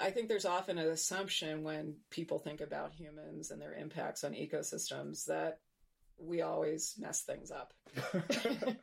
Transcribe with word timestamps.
I 0.00 0.10
think 0.10 0.28
there's 0.28 0.44
often 0.44 0.78
an 0.78 0.88
assumption 0.88 1.62
when 1.62 1.94
people 2.10 2.38
think 2.38 2.60
about 2.60 2.92
humans 2.92 3.50
and 3.50 3.60
their 3.60 3.74
impacts 3.74 4.24
on 4.24 4.32
ecosystems 4.32 5.26
that 5.26 5.58
we 6.18 6.42
always 6.42 6.94
mess 6.98 7.22
things 7.22 7.50
up. 7.50 7.72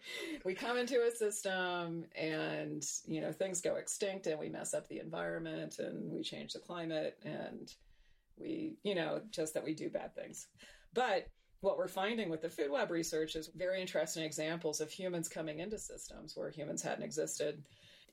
we 0.45 0.53
come 0.53 0.77
into 0.77 1.01
a 1.01 1.11
system 1.11 2.05
and, 2.15 2.83
you 3.05 3.21
know, 3.21 3.31
things 3.31 3.61
go 3.61 3.75
extinct 3.75 4.27
and 4.27 4.39
we 4.39 4.49
mess 4.49 4.73
up 4.73 4.87
the 4.87 4.99
environment 4.99 5.79
and 5.79 6.11
we 6.11 6.21
change 6.23 6.53
the 6.53 6.59
climate 6.59 7.17
and 7.23 7.73
we, 8.37 8.75
you 8.83 8.95
know, 8.95 9.21
just 9.31 9.53
that 9.53 9.63
we 9.63 9.73
do 9.73 9.89
bad 9.89 10.13
things. 10.15 10.47
But 10.93 11.27
what 11.61 11.77
we're 11.77 11.87
finding 11.87 12.29
with 12.29 12.41
the 12.41 12.49
food 12.49 12.71
web 12.71 12.91
research 12.91 13.35
is 13.35 13.49
very 13.55 13.81
interesting 13.81 14.23
examples 14.23 14.81
of 14.81 14.89
humans 14.91 15.29
coming 15.29 15.59
into 15.59 15.77
systems 15.77 16.35
where 16.35 16.49
humans 16.49 16.81
hadn't 16.81 17.03
existed 17.03 17.63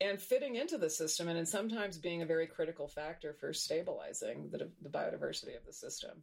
and 0.00 0.20
fitting 0.20 0.56
into 0.56 0.78
the 0.78 0.90
system 0.90 1.28
and, 1.28 1.38
and 1.38 1.48
sometimes 1.48 1.98
being 1.98 2.22
a 2.22 2.26
very 2.26 2.46
critical 2.46 2.86
factor 2.86 3.32
for 3.32 3.52
stabilizing 3.52 4.48
the, 4.50 4.70
the 4.82 4.88
biodiversity 4.88 5.56
of 5.56 5.64
the 5.66 5.72
system. 5.72 6.22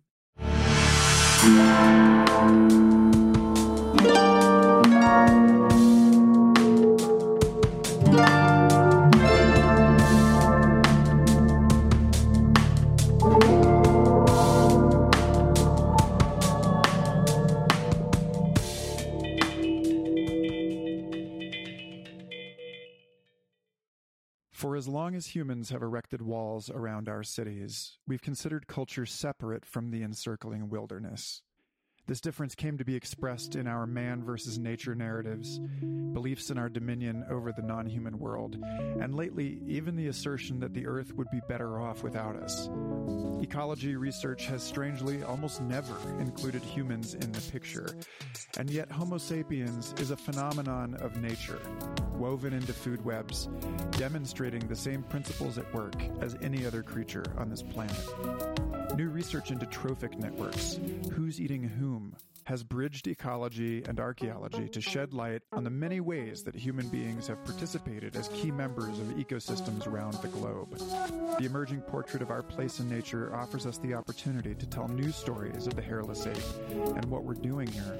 For 24.76 24.80
as 24.80 24.90
long 24.90 25.16
as 25.16 25.28
humans 25.28 25.70
have 25.70 25.82
erected 25.82 26.22
walls 26.22 26.70
around 26.70 27.08
our 27.08 27.24
cities, 27.24 27.98
we've 28.06 28.22
considered 28.22 28.68
culture 28.68 29.06
separate 29.06 29.66
from 29.66 29.90
the 29.90 30.04
encircling 30.04 30.68
wilderness. 30.68 31.44
This 32.08 32.22
difference 32.22 32.54
came 32.54 32.78
to 32.78 32.86
be 32.86 32.96
expressed 32.96 33.56
in 33.56 33.66
our 33.66 33.88
man 33.88 34.24
versus 34.24 34.60
nature 34.60 34.94
narratives, 34.94 35.60
beliefs 36.14 36.52
in 36.52 36.58
our 36.60 36.70
dominion 36.70 37.26
over 37.32 37.52
the 37.52 37.64
non 37.64 37.88
human 37.88 38.20
world, 38.20 38.58
and 39.02 39.16
lately, 39.16 39.60
even 39.66 39.96
the 39.96 40.08
assertion 40.08 40.60
that 40.60 40.76
the 40.76 40.86
Earth 40.86 41.14
would 41.16 41.30
be 41.32 41.42
better 41.50 41.80
off 41.80 42.04
without 42.04 42.36
us. 42.36 42.70
Ecology 43.42 43.96
research 43.96 44.46
has 44.46 44.62
strangely 44.62 45.24
almost 45.24 45.62
never 45.62 45.98
included 46.20 46.62
humans 46.62 47.16
in 47.16 47.32
the 47.32 47.42
picture, 47.52 47.98
and 48.58 48.70
yet 48.70 48.92
Homo 48.92 49.18
sapiens 49.18 49.96
is 49.98 50.12
a 50.12 50.18
phenomenon 50.18 50.94
of 51.02 51.18
nature, 51.18 51.60
woven 52.14 52.54
into 52.54 52.72
food 52.72 53.04
webs, 53.04 53.50
demonstrating 53.92 54.68
the 54.68 54.76
same 54.76 55.02
principles 55.02 55.58
at 55.58 55.74
work 55.74 55.96
as 56.22 56.38
any 56.44 56.68
other 56.68 56.84
creature 56.84 57.26
on 57.36 57.50
this 57.50 57.64
planet. 57.64 57.98
New 58.96 59.10
research 59.10 59.52
into 59.52 59.66
trophic 59.66 60.18
networks, 60.18 60.80
who's 61.12 61.42
eating 61.42 61.64
whom, 61.64 62.16
has 62.46 62.64
bridged 62.64 63.08
ecology 63.08 63.84
and 63.88 64.00
archaeology 64.00 64.70
to 64.70 64.80
shed 64.80 65.14
light 65.14 65.42
on 65.52 65.64
the 65.64 65.70
many 65.70 66.00
ways 66.00 66.44
that 66.44 66.56
human 66.56 66.88
beings 66.88 67.28
have 67.28 67.44
participated 67.44 68.16
as 68.16 68.30
key 68.30 68.52
members 68.52 69.00
of 69.00 69.08
ecosystems 69.18 69.88
around 69.88 70.14
the 70.22 70.28
globe. 70.30 70.78
The 71.40 71.46
emerging 71.46 71.82
portrait 71.82 72.22
of 72.22 72.30
our 72.30 72.44
place 72.44 72.80
in 72.80 72.88
nature 72.88 73.36
offers 73.36 73.66
us 73.66 73.80
the 73.80 73.96
opportunity 73.96 74.54
to 74.56 74.66
tell 74.68 74.88
new 74.88 75.12
stories 75.12 75.68
of 75.68 75.76
the 75.76 75.82
hairless 75.82 76.26
ape 76.28 76.38
and 76.70 77.06
what 77.06 77.24
we're 77.24 77.34
doing 77.34 77.68
here. 77.68 78.00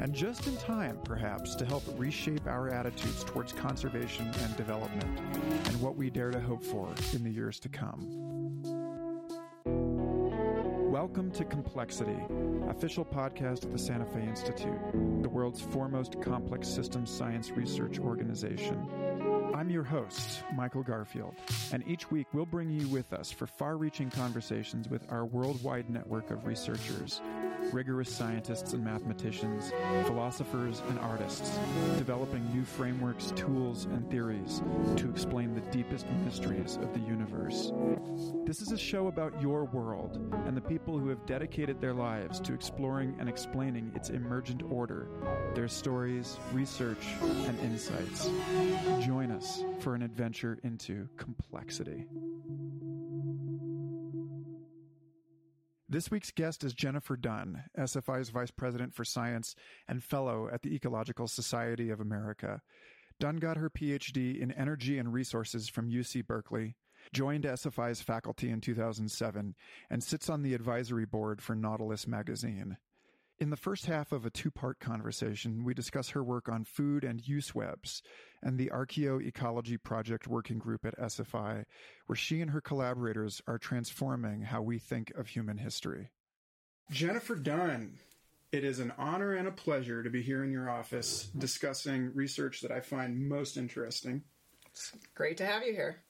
And 0.00 0.14
just 0.14 0.46
in 0.46 0.56
time, 0.56 0.98
perhaps, 1.04 1.54
to 1.56 1.64
help 1.64 1.84
reshape 1.96 2.46
our 2.46 2.70
attitudes 2.70 3.22
towards 3.22 3.52
conservation 3.52 4.26
and 4.42 4.56
development 4.56 5.20
and 5.66 5.80
what 5.80 5.94
we 5.94 6.10
dare 6.10 6.30
to 6.30 6.40
hope 6.40 6.64
for 6.64 6.92
in 7.12 7.22
the 7.22 7.30
years 7.30 7.60
to 7.60 7.68
come. 7.68 8.83
Welcome 10.94 11.32
to 11.32 11.44
Complexity, 11.44 12.16
official 12.68 13.04
podcast 13.04 13.64
of 13.64 13.72
the 13.72 13.78
Santa 13.80 14.04
Fe 14.04 14.22
Institute, 14.28 14.78
the 15.22 15.28
world's 15.28 15.60
foremost 15.60 16.22
complex 16.22 16.68
systems 16.68 17.10
science 17.10 17.50
research 17.50 17.98
organization. 17.98 18.86
I'm 19.54 19.70
your 19.70 19.84
host, 19.84 20.42
Michael 20.56 20.82
Garfield, 20.82 21.36
and 21.72 21.86
each 21.86 22.10
week 22.10 22.26
we'll 22.32 22.44
bring 22.44 22.72
you 22.72 22.88
with 22.88 23.12
us 23.12 23.30
for 23.30 23.46
far 23.46 23.76
reaching 23.76 24.10
conversations 24.10 24.88
with 24.88 25.06
our 25.12 25.24
worldwide 25.24 25.88
network 25.88 26.32
of 26.32 26.44
researchers, 26.44 27.20
rigorous 27.72 28.12
scientists 28.12 28.72
and 28.72 28.84
mathematicians, 28.84 29.70
philosophers 30.06 30.82
and 30.88 30.98
artists, 30.98 31.56
developing 31.98 32.44
new 32.52 32.64
frameworks, 32.64 33.32
tools, 33.36 33.84
and 33.84 34.10
theories 34.10 34.60
to 34.96 35.08
explain 35.08 35.54
the 35.54 35.60
deepest 35.70 36.10
mysteries 36.24 36.76
of 36.82 36.92
the 36.92 37.00
universe. 37.00 37.70
This 38.44 38.60
is 38.60 38.72
a 38.72 38.78
show 38.78 39.06
about 39.06 39.40
your 39.40 39.66
world 39.66 40.16
and 40.46 40.56
the 40.56 40.62
people 40.62 40.98
who 40.98 41.08
have 41.10 41.24
dedicated 41.26 41.80
their 41.80 41.94
lives 41.94 42.40
to 42.40 42.54
exploring 42.54 43.14
and 43.20 43.28
explaining 43.28 43.92
its 43.94 44.10
emergent 44.10 44.64
order, 44.68 45.08
their 45.54 45.68
stories, 45.68 46.38
research, 46.52 47.06
and 47.22 47.58
insights. 47.60 48.28
Join 49.04 49.30
us 49.30 49.43
for 49.80 49.94
an 49.94 50.02
adventure 50.02 50.58
into 50.62 51.08
complexity. 51.16 52.06
This 55.88 56.10
week's 56.10 56.30
guest 56.30 56.64
is 56.64 56.72
Jennifer 56.74 57.16
Dunne, 57.16 57.64
SFI's 57.78 58.30
Vice 58.30 58.50
President 58.50 58.94
for 58.94 59.04
Science 59.04 59.54
and 59.86 60.02
Fellow 60.02 60.48
at 60.52 60.62
the 60.62 60.74
Ecological 60.74 61.28
Society 61.28 61.90
of 61.90 62.00
America. 62.00 62.62
Dunne 63.20 63.36
got 63.36 63.58
her 63.58 63.70
PhD 63.70 64.40
in 64.40 64.50
Energy 64.50 64.98
and 64.98 65.12
Resources 65.12 65.68
from 65.68 65.90
UC 65.90 66.26
Berkeley, 66.26 66.74
joined 67.12 67.44
SFI's 67.44 68.00
faculty 68.00 68.50
in 68.50 68.60
2007, 68.60 69.54
and 69.90 70.02
sits 70.02 70.28
on 70.28 70.42
the 70.42 70.54
advisory 70.54 71.04
board 71.04 71.40
for 71.40 71.54
Nautilus 71.54 72.06
magazine. 72.06 72.76
In 73.40 73.50
the 73.50 73.56
first 73.56 73.86
half 73.86 74.12
of 74.12 74.24
a 74.24 74.30
two 74.30 74.52
part 74.52 74.78
conversation, 74.78 75.64
we 75.64 75.74
discuss 75.74 76.10
her 76.10 76.22
work 76.22 76.48
on 76.48 76.64
food 76.64 77.02
and 77.02 77.26
use 77.26 77.52
webs 77.52 78.00
and 78.40 78.58
the 78.58 78.70
Archaeoecology 78.70 79.82
Project 79.82 80.28
Working 80.28 80.58
Group 80.58 80.84
at 80.84 80.96
SFI, 80.98 81.64
where 82.06 82.16
she 82.16 82.40
and 82.40 82.52
her 82.52 82.60
collaborators 82.60 83.42
are 83.48 83.58
transforming 83.58 84.42
how 84.42 84.62
we 84.62 84.78
think 84.78 85.10
of 85.16 85.26
human 85.26 85.58
history. 85.58 86.10
Jennifer 86.92 87.34
Dunne, 87.34 87.98
it 88.52 88.62
is 88.62 88.78
an 88.78 88.92
honor 88.96 89.34
and 89.34 89.48
a 89.48 89.52
pleasure 89.52 90.04
to 90.04 90.10
be 90.10 90.22
here 90.22 90.44
in 90.44 90.52
your 90.52 90.70
office 90.70 91.28
discussing 91.36 92.12
research 92.14 92.60
that 92.60 92.70
I 92.70 92.80
find 92.80 93.28
most 93.28 93.56
interesting. 93.56 94.22
It's 94.70 94.92
great 95.16 95.38
to 95.38 95.46
have 95.46 95.64
you 95.64 95.72
here. 95.72 96.04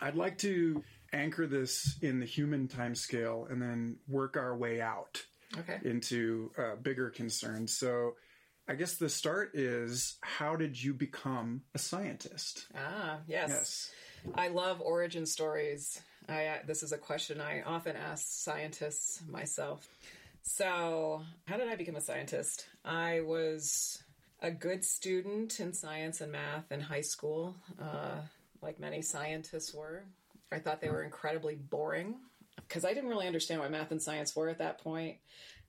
I'd 0.00 0.14
like 0.14 0.38
to 0.38 0.84
anchor 1.12 1.48
this 1.48 1.98
in 2.00 2.20
the 2.20 2.26
human 2.26 2.68
timescale 2.68 3.50
and 3.50 3.60
then 3.60 3.96
work 4.06 4.36
our 4.36 4.56
way 4.56 4.80
out 4.80 5.24
Okay. 5.58 5.78
into 5.82 6.52
uh, 6.56 6.76
bigger 6.76 7.10
concerns. 7.10 7.76
So, 7.76 8.14
I 8.68 8.74
guess 8.74 8.94
the 8.94 9.08
start 9.08 9.50
is 9.54 10.16
how 10.20 10.54
did 10.54 10.80
you 10.80 10.94
become 10.94 11.62
a 11.74 11.78
scientist? 11.78 12.68
Ah, 12.76 13.18
yes. 13.26 13.48
Yes. 13.48 13.90
I 14.34 14.46
love 14.48 14.80
origin 14.80 15.26
stories. 15.26 16.00
I 16.28 16.46
uh, 16.46 16.58
this 16.66 16.84
is 16.84 16.92
a 16.92 16.98
question 16.98 17.40
I 17.40 17.62
often 17.62 17.96
ask 17.96 18.24
scientists 18.28 19.22
myself. 19.28 19.88
So, 20.42 21.22
how 21.46 21.56
did 21.56 21.68
I 21.68 21.74
become 21.74 21.96
a 21.96 22.00
scientist? 22.00 22.66
I 22.84 23.22
was 23.22 24.02
a 24.40 24.50
good 24.50 24.84
student 24.84 25.58
in 25.58 25.72
science 25.72 26.20
and 26.20 26.32
math 26.32 26.70
in 26.70 26.80
high 26.80 27.00
school, 27.00 27.56
uh, 27.80 28.20
like 28.62 28.78
many 28.78 29.02
scientists 29.02 29.74
were. 29.74 30.04
I 30.52 30.58
thought 30.58 30.80
they 30.80 30.90
were 30.90 31.02
incredibly 31.02 31.56
boring 31.56 32.16
because 32.66 32.84
I 32.84 32.94
didn't 32.94 33.10
really 33.10 33.26
understand 33.26 33.60
what 33.60 33.70
math 33.70 33.90
and 33.90 34.02
science 34.02 34.34
were 34.34 34.48
at 34.48 34.58
that 34.58 34.82
point. 34.82 35.16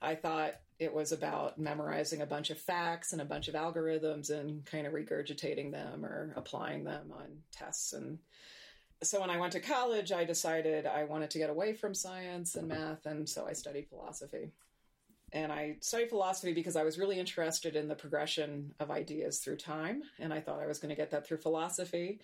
I 0.01 0.15
thought 0.15 0.55
it 0.79 0.93
was 0.93 1.11
about 1.11 1.59
memorizing 1.59 2.21
a 2.21 2.25
bunch 2.25 2.49
of 2.49 2.57
facts 2.57 3.13
and 3.13 3.21
a 3.21 3.25
bunch 3.25 3.47
of 3.47 3.53
algorithms 3.53 4.31
and 4.31 4.65
kind 4.65 4.87
of 4.87 4.93
regurgitating 4.93 5.71
them 5.71 6.03
or 6.03 6.33
applying 6.35 6.83
them 6.83 7.13
on 7.13 7.27
tests. 7.51 7.93
And 7.93 8.17
so 9.03 9.21
when 9.21 9.29
I 9.29 9.37
went 9.37 9.53
to 9.53 9.59
college, 9.59 10.11
I 10.11 10.25
decided 10.25 10.85
I 10.85 11.03
wanted 11.03 11.29
to 11.31 11.37
get 11.37 11.49
away 11.49 11.73
from 11.73 11.93
science 11.93 12.55
and 12.55 12.67
math, 12.67 13.05
and 13.05 13.27
so 13.27 13.45
I 13.47 13.53
studied 13.53 13.89
philosophy. 13.89 14.51
And 15.33 15.51
I 15.51 15.77
studied 15.79 16.09
philosophy 16.09 16.53
because 16.53 16.75
I 16.75 16.83
was 16.83 16.99
really 16.99 17.17
interested 17.17 17.75
in 17.75 17.87
the 17.87 17.95
progression 17.95 18.73
of 18.79 18.91
ideas 18.91 19.39
through 19.39 19.57
time, 19.57 20.03
and 20.19 20.33
I 20.33 20.39
thought 20.39 20.59
I 20.59 20.67
was 20.67 20.79
going 20.79 20.89
to 20.89 20.95
get 20.95 21.11
that 21.11 21.25
through 21.25 21.37
philosophy 21.37 22.19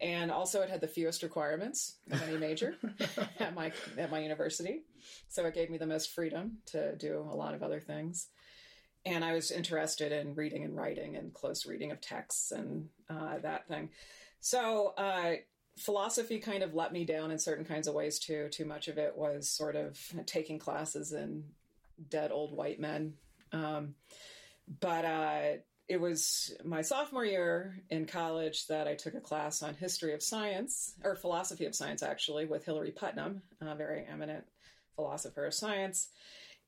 and 0.00 0.30
also 0.30 0.62
it 0.62 0.70
had 0.70 0.80
the 0.80 0.88
fewest 0.88 1.22
requirements 1.22 1.96
of 2.10 2.22
any 2.22 2.36
major 2.36 2.76
at 3.40 3.54
my 3.54 3.72
at 3.98 4.10
my 4.10 4.20
university. 4.20 4.82
So 5.28 5.44
it 5.46 5.54
gave 5.54 5.70
me 5.70 5.78
the 5.78 5.86
most 5.86 6.10
freedom 6.10 6.58
to 6.66 6.96
do 6.96 7.26
a 7.30 7.34
lot 7.34 7.54
of 7.54 7.62
other 7.62 7.80
things. 7.80 8.28
And 9.06 9.24
i 9.24 9.32
was 9.32 9.50
interested 9.50 10.12
in 10.12 10.34
reading 10.34 10.64
and 10.64 10.76
writing 10.76 11.16
and 11.16 11.32
close 11.32 11.64
reading 11.64 11.90
of 11.90 12.00
texts 12.00 12.52
and 12.52 12.88
uh, 13.08 13.38
that 13.38 13.66
thing. 13.66 13.90
So 14.40 14.94
uh, 14.98 15.32
philosophy 15.78 16.38
kind 16.38 16.62
of 16.62 16.74
let 16.74 16.92
me 16.92 17.04
down 17.04 17.30
in 17.30 17.38
certain 17.38 17.64
kinds 17.64 17.88
of 17.88 17.94
ways 17.94 18.18
too. 18.18 18.48
Too 18.50 18.64
much 18.64 18.88
of 18.88 18.98
it 18.98 19.16
was 19.16 19.48
sort 19.48 19.76
of 19.76 19.98
taking 20.26 20.58
classes 20.58 21.12
in 21.12 21.44
dead 22.08 22.30
old 22.32 22.54
white 22.54 22.80
men. 22.80 23.14
Um, 23.52 23.94
but 24.80 25.04
uh, 25.04 25.42
it 25.90 26.00
was 26.00 26.54
my 26.64 26.82
sophomore 26.82 27.24
year 27.24 27.74
in 27.90 28.06
college 28.06 28.68
that 28.68 28.86
I 28.86 28.94
took 28.94 29.14
a 29.14 29.20
class 29.20 29.60
on 29.60 29.74
history 29.74 30.14
of 30.14 30.22
science, 30.22 30.94
or 31.02 31.16
philosophy 31.16 31.66
of 31.66 31.74
science, 31.74 32.04
actually, 32.04 32.46
with 32.46 32.64
Hilary 32.64 32.92
Putnam, 32.92 33.42
a 33.60 33.74
very 33.74 34.06
eminent 34.08 34.44
philosopher 34.94 35.46
of 35.46 35.52
science. 35.52 36.06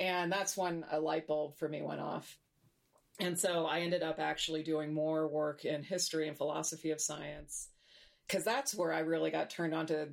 And 0.00 0.32
that's 0.32 0.56
when 0.56 0.84
a 0.90 0.98
light 0.98 1.28
bulb 1.28 1.56
for 1.56 1.68
me 1.68 1.82
went 1.82 2.00
off. 2.00 2.36
And 3.20 3.38
so 3.38 3.64
I 3.64 3.82
ended 3.82 4.02
up 4.02 4.18
actually 4.18 4.64
doing 4.64 4.92
more 4.92 5.28
work 5.28 5.64
in 5.64 5.84
history 5.84 6.26
and 6.26 6.36
philosophy 6.36 6.90
of 6.90 7.00
science, 7.00 7.68
because 8.26 8.42
that's 8.42 8.74
where 8.74 8.92
I 8.92 9.00
really 9.00 9.30
got 9.30 9.50
turned 9.50 9.72
on 9.72 9.86
to 9.86 10.08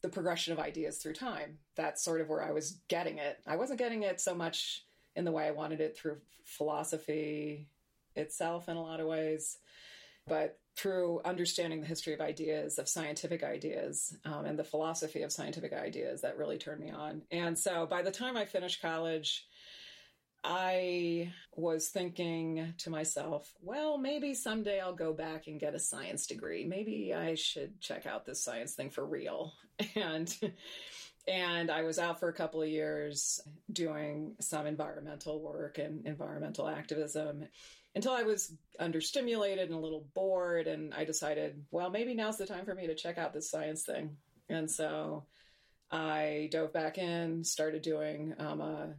the 0.00 0.08
progression 0.08 0.54
of 0.54 0.58
ideas 0.58 0.96
through 0.96 1.12
time. 1.12 1.58
That's 1.76 2.02
sort 2.02 2.22
of 2.22 2.30
where 2.30 2.42
I 2.42 2.52
was 2.52 2.78
getting 2.88 3.18
it. 3.18 3.40
I 3.46 3.56
wasn't 3.56 3.78
getting 3.78 4.04
it 4.04 4.22
so 4.22 4.34
much 4.34 4.86
in 5.14 5.26
the 5.26 5.32
way 5.32 5.46
I 5.46 5.50
wanted 5.50 5.82
it 5.82 5.98
through 5.98 6.16
philosophy 6.44 7.68
itself 8.16 8.68
in 8.68 8.76
a 8.76 8.82
lot 8.82 9.00
of 9.00 9.06
ways, 9.06 9.58
but 10.26 10.58
through 10.76 11.20
understanding 11.24 11.80
the 11.80 11.86
history 11.86 12.14
of 12.14 12.20
ideas, 12.20 12.78
of 12.78 12.88
scientific 12.88 13.42
ideas, 13.42 14.16
um, 14.24 14.46
and 14.46 14.58
the 14.58 14.64
philosophy 14.64 15.22
of 15.22 15.32
scientific 15.32 15.72
ideas 15.72 16.22
that 16.22 16.38
really 16.38 16.58
turned 16.58 16.80
me 16.80 16.90
on. 16.90 17.22
And 17.30 17.58
so 17.58 17.86
by 17.86 18.02
the 18.02 18.10
time 18.10 18.36
I 18.36 18.46
finished 18.46 18.80
college, 18.80 19.46
I 20.44 21.32
was 21.54 21.88
thinking 21.88 22.74
to 22.78 22.90
myself, 22.90 23.52
well, 23.62 23.96
maybe 23.96 24.34
someday 24.34 24.80
I'll 24.80 24.94
go 24.94 25.12
back 25.12 25.46
and 25.46 25.60
get 25.60 25.74
a 25.74 25.78
science 25.78 26.26
degree. 26.26 26.64
Maybe 26.64 27.14
I 27.14 27.34
should 27.36 27.80
check 27.80 28.06
out 28.06 28.24
this 28.24 28.42
science 28.42 28.74
thing 28.74 28.90
for 28.90 29.04
real. 29.04 29.52
And 29.96 30.32
and 31.28 31.70
I 31.70 31.82
was 31.82 31.98
out 31.98 32.18
for 32.18 32.28
a 32.28 32.32
couple 32.32 32.62
of 32.62 32.68
years 32.68 33.40
doing 33.72 34.34
some 34.40 34.66
environmental 34.66 35.40
work 35.40 35.78
and 35.78 36.04
environmental 36.06 36.68
activism 36.68 37.44
until 37.94 38.12
I 38.12 38.22
was 38.22 38.54
understimulated 38.80 39.64
and 39.64 39.74
a 39.74 39.78
little 39.78 40.06
bored. 40.14 40.66
And 40.66 40.92
I 40.94 41.04
decided, 41.04 41.64
well, 41.70 41.90
maybe 41.90 42.14
now's 42.14 42.38
the 42.38 42.46
time 42.46 42.64
for 42.64 42.74
me 42.74 42.86
to 42.86 42.94
check 42.94 43.18
out 43.18 43.32
this 43.32 43.50
science 43.50 43.82
thing. 43.82 44.16
And 44.48 44.68
so 44.70 45.24
I 45.90 46.48
dove 46.50 46.72
back 46.72 46.98
in, 46.98 47.44
started 47.44 47.82
doing 47.82 48.34
um, 48.38 48.60
a 48.60 48.94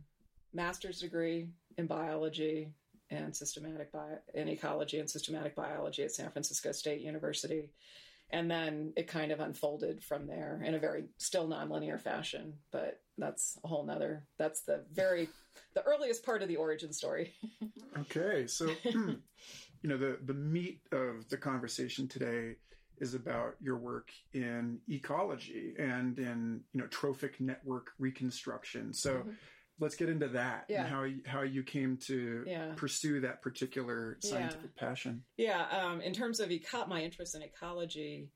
master's 0.54 1.00
degree 1.00 1.50
in 1.78 1.88
biology 1.88 2.70
and 3.10 3.36
systematic 3.36 3.92
bio- 3.92 4.20
in 4.34 4.48
ecology 4.48 5.00
and 5.00 5.10
systematic 5.10 5.56
biology 5.56 6.04
at 6.04 6.12
San 6.12 6.32
Francisco 6.32 6.72
State 6.72 7.02
University 7.02 7.70
and 8.34 8.52
then 8.52 8.92
it 8.98 9.08
kind 9.08 9.32
of 9.32 9.40
unfolded 9.40 10.04
from 10.04 10.28
there 10.28 10.62
in 10.66 10.74
a 10.74 10.80
very 10.80 11.06
still 11.18 11.48
nonlinear 11.48 12.02
fashion 12.02 12.54
but 12.72 13.00
that's 13.18 13.58
a 13.64 13.68
whole 13.68 13.86
nother 13.86 14.26
that's 14.38 14.64
the 14.64 14.84
very 14.92 15.30
the 15.76 15.84
earliest 15.84 16.26
part 16.26 16.42
of 16.42 16.48
the 16.48 16.56
origin 16.58 16.92
story. 16.92 17.34
Okay 18.00 18.48
so 18.48 18.68
you 18.86 19.20
know 19.84 19.98
the 19.98 20.18
the 20.26 20.34
meat 20.34 20.82
of 20.92 21.30
the 21.30 21.38
conversation 21.38 22.08
today 22.08 22.56
is 22.98 23.14
about 23.14 23.56
your 23.62 23.78
work 23.78 24.10
in 24.34 24.80
ecology 24.90 25.76
and 25.78 26.18
in 26.18 26.62
you 26.74 26.82
know 26.82 26.88
trophic 26.88 27.40
network 27.40 27.92
reconstruction. 28.00 28.94
So 28.94 29.14
mm-hmm 29.14 29.30
let's 29.80 29.96
get 29.96 30.10
into 30.10 30.28
that 30.30 30.66
yeah. 30.70 30.82
and 30.82 30.94
how 30.94 31.04
you, 31.04 31.22
how 31.26 31.42
you 31.42 31.64
came 31.64 31.98
to 31.98 32.44
yeah. 32.48 32.74
pursue 32.76 33.22
that 33.22 33.42
particular 33.42 34.18
scientific 34.22 34.72
yeah. 34.76 34.88
passion. 34.88 35.24
Yeah, 35.38 35.66
um, 35.72 36.02
in 36.02 36.14
terms 36.14 36.40
of 36.40 36.52
eco- 36.52 36.86
my 36.86 37.02
interest 37.02 37.36
in 37.36 37.42
ecology, 37.42 38.30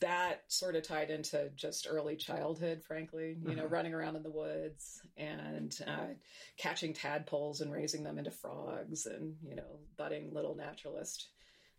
that 0.00 0.42
sort 0.48 0.76
of 0.76 0.82
tied 0.82 1.10
into 1.10 1.50
just 1.54 1.86
early 1.88 2.16
childhood, 2.16 2.82
frankly. 2.82 3.36
You 3.40 3.52
uh-huh. 3.52 3.62
know, 3.62 3.66
running 3.66 3.94
around 3.94 4.16
in 4.16 4.22
the 4.22 4.30
woods 4.30 5.02
and 5.16 5.76
uh, 5.86 6.14
catching 6.56 6.94
tadpoles 6.94 7.60
and 7.60 7.72
raising 7.72 8.02
them 8.02 8.18
into 8.18 8.30
frogs, 8.30 9.06
and 9.06 9.36
you 9.46 9.56
know, 9.56 9.78
budding 9.96 10.32
little 10.32 10.56
naturalist. 10.56 11.28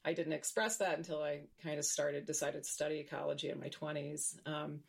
I 0.04 0.14
didn't 0.14 0.34
express 0.34 0.78
that 0.78 0.98
until 0.98 1.22
I 1.22 1.42
kind 1.64 1.78
of 1.78 1.86
started, 1.86 2.26
decided 2.26 2.64
to 2.64 2.70
study 2.70 3.00
ecology 3.00 3.50
in 3.50 3.60
my 3.60 3.70
twenties. 3.70 4.40
Um, 4.46 4.80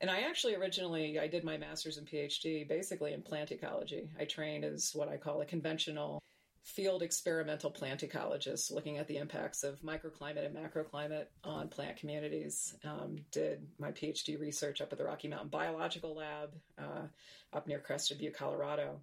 and 0.00 0.10
I 0.10 0.20
actually 0.20 0.54
originally 0.54 1.18
I 1.18 1.26
did 1.26 1.44
my 1.44 1.56
master's 1.56 1.98
and 1.98 2.06
PhD 2.06 2.68
basically 2.68 3.12
in 3.12 3.22
plant 3.22 3.52
ecology. 3.52 4.10
I 4.18 4.24
trained 4.24 4.64
as 4.64 4.92
what 4.94 5.08
I 5.08 5.16
call 5.16 5.40
a 5.40 5.46
conventional 5.46 6.20
field 6.64 7.02
experimental 7.02 7.70
plant 7.70 8.00
ecologist, 8.00 8.72
looking 8.72 8.96
at 8.96 9.06
the 9.06 9.18
impacts 9.18 9.62
of 9.62 9.80
microclimate 9.82 10.46
and 10.46 10.56
macroclimate 10.56 11.26
on 11.44 11.68
plant 11.68 11.96
communities. 11.96 12.74
Um, 12.84 13.16
did 13.30 13.66
my 13.78 13.92
PhD 13.92 14.40
research 14.40 14.80
up 14.80 14.90
at 14.90 14.98
the 14.98 15.04
Rocky 15.04 15.28
Mountain 15.28 15.50
Biological 15.50 16.14
Lab 16.14 16.54
uh, 16.78 17.06
up 17.52 17.66
near 17.66 17.78
Crested 17.78 18.18
Butte, 18.18 18.34
Colorado. 18.34 18.98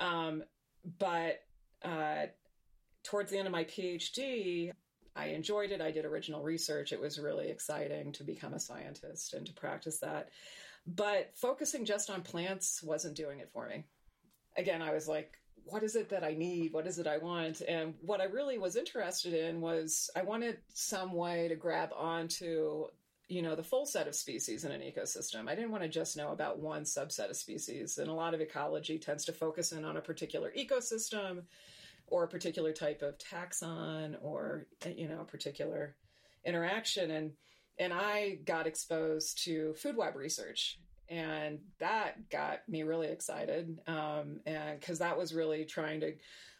Um, 0.00 0.42
but 0.98 1.44
uh, 1.82 2.26
towards 3.04 3.30
the 3.30 3.38
end 3.38 3.46
of 3.46 3.52
my 3.52 3.64
PhD, 3.64 4.72
I 5.16 5.26
enjoyed 5.26 5.72
it. 5.72 5.80
I 5.80 5.90
did 5.90 6.04
original 6.04 6.42
research. 6.42 6.92
It 6.92 7.00
was 7.00 7.18
really 7.18 7.48
exciting 7.48 8.12
to 8.12 8.24
become 8.24 8.54
a 8.54 8.60
scientist 8.60 9.34
and 9.34 9.46
to 9.46 9.52
practice 9.52 9.98
that. 9.98 10.30
But 10.86 11.32
focusing 11.34 11.84
just 11.84 12.10
on 12.10 12.22
plants 12.22 12.82
wasn't 12.82 13.16
doing 13.16 13.40
it 13.40 13.50
for 13.52 13.68
me. 13.68 13.84
Again, 14.56 14.82
I 14.82 14.92
was 14.92 15.08
like, 15.08 15.34
what 15.64 15.82
is 15.82 15.94
it 15.94 16.08
that 16.10 16.24
I 16.24 16.34
need? 16.34 16.72
What 16.72 16.86
is 16.86 16.98
it 16.98 17.06
I 17.06 17.18
want? 17.18 17.60
And 17.66 17.94
what 18.00 18.20
I 18.20 18.24
really 18.24 18.58
was 18.58 18.76
interested 18.76 19.34
in 19.34 19.60
was 19.60 20.10
I 20.16 20.22
wanted 20.22 20.58
some 20.72 21.12
way 21.12 21.48
to 21.48 21.56
grab 21.56 21.90
onto 21.94 22.86
you 23.30 23.42
know 23.42 23.54
the 23.54 23.62
full 23.62 23.86
set 23.86 24.08
of 24.08 24.14
species 24.16 24.64
in 24.64 24.72
an 24.72 24.80
ecosystem 24.80 25.48
i 25.48 25.54
didn't 25.54 25.70
want 25.70 25.84
to 25.84 25.88
just 25.88 26.16
know 26.16 26.32
about 26.32 26.58
one 26.58 26.82
subset 26.82 27.30
of 27.30 27.36
species 27.36 27.96
and 27.98 28.10
a 28.10 28.12
lot 28.12 28.34
of 28.34 28.40
ecology 28.40 28.98
tends 28.98 29.24
to 29.24 29.32
focus 29.32 29.70
in 29.70 29.84
on 29.84 29.96
a 29.96 30.00
particular 30.00 30.52
ecosystem 30.58 31.42
or 32.10 32.24
a 32.24 32.28
particular 32.28 32.72
type 32.72 33.02
of 33.02 33.16
taxon 33.18 34.16
or 34.22 34.66
you 34.94 35.08
know 35.08 35.20
a 35.20 35.24
particular 35.24 35.96
interaction. 36.44 37.10
And 37.10 37.32
and 37.78 37.92
I 37.94 38.38
got 38.44 38.66
exposed 38.66 39.42
to 39.44 39.74
food 39.74 39.96
web 39.96 40.16
research 40.16 40.78
and 41.08 41.58
that 41.80 42.30
got 42.30 42.66
me 42.68 42.84
really 42.84 43.08
excited 43.08 43.80
um, 43.88 44.40
and 44.46 44.78
because 44.78 45.00
that 45.00 45.18
was 45.18 45.34
really 45.34 45.64
trying 45.64 46.00
to 46.00 46.12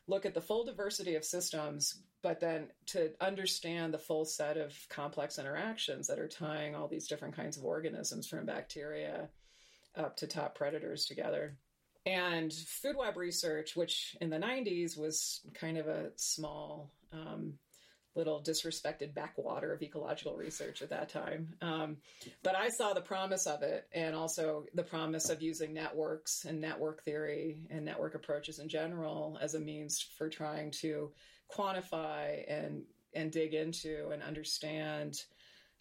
look 0.08 0.26
at 0.26 0.34
the 0.34 0.40
full 0.40 0.64
diversity 0.64 1.14
of 1.14 1.24
systems 1.24 2.02
but 2.22 2.40
then 2.40 2.66
to 2.86 3.10
understand 3.20 3.94
the 3.94 3.98
full 3.98 4.24
set 4.24 4.58
of 4.58 4.74
complex 4.90 5.38
interactions 5.38 6.06
that 6.06 6.18
are 6.18 6.28
tying 6.28 6.74
all 6.74 6.88
these 6.88 7.06
different 7.06 7.34
kinds 7.34 7.56
of 7.56 7.64
organisms 7.64 8.26
from 8.26 8.44
bacteria 8.44 9.28
up 9.96 10.16
to 10.16 10.26
top 10.26 10.54
predators 10.54 11.06
together 11.06 11.56
and 12.06 12.52
food 12.52 12.96
web 12.96 13.16
research, 13.16 13.76
which 13.76 14.16
in 14.20 14.30
the 14.30 14.38
90s 14.38 14.98
was 14.98 15.40
kind 15.54 15.76
of 15.76 15.86
a 15.86 16.10
small, 16.16 16.90
um, 17.12 17.54
little 18.16 18.42
disrespected 18.42 19.14
backwater 19.14 19.72
of 19.72 19.82
ecological 19.82 20.34
research 20.34 20.82
at 20.82 20.90
that 20.90 21.08
time. 21.08 21.54
Um, 21.62 21.98
but 22.42 22.56
I 22.56 22.68
saw 22.68 22.92
the 22.92 23.00
promise 23.00 23.46
of 23.46 23.62
it 23.62 23.86
and 23.92 24.16
also 24.16 24.64
the 24.74 24.82
promise 24.82 25.30
of 25.30 25.42
using 25.42 25.72
networks 25.72 26.44
and 26.44 26.60
network 26.60 27.04
theory 27.04 27.60
and 27.70 27.84
network 27.84 28.14
approaches 28.14 28.58
in 28.58 28.68
general 28.68 29.38
as 29.40 29.54
a 29.54 29.60
means 29.60 30.04
for 30.18 30.28
trying 30.28 30.72
to 30.80 31.12
quantify 31.56 32.42
and, 32.48 32.82
and 33.14 33.30
dig 33.30 33.54
into 33.54 34.10
and 34.10 34.22
understand 34.22 35.16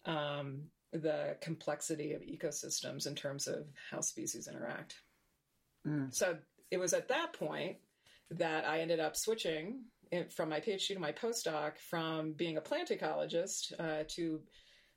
um, 0.04 0.62
the 0.92 1.36
complexity 1.40 2.12
of 2.12 2.22
ecosystems 2.22 3.06
in 3.06 3.14
terms 3.14 3.48
of 3.48 3.66
how 3.90 4.00
species 4.00 4.48
interact. 4.48 5.00
Mm. 5.86 6.14
So 6.14 6.36
it 6.70 6.78
was 6.78 6.92
at 6.92 7.08
that 7.08 7.32
point 7.32 7.76
that 8.30 8.64
I 8.66 8.80
ended 8.80 9.00
up 9.00 9.16
switching 9.16 9.84
from 10.30 10.48
my 10.48 10.60
PhD 10.60 10.94
to 10.94 10.98
my 10.98 11.12
postdoc 11.12 11.78
from 11.78 12.32
being 12.32 12.56
a 12.56 12.60
plant 12.60 12.88
ecologist 12.90 13.72
uh, 13.78 14.04
to 14.08 14.40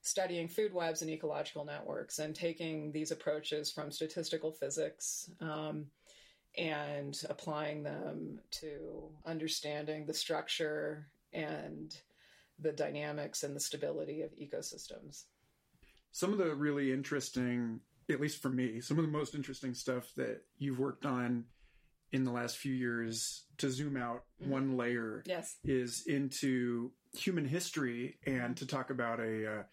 studying 0.02 0.48
food 0.48 0.74
webs 0.74 1.02
and 1.02 1.10
ecological 1.10 1.64
networks 1.64 2.20
and 2.20 2.36
taking 2.36 2.92
these 2.92 3.12
approaches 3.12 3.72
from 3.72 3.90
statistical 3.90 4.52
physics 4.52 5.30
um, 5.40 5.86
and 6.58 7.22
applying 7.30 7.84
them 7.84 8.40
to 8.52 9.10
understanding 9.26 10.06
the 10.06 10.14
structure 10.14 11.08
and 11.32 11.96
the 12.60 12.72
dynamics 12.72 13.44
and 13.44 13.56
the 13.56 13.60
stability 13.60 14.22
of 14.22 14.32
ecosystems. 14.32 15.24
Some 16.12 16.32
of 16.32 16.38
the 16.38 16.54
really 16.54 16.92
interesting 16.92 17.80
at 18.10 18.20
least 18.20 18.42
for 18.42 18.50
me, 18.50 18.82
some 18.82 18.98
of 18.98 19.06
the 19.06 19.12
most 19.12 19.36
interesting 19.36 19.74
stuff 19.74 20.12
that 20.18 20.42
you've 20.58 20.80
worked 20.80 21.06
on 21.06 21.46
in 22.14 22.24
the 22.24 22.32
last 22.32 22.58
few 22.58 22.74
years 22.74 23.46
to 23.58 23.70
zoom 23.70 23.98
out 23.98 24.24
mm-hmm. 24.42 24.52
one 24.52 24.78
layer 24.78 25.24
yes. 25.26 25.58
is 25.64 26.04
into 26.06 26.92
human 27.14 27.46
history 27.46 28.18
and 28.26 28.56
to 28.56 28.66
talk 28.66 28.90
about 28.92 29.20
a 29.20 29.60
uh, 29.60 29.64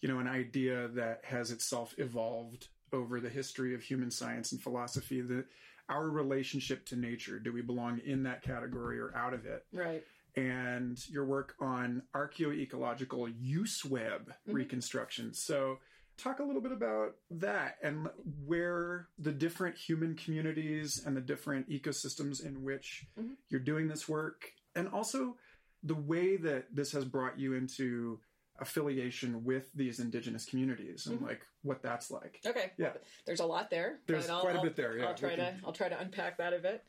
you 0.00 0.08
know 0.08 0.20
an 0.20 0.28
idea 0.28 0.88
that 0.88 1.20
has 1.24 1.50
itself 1.50 1.94
evolved 1.98 2.68
over 2.92 3.20
the 3.20 3.28
history 3.28 3.74
of 3.74 3.82
human 3.82 4.10
science 4.10 4.52
and 4.52 4.62
philosophy 4.62 5.20
that 5.20 5.44
our 5.88 6.08
relationship 6.08 6.86
to 6.86 6.96
nature 6.96 7.38
do 7.38 7.52
we 7.52 7.60
belong 7.60 8.00
in 8.06 8.22
that 8.22 8.42
category 8.42 8.98
or 8.98 9.14
out 9.16 9.34
of 9.34 9.44
it 9.44 9.66
right 9.72 10.04
and 10.36 11.08
your 11.08 11.24
work 11.24 11.54
on 11.60 12.02
archaeoecological 12.14 13.32
use 13.40 13.84
web 13.84 14.28
mm-hmm. 14.28 14.52
reconstruction 14.52 15.34
so 15.34 15.78
talk 16.18 16.40
a 16.40 16.42
little 16.42 16.60
bit 16.60 16.72
about 16.72 17.14
that 17.30 17.76
and 17.82 18.08
where 18.44 19.08
the 19.18 19.32
different 19.32 19.76
human 19.76 20.14
communities 20.16 21.02
and 21.06 21.16
the 21.16 21.20
different 21.20 21.70
ecosystems 21.70 22.44
in 22.44 22.62
which 22.64 23.06
mm-hmm. 23.18 23.32
you're 23.48 23.60
doing 23.60 23.88
this 23.88 24.08
work 24.08 24.52
and 24.74 24.88
also 24.88 25.36
the 25.82 25.94
way 25.94 26.36
that 26.36 26.64
this 26.74 26.92
has 26.92 27.04
brought 27.04 27.38
you 27.38 27.54
into 27.54 28.18
affiliation 28.60 29.44
with 29.44 29.70
these 29.74 30.00
indigenous 30.00 30.44
communities 30.44 31.06
and 31.06 31.16
mm-hmm. 31.16 31.28
like 31.28 31.40
what 31.62 31.82
that's 31.82 32.10
like. 32.10 32.40
Okay. 32.44 32.72
Yeah. 32.76 32.92
There's 33.24 33.40
a 33.40 33.46
lot 33.46 33.70
there. 33.70 34.00
There's 34.06 34.26
quite 34.26 34.56
a 34.56 34.60
bit 34.62 34.74
there. 34.74 34.98
Yeah. 34.98 35.06
I'll 35.06 35.14
try 35.14 35.36
to 35.36 35.54
I'll 35.64 35.72
try 35.72 35.88
to 35.88 35.98
unpack 35.98 36.38
that 36.38 36.52
a 36.52 36.58
bit. 36.58 36.84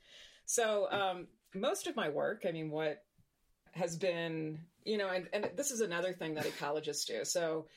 So 0.45 0.87
um, 0.91 1.27
most 1.53 1.85
of 1.85 1.95
my 1.95 2.09
work, 2.09 2.43
I 2.47 2.51
mean, 2.51 2.71
what 2.71 3.03
has 3.73 3.95
been, 3.95 4.59
you 4.83 4.97
know, 4.97 5.09
and, 5.09 5.27
and 5.31 5.51
this 5.55 5.69
is 5.69 5.81
another 5.81 6.13
thing 6.13 6.33
that 6.35 6.45
ecologists 6.45 7.05
do. 7.05 7.23
So 7.23 7.67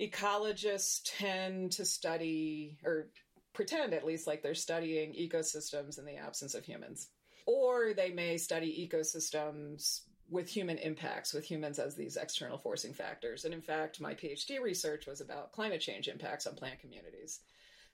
ecologists 0.00 1.00
tend 1.04 1.72
to 1.72 1.84
study 1.84 2.78
or 2.84 3.08
pretend 3.52 3.94
at 3.94 4.04
least 4.04 4.26
like 4.26 4.42
they're 4.42 4.54
studying 4.54 5.14
ecosystems 5.14 5.98
in 5.98 6.04
the 6.04 6.16
absence 6.16 6.54
of 6.54 6.64
humans. 6.64 7.08
Or 7.46 7.94
they 7.94 8.10
may 8.10 8.36
study 8.36 8.88
ecosystems 8.88 10.00
with 10.28 10.48
human 10.48 10.78
impacts, 10.78 11.32
with 11.32 11.44
humans 11.44 11.78
as 11.78 11.94
these 11.94 12.16
external 12.16 12.58
forcing 12.58 12.92
factors. 12.92 13.44
And 13.44 13.54
in 13.54 13.62
fact, 13.62 14.00
my 14.00 14.14
PhD 14.14 14.60
research 14.60 15.06
was 15.06 15.20
about 15.20 15.52
climate 15.52 15.80
change 15.80 16.08
impacts 16.08 16.46
on 16.46 16.56
plant 16.56 16.80
communities. 16.80 17.40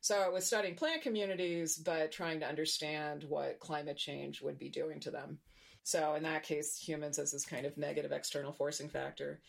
So 0.00 0.18
I 0.18 0.28
was 0.28 0.46
studying 0.46 0.74
plant 0.74 1.02
communities, 1.02 1.76
but 1.76 2.10
trying 2.10 2.40
to 2.40 2.48
understand 2.48 3.24
what 3.28 3.60
climate 3.60 3.98
change 3.98 4.42
would 4.42 4.58
be 4.58 4.68
doing 4.68 4.98
to 5.00 5.10
them. 5.10 5.38
So 5.84 6.14
in 6.14 6.22
that 6.24 6.42
case, 6.42 6.76
humans 6.76 7.18
as 7.18 7.32
this 7.32 7.44
kind 7.44 7.66
of 7.66 7.76
negative 7.76 8.10
external 8.10 8.52
forcing 8.52 8.88
factor. 8.88 9.40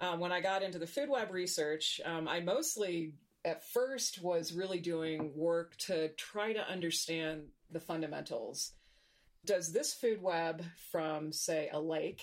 Um, 0.00 0.20
when 0.20 0.32
I 0.32 0.40
got 0.40 0.62
into 0.62 0.78
the 0.78 0.86
food 0.86 1.08
web 1.08 1.30
research, 1.30 2.00
um, 2.04 2.28
I 2.28 2.40
mostly 2.40 3.14
at 3.44 3.64
first 3.64 4.22
was 4.22 4.52
really 4.52 4.80
doing 4.80 5.32
work 5.34 5.76
to 5.76 6.08
try 6.14 6.52
to 6.52 6.68
understand 6.68 7.44
the 7.70 7.80
fundamentals 7.80 8.72
does 9.44 9.72
this 9.72 9.92
food 9.92 10.22
web 10.22 10.64
from, 10.90 11.32
say, 11.32 11.68
a 11.72 11.80
lake, 11.80 12.22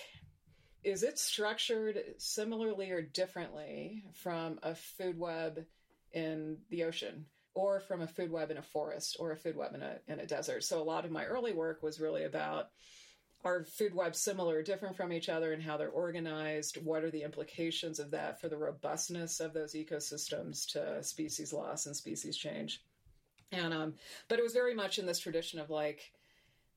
is 0.82 1.02
it 1.02 1.18
structured 1.18 1.98
similarly 2.18 2.90
or 2.90 3.02
differently 3.02 4.04
from 4.14 4.58
a 4.62 4.74
food 4.74 5.18
web 5.18 5.64
in 6.12 6.58
the 6.70 6.84
ocean? 6.84 7.26
Or 7.54 7.80
from 7.80 8.00
a 8.00 8.06
food 8.06 8.32
web 8.32 8.50
in 8.50 8.56
a 8.56 8.62
forest 8.62 9.18
or 9.20 9.30
a 9.30 9.36
food 9.36 9.56
web 9.56 9.74
in 9.74 9.82
a, 9.82 9.98
in 10.08 10.20
a 10.20 10.26
desert. 10.26 10.64
So, 10.64 10.80
a 10.80 10.82
lot 10.82 11.04
of 11.04 11.10
my 11.10 11.26
early 11.26 11.52
work 11.52 11.82
was 11.82 12.00
really 12.00 12.24
about 12.24 12.70
are 13.44 13.64
food 13.64 13.94
webs 13.94 14.20
similar 14.20 14.58
or 14.58 14.62
different 14.62 14.96
from 14.96 15.12
each 15.12 15.28
other 15.28 15.52
and 15.52 15.62
how 15.62 15.76
they're 15.76 15.88
organized? 15.88 16.78
What 16.84 17.02
are 17.02 17.10
the 17.10 17.22
implications 17.22 17.98
of 17.98 18.10
that 18.12 18.40
for 18.40 18.48
the 18.48 18.56
robustness 18.56 19.40
of 19.40 19.52
those 19.52 19.74
ecosystems 19.74 20.66
to 20.72 21.02
species 21.02 21.52
loss 21.52 21.86
and 21.86 21.96
species 21.96 22.36
change? 22.36 22.82
And 23.50 23.74
um, 23.74 23.94
but 24.28 24.38
it 24.38 24.42
was 24.42 24.54
very 24.54 24.74
much 24.74 24.98
in 24.98 25.06
this 25.06 25.18
tradition 25.18 25.58
of 25.58 25.70
like 25.70 26.12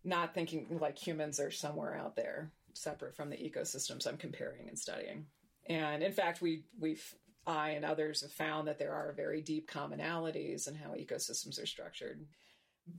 not 0.04 0.34
thinking 0.34 0.78
like 0.82 0.98
humans 0.98 1.40
are 1.40 1.52
somewhere 1.52 1.96
out 1.96 2.16
there 2.16 2.52
separate 2.74 3.16
from 3.16 3.30
the 3.30 3.38
ecosystems 3.38 4.06
I'm 4.06 4.18
comparing 4.18 4.68
and 4.68 4.78
studying. 4.78 5.26
And 5.68 6.04
in 6.04 6.12
fact, 6.12 6.42
we 6.42 6.64
we've 6.80 7.16
I 7.48 7.72
and 7.72 7.86
others 7.86 8.22
have 8.22 8.32
found 8.32 8.68
that 8.68 8.80
there 8.80 8.94
are 8.94 9.14
very 9.14 9.42
deep 9.42 9.70
commonalities 9.70 10.68
in 10.68 10.76
how 10.76 10.92
ecosystems 10.92 11.62
are 11.62 11.68
structured. 11.68 12.26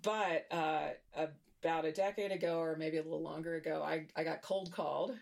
But 0.02 0.46
uh, 0.50 0.88
about 1.66 1.84
a 1.84 1.90
decade 1.90 2.30
ago, 2.30 2.60
or 2.60 2.76
maybe 2.76 2.96
a 2.96 3.02
little 3.02 3.22
longer 3.22 3.56
ago, 3.56 3.82
I, 3.84 4.06
I 4.14 4.22
got 4.22 4.40
cold 4.40 4.70
called 4.70 5.16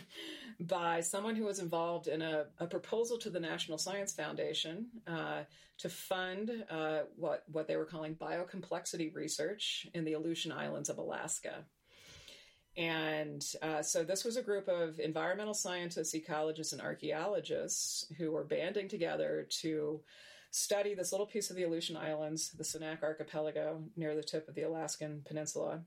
by 0.60 1.02
someone 1.02 1.36
who 1.36 1.44
was 1.44 1.58
involved 1.58 2.06
in 2.06 2.22
a, 2.22 2.46
a 2.58 2.66
proposal 2.66 3.18
to 3.18 3.28
the 3.28 3.38
National 3.38 3.76
Science 3.76 4.14
Foundation 4.14 4.86
uh, 5.06 5.42
to 5.76 5.88
fund 5.90 6.50
uh, 6.70 7.00
what, 7.16 7.44
what 7.52 7.68
they 7.68 7.76
were 7.76 7.84
calling 7.84 8.14
biocomplexity 8.14 9.14
research 9.14 9.86
in 9.92 10.06
the 10.06 10.14
Aleutian 10.14 10.52
Islands 10.52 10.88
of 10.88 10.96
Alaska. 10.96 11.66
And 12.78 13.44
uh, 13.60 13.82
so 13.82 14.04
this 14.04 14.24
was 14.24 14.38
a 14.38 14.42
group 14.42 14.68
of 14.68 14.98
environmental 14.98 15.52
scientists, 15.52 16.14
ecologists, 16.14 16.72
and 16.72 16.80
archaeologists 16.80 18.10
who 18.16 18.32
were 18.32 18.44
banding 18.44 18.88
together 18.88 19.46
to 19.60 20.00
study 20.54 20.94
this 20.94 21.10
little 21.10 21.26
piece 21.26 21.50
of 21.50 21.56
the 21.56 21.64
Aleutian 21.64 21.96
Islands, 21.96 22.50
the 22.50 22.62
Sanak 22.62 23.02
Archipelago 23.02 23.82
near 23.96 24.14
the 24.14 24.22
tip 24.22 24.48
of 24.48 24.54
the 24.54 24.62
Alaskan 24.62 25.22
Peninsula, 25.26 25.80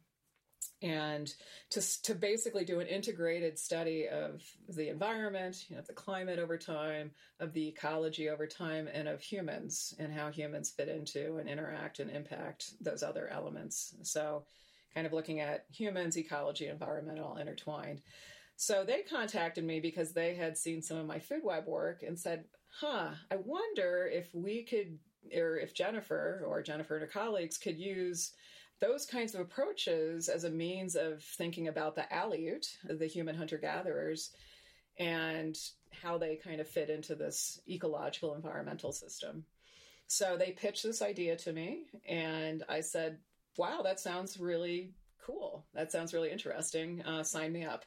and 0.82 1.34
to, 1.70 2.02
to 2.04 2.14
basically 2.14 2.66
do 2.66 2.82
an 2.82 2.88
integrated 2.88 3.58
study 3.58 4.10
of 4.10 4.44
the 4.68 4.90
environment, 4.90 5.64
you 5.70 5.78
know, 5.78 5.82
the 5.88 5.94
climate 5.94 6.38
over 6.38 6.58
time, 6.58 7.12
of 7.40 7.54
the 7.54 7.70
ecology 7.70 8.28
over 8.28 8.46
time, 8.46 8.90
and 8.94 9.08
of 9.08 9.22
humans 9.22 9.94
and 10.00 10.12
how 10.12 10.30
humans 10.30 10.70
fit 10.70 10.90
into 10.90 11.38
and 11.38 11.48
interact 11.48 12.00
and 12.00 12.12
impact 12.12 12.74
those 12.82 13.04
other 13.04 13.30
elements. 13.30 13.96
So, 14.04 14.44
kind 14.94 15.08
of 15.08 15.14
looking 15.14 15.40
at 15.40 15.64
humans, 15.72 16.18
ecology, 16.18 16.68
environmental 16.68 17.38
intertwined. 17.38 18.02
So 18.58 18.84
they 18.84 19.04
contacted 19.04 19.64
me 19.64 19.80
because 19.80 20.12
they 20.12 20.34
had 20.34 20.58
seen 20.58 20.82
some 20.82 20.98
of 20.98 21.06
my 21.06 21.20
food 21.20 21.42
web 21.44 21.68
work 21.68 22.02
and 22.02 22.20
said, 22.20 22.46
huh, 22.80 23.10
I 23.32 23.36
wonder 23.38 24.10
if 24.12 24.34
we 24.34 24.64
could, 24.64 25.00
or 25.36 25.58
if 25.58 25.74
Jennifer 25.74 26.44
or 26.48 26.62
Jennifer 26.62 26.96
and 26.96 27.02
her 27.02 27.08
colleagues 27.08 27.58
could 27.58 27.78
use 27.78 28.34
those 28.80 29.06
kinds 29.06 29.34
of 29.34 29.42
approaches 29.42 30.30
as 30.30 30.44
a 30.44 30.50
means 30.50 30.96
of 30.96 31.24
thinking 31.24 31.68
about 31.68 31.96
the 31.96 32.06
Aleut, 32.12 32.68
the 32.84 33.08
human 33.08 33.36
hunter 33.36 33.58
gatherers, 33.58 34.32
and 35.00 35.58
how 35.92 36.18
they 36.18 36.36
kind 36.36 36.62
of 36.62 36.68
fit 36.68 36.90
into 36.90 37.16
this 37.16 37.60
ecological 37.68 38.36
environmental 38.36 38.92
system. 38.92 39.46
So 40.08 40.38
they 40.38 40.52
pitched 40.52 40.84
this 40.84 41.02
idea 41.02 41.36
to 41.38 41.54
me, 41.54 41.86
and 42.08 42.64
I 42.70 42.82
said, 42.82 43.18
wow, 43.58 43.82
that 43.84 44.00
sounds 44.00 44.40
really 44.40 44.92
cool. 45.26 45.66
That 45.74 45.92
sounds 45.92 46.14
really 46.14 46.32
interesting. 46.32 47.02
Uh, 47.02 47.24
sign 47.24 47.52
me 47.52 47.66
up. 47.66 47.84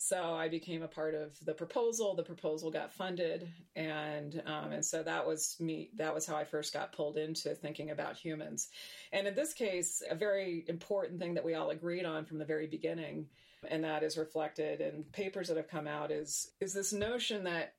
So 0.00 0.32
I 0.32 0.48
became 0.48 0.84
a 0.84 0.88
part 0.88 1.16
of 1.16 1.36
the 1.44 1.52
proposal. 1.52 2.14
The 2.14 2.22
proposal 2.22 2.70
got 2.70 2.92
funded, 2.92 3.48
and 3.74 4.40
um, 4.46 4.70
and 4.70 4.84
so 4.84 5.02
that 5.02 5.26
was 5.26 5.56
me. 5.58 5.90
That 5.96 6.14
was 6.14 6.24
how 6.24 6.36
I 6.36 6.44
first 6.44 6.72
got 6.72 6.92
pulled 6.92 7.18
into 7.18 7.52
thinking 7.56 7.90
about 7.90 8.16
humans. 8.16 8.68
And 9.12 9.26
in 9.26 9.34
this 9.34 9.52
case, 9.52 10.00
a 10.08 10.14
very 10.14 10.64
important 10.68 11.18
thing 11.18 11.34
that 11.34 11.44
we 11.44 11.54
all 11.54 11.70
agreed 11.70 12.04
on 12.04 12.26
from 12.26 12.38
the 12.38 12.44
very 12.44 12.68
beginning, 12.68 13.26
and 13.68 13.82
that 13.82 14.04
is 14.04 14.16
reflected 14.16 14.80
in 14.80 15.02
papers 15.10 15.48
that 15.48 15.56
have 15.56 15.68
come 15.68 15.88
out, 15.88 16.12
is 16.12 16.52
is 16.60 16.72
this 16.72 16.92
notion 16.92 17.42
that 17.44 17.74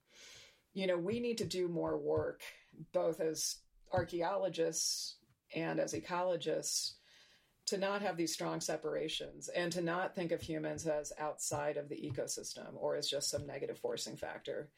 you 0.74 0.88
know 0.88 0.98
we 0.98 1.22
need 1.22 1.38
to 1.38 1.46
do 1.46 1.70
more 1.70 1.98
work, 1.98 2.42
both 2.92 3.22
as 3.22 3.56
archaeologists 3.94 5.16
and 5.56 5.80
as 5.80 5.94
ecologists 5.94 6.96
to 7.70 7.78
not 7.78 8.02
have 8.02 8.18
these 8.18 8.34
strong 8.34 8.62
separations 8.62 9.50
and 9.50 9.72
to 9.72 9.82
not 9.82 10.16
think 10.16 10.32
of 10.32 10.42
humans 10.42 10.86
as 10.88 11.14
outside 11.20 11.78
of 11.78 11.90
the 11.90 11.96
ecosystem 11.96 12.74
or 12.76 12.96
as 12.96 13.10
just 13.10 13.30
some 13.30 13.46
negative 13.46 13.78
forcing 13.78 14.18
factor. 14.18 14.70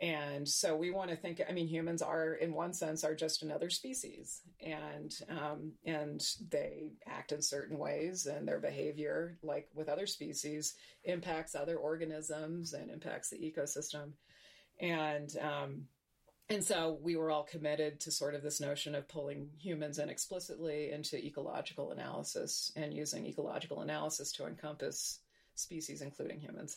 And 0.00 0.48
so 0.48 0.74
we 0.74 0.90
want 0.90 1.10
to 1.10 1.16
think. 1.16 1.40
I 1.48 1.52
mean, 1.52 1.68
humans 1.68 2.02
are, 2.02 2.34
in 2.34 2.52
one 2.52 2.72
sense, 2.72 3.04
are 3.04 3.14
just 3.14 3.44
another 3.44 3.70
species, 3.70 4.40
and 4.60 5.14
um, 5.28 5.72
and 5.86 6.20
they 6.50 6.94
act 7.06 7.30
in 7.30 7.40
certain 7.40 7.78
ways, 7.78 8.26
and 8.26 8.46
their 8.46 8.58
behavior, 8.58 9.38
like 9.44 9.68
with 9.72 9.88
other 9.88 10.08
species, 10.08 10.74
impacts 11.04 11.54
other 11.54 11.76
organisms 11.76 12.72
and 12.72 12.90
impacts 12.90 13.30
the 13.30 13.36
ecosystem. 13.36 14.10
And 14.80 15.30
um, 15.40 15.84
and 16.50 16.62
so 16.62 16.98
we 17.02 17.16
were 17.16 17.30
all 17.30 17.44
committed 17.44 18.00
to 18.00 18.10
sort 18.10 18.34
of 18.34 18.42
this 18.42 18.60
notion 18.60 18.94
of 18.94 19.08
pulling 19.08 19.48
humans 19.58 19.98
in 19.98 20.08
explicitly 20.08 20.90
into 20.92 21.16
ecological 21.16 21.90
analysis 21.90 22.70
and 22.76 22.92
using 22.92 23.26
ecological 23.26 23.80
analysis 23.80 24.32
to 24.32 24.46
encompass 24.46 25.20
species, 25.54 26.02
including 26.02 26.40
humans. 26.40 26.76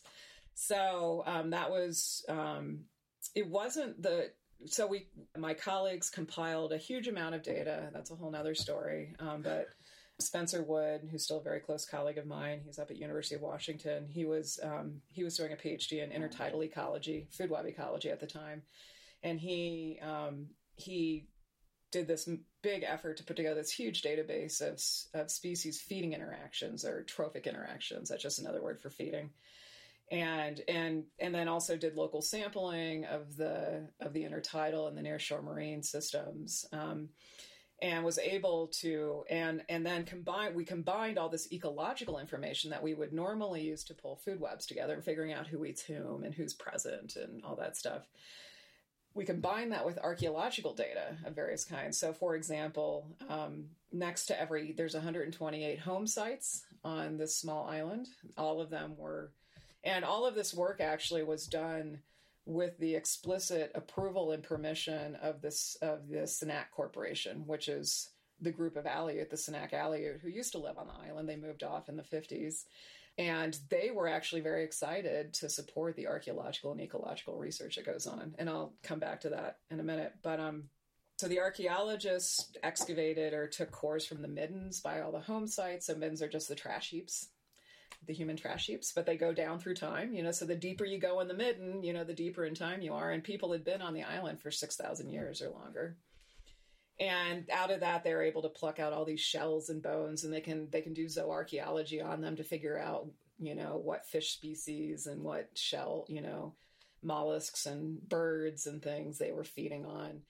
So 0.53 1.23
um, 1.25 1.49
that 1.51 1.69
was, 1.69 2.23
um, 2.29 2.85
it 3.35 3.47
wasn't 3.47 4.01
the, 4.01 4.31
so 4.65 4.87
we, 4.87 5.07
my 5.37 5.53
colleagues 5.53 6.09
compiled 6.09 6.71
a 6.71 6.77
huge 6.77 7.07
amount 7.07 7.35
of 7.35 7.43
data. 7.43 7.89
That's 7.93 8.09
a 8.09 8.15
whole 8.15 8.31
nother 8.31 8.55
story. 8.55 9.15
Um, 9.19 9.41
but 9.43 9.67
Spencer 10.19 10.63
Wood, 10.63 11.07
who's 11.11 11.25
still 11.25 11.39
a 11.39 11.43
very 11.43 11.59
close 11.59 11.85
colleague 11.85 12.17
of 12.17 12.25
mine, 12.25 12.61
he's 12.65 12.79
up 12.79 12.89
at 12.89 12.97
University 12.97 13.35
of 13.35 13.41
Washington. 13.41 14.07
He 14.09 14.25
was 14.25 14.59
um, 14.63 15.01
he 15.11 15.23
was 15.23 15.37
doing 15.37 15.53
a 15.53 15.55
PhD 15.55 16.03
in 16.03 16.09
intertidal 16.09 16.63
ecology, 16.63 17.27
food 17.29 17.51
web 17.51 17.67
ecology 17.67 18.09
at 18.09 18.19
the 18.19 18.25
time, 18.25 18.63
and 19.23 19.39
he 19.39 19.99
um, 20.03 20.47
he 20.75 21.27
did 21.91 22.07
this 22.07 22.29
big 22.61 22.83
effort 22.83 23.17
to 23.17 23.23
put 23.23 23.35
together 23.35 23.55
this 23.55 23.71
huge 23.71 24.01
database 24.01 24.61
of, 24.61 24.81
of 25.19 25.31
species 25.31 25.79
feeding 25.79 26.13
interactions 26.13 26.83
or 26.83 27.03
trophic 27.03 27.47
interactions. 27.47 28.09
That's 28.09 28.23
just 28.23 28.39
another 28.39 28.61
word 28.61 28.79
for 28.81 28.89
feeding. 28.89 29.29
And 30.09 30.61
and 30.69 31.03
and 31.19 31.35
then 31.35 31.49
also 31.49 31.75
did 31.75 31.95
local 31.95 32.21
sampling 32.21 33.03
of 33.05 33.35
the 33.35 33.89
of 33.99 34.13
the 34.13 34.23
intertidal 34.23 34.87
and 34.87 34.97
the 34.97 35.01
nearshore 35.01 35.43
marine 35.43 35.83
systems, 35.83 36.65
um, 36.71 37.09
and 37.81 38.05
was 38.05 38.17
able 38.17 38.67
to 38.79 39.25
and 39.29 39.63
and 39.67 39.85
then 39.85 40.05
combine 40.05 40.55
we 40.55 40.63
combined 40.63 41.17
all 41.17 41.27
this 41.27 41.51
ecological 41.51 42.19
information 42.19 42.69
that 42.69 42.81
we 42.81 42.93
would 42.93 43.11
normally 43.11 43.63
use 43.63 43.83
to 43.83 43.93
pull 43.93 44.15
food 44.15 44.39
webs 44.39 44.65
together 44.65 44.93
and 44.93 45.03
figuring 45.03 45.33
out 45.33 45.45
who 45.45 45.65
eats 45.65 45.81
whom 45.81 46.23
and 46.23 46.33
who's 46.33 46.53
present 46.53 47.17
and 47.17 47.43
all 47.43 47.57
that 47.57 47.75
stuff 47.75 48.07
we 49.17 49.25
combine 49.25 49.69
that 49.69 49.85
with 49.85 49.97
archaeological 49.97 50.73
data 50.73 51.17
of 51.25 51.33
various 51.33 51.65
kinds. 51.65 51.97
So, 51.97 52.13
for 52.13 52.35
example, 52.35 53.07
um, 53.27 53.65
next 53.91 54.27
to 54.27 54.39
every, 54.39 54.71
there's 54.71 54.93
128 54.93 55.79
home 55.79 56.05
sites 56.05 56.63
on 56.83 57.17
this 57.17 57.35
small 57.35 57.67
island. 57.67 58.07
All 58.37 58.61
of 58.61 58.69
them 58.69 58.95
were 58.95 59.31
And 59.83 60.05
all 60.05 60.25
of 60.25 60.35
this 60.35 60.53
work 60.53 60.79
actually 60.81 61.23
was 61.23 61.47
done 61.47 61.99
with 62.45 62.77
the 62.77 62.95
explicit 62.95 63.71
approval 63.75 64.31
and 64.31 64.43
permission 64.43 65.15
of 65.15 65.41
this 65.41 65.77
of 65.81 66.07
the 66.07 66.19
Sanak 66.19 66.71
Corporation, 66.71 67.43
which 67.45 67.67
is 67.67 68.09
the 68.39 68.51
group 68.51 68.75
of 68.77 68.85
Aleut, 68.85 69.29
the 69.29 69.35
Sanak 69.35 69.71
Aleut, 69.71 70.21
who 70.21 70.29
used 70.29 70.51
to 70.51 70.59
live 70.59 70.77
on 70.77 70.87
the 70.87 71.09
island. 71.09 71.27
They 71.27 71.35
moved 71.35 71.63
off 71.63 71.89
in 71.89 71.97
the 71.97 72.03
50s. 72.03 72.65
And 73.17 73.57
they 73.69 73.89
were 73.89 74.07
actually 74.07 74.41
very 74.41 74.63
excited 74.63 75.33
to 75.35 75.49
support 75.49 75.95
the 75.95 76.07
archaeological 76.07 76.71
and 76.71 76.81
ecological 76.81 77.37
research 77.37 77.75
that 77.75 77.85
goes 77.85 78.05
on. 78.05 78.35
And 78.37 78.47
I'll 78.47 78.73
come 78.83 78.99
back 78.99 79.21
to 79.21 79.29
that 79.29 79.57
in 79.71 79.79
a 79.79 79.83
minute. 79.83 80.13
But 80.21 80.39
um, 80.39 80.65
so 81.17 81.27
the 81.27 81.39
archaeologists 81.39 82.51
excavated 82.61 83.33
or 83.33 83.47
took 83.47 83.71
cores 83.71 84.05
from 84.05 84.21
the 84.21 84.27
middens 84.27 84.81
by 84.81 85.01
all 85.01 85.11
the 85.11 85.19
home 85.19 85.47
sites. 85.47 85.87
So 85.87 85.95
middens 85.95 86.21
are 86.21 86.29
just 86.29 86.47
the 86.47 86.53
trash 86.53 86.91
heaps, 86.91 87.29
the 88.05 88.13
human 88.13 88.37
trash 88.37 88.67
heaps, 88.67 88.91
but 88.93 89.07
they 89.07 89.17
go 89.17 89.33
down 89.33 89.57
through 89.57 89.75
time, 89.75 90.13
you 90.13 90.21
know. 90.21 90.31
So 90.31 90.45
the 90.45 90.55
deeper 90.55 90.85
you 90.85 90.99
go 90.99 91.19
in 91.19 91.27
the 91.27 91.33
midden, 91.33 91.81
you 91.81 91.93
know, 91.93 92.03
the 92.03 92.13
deeper 92.13 92.45
in 92.45 92.53
time 92.53 92.81
you 92.81 92.93
are. 92.93 93.09
And 93.09 93.23
people 93.23 93.51
had 93.51 93.65
been 93.65 93.81
on 93.81 93.95
the 93.95 94.03
island 94.03 94.39
for 94.39 94.51
6,000 94.51 95.09
years 95.09 95.41
or 95.41 95.49
longer 95.49 95.97
and 96.99 97.49
out 97.51 97.71
of 97.71 97.81
that 97.81 98.03
they're 98.03 98.23
able 98.23 98.41
to 98.41 98.49
pluck 98.49 98.79
out 98.79 98.93
all 98.93 99.05
these 99.05 99.19
shells 99.19 99.69
and 99.69 99.83
bones 99.83 100.23
and 100.23 100.33
they 100.33 100.41
can 100.41 100.67
they 100.71 100.81
can 100.81 100.93
do 100.93 101.05
zooarchaeology 101.05 102.03
on 102.03 102.21
them 102.21 102.35
to 102.35 102.43
figure 102.43 102.77
out 102.77 103.07
you 103.39 103.55
know 103.55 103.79
what 103.83 104.05
fish 104.05 104.31
species 104.31 105.05
and 105.07 105.21
what 105.21 105.49
shell 105.55 106.05
you 106.07 106.21
know 106.21 106.53
mollusks 107.03 107.65
and 107.65 108.07
birds 108.09 108.67
and 108.67 108.81
things 108.81 109.17
they 109.17 109.31
were 109.31 109.43
feeding 109.43 109.85
on. 109.85 110.21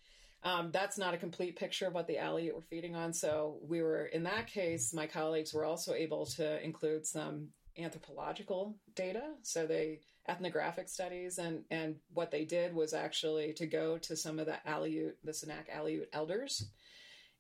Um, 0.43 0.69
that's 0.71 0.97
not 0.97 1.13
a 1.13 1.17
complete 1.17 1.57
picture 1.57 1.87
of 1.87 1.93
what 1.93 2.07
the 2.07 2.17
Aleut 2.17 2.53
were 2.53 2.61
feeding 2.61 2.95
on. 2.95 3.11
So 3.11 3.57
we 3.67 3.81
were 3.81 4.05
in 4.05 4.23
that 4.23 4.47
case 4.47 4.93
my 4.93 5.07
colleagues 5.07 5.53
were 5.53 5.65
also 5.65 5.93
able 5.93 6.25
to 6.27 6.63
include 6.63 7.05
some 7.05 7.47
anthropological 7.77 8.75
data. 8.95 9.23
So 9.41 9.65
they 9.65 9.99
ethnographic 10.27 10.89
studies, 10.89 11.37
and 11.37 11.63
and 11.71 11.95
what 12.13 12.31
they 12.31 12.45
did 12.45 12.73
was 12.73 12.93
actually 12.93 13.53
to 13.53 13.65
go 13.65 13.97
to 13.99 14.15
some 14.15 14.39
of 14.39 14.45
the 14.45 14.57
Aleut, 14.67 15.13
the 15.23 15.31
Sanak 15.31 15.69
Aleut 15.75 16.07
elders, 16.13 16.67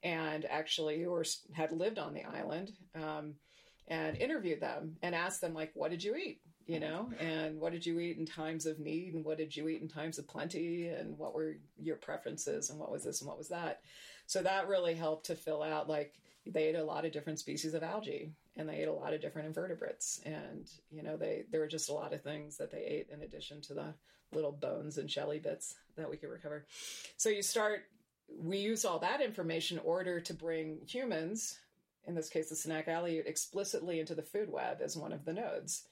and 0.03 0.45
actually 0.45 1.01
who 1.01 1.11
were, 1.11 1.25
had 1.53 1.71
lived 1.71 1.99
on 1.99 2.13
the 2.13 2.23
island, 2.23 2.71
um, 2.95 3.35
and 3.87 4.17
interviewed 4.17 4.61
them 4.61 4.97
and 5.01 5.13
asked 5.15 5.41
them 5.41 5.53
like, 5.53 5.71
"What 5.73 5.91
did 5.91 6.03
you 6.03 6.15
eat?" 6.15 6.41
You 6.65 6.81
know, 6.81 7.09
and 7.19 7.61
what 7.61 7.71
did 7.71 7.85
you 7.85 7.97
eat 7.99 8.17
in 8.17 8.25
times 8.25 8.65
of 8.65 8.79
need, 8.79 9.13
and 9.13 9.23
what 9.23 9.37
did 9.37 9.55
you 9.55 9.69
eat 9.69 9.81
in 9.81 9.87
times 9.87 10.17
of 10.17 10.27
plenty, 10.27 10.87
and 10.89 11.17
what 11.17 11.33
were 11.33 11.57
your 11.81 11.95
preferences, 11.95 12.69
and 12.69 12.79
what 12.79 12.91
was 12.91 13.03
this 13.03 13.21
and 13.21 13.27
what 13.27 13.37
was 13.37 13.49
that. 13.49 13.81
So 14.25 14.41
that 14.41 14.67
really 14.67 14.93
helped 14.93 15.27
to 15.27 15.35
fill 15.35 15.63
out 15.63 15.87
like 15.87 16.13
they 16.45 16.65
ate 16.65 16.75
a 16.75 16.83
lot 16.83 17.05
of 17.05 17.11
different 17.11 17.39
species 17.39 17.73
of 17.73 17.83
algae 17.83 18.31
and 18.57 18.67
they 18.67 18.77
ate 18.77 18.87
a 18.87 18.93
lot 18.93 19.13
of 19.13 19.21
different 19.21 19.47
invertebrates. 19.47 20.21
And 20.25 20.69
you 20.91 21.03
know 21.03 21.17
they 21.17 21.43
there 21.51 21.61
were 21.61 21.67
just 21.67 21.89
a 21.89 21.93
lot 21.93 22.13
of 22.13 22.21
things 22.21 22.57
that 22.57 22.71
they 22.71 22.83
ate 22.83 23.09
in 23.13 23.21
addition 23.21 23.61
to 23.61 23.73
the 23.73 23.93
little 24.33 24.51
bones 24.51 24.97
and 24.97 25.09
shelly 25.09 25.39
bits 25.39 25.75
that 25.95 26.09
we 26.09 26.17
could 26.17 26.29
recover. 26.29 26.65
So 27.15 27.29
you 27.29 27.41
start 27.41 27.83
we 28.37 28.57
use 28.57 28.83
all 28.83 28.99
that 28.99 29.21
information 29.21 29.77
in 29.77 29.83
order 29.85 30.19
to 30.19 30.33
bring 30.33 30.79
humans 30.85 31.59
in 32.05 32.15
this 32.15 32.29
case 32.29 32.49
the 32.49 32.55
Sanak 32.55 32.87
Aleut 32.87 33.25
explicitly 33.25 33.99
into 33.99 34.15
the 34.15 34.21
food 34.21 34.51
web 34.51 34.79
as 34.81 34.97
one 34.97 35.13
of 35.13 35.25
the 35.25 35.33
nodes 35.33 35.83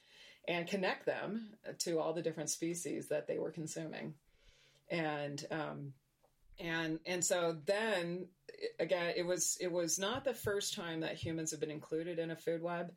and 0.48 0.67
connect 0.67 1.05
them 1.05 1.50
to 1.79 2.00
all 2.00 2.13
the 2.13 2.22
different 2.22 2.50
species 2.50 3.07
that 3.07 3.27
they 3.27 3.38
were 3.38 3.51
consuming. 3.51 4.13
And 4.89 5.43
um, 5.51 5.93
and 6.59 7.00
and 7.05 7.24
so 7.24 7.57
then 7.65 8.27
again 8.79 9.13
it 9.15 9.25
was 9.25 9.57
it 9.59 9.71
was 9.71 10.00
not 10.00 10.24
the 10.24 10.33
first 10.33 10.74
time 10.74 11.01
that 11.01 11.15
humans 11.15 11.51
have 11.51 11.59
been 11.59 11.71
included 11.71 12.19
in 12.19 12.31
a 12.31 12.35
food 12.35 12.62
web 12.62 12.91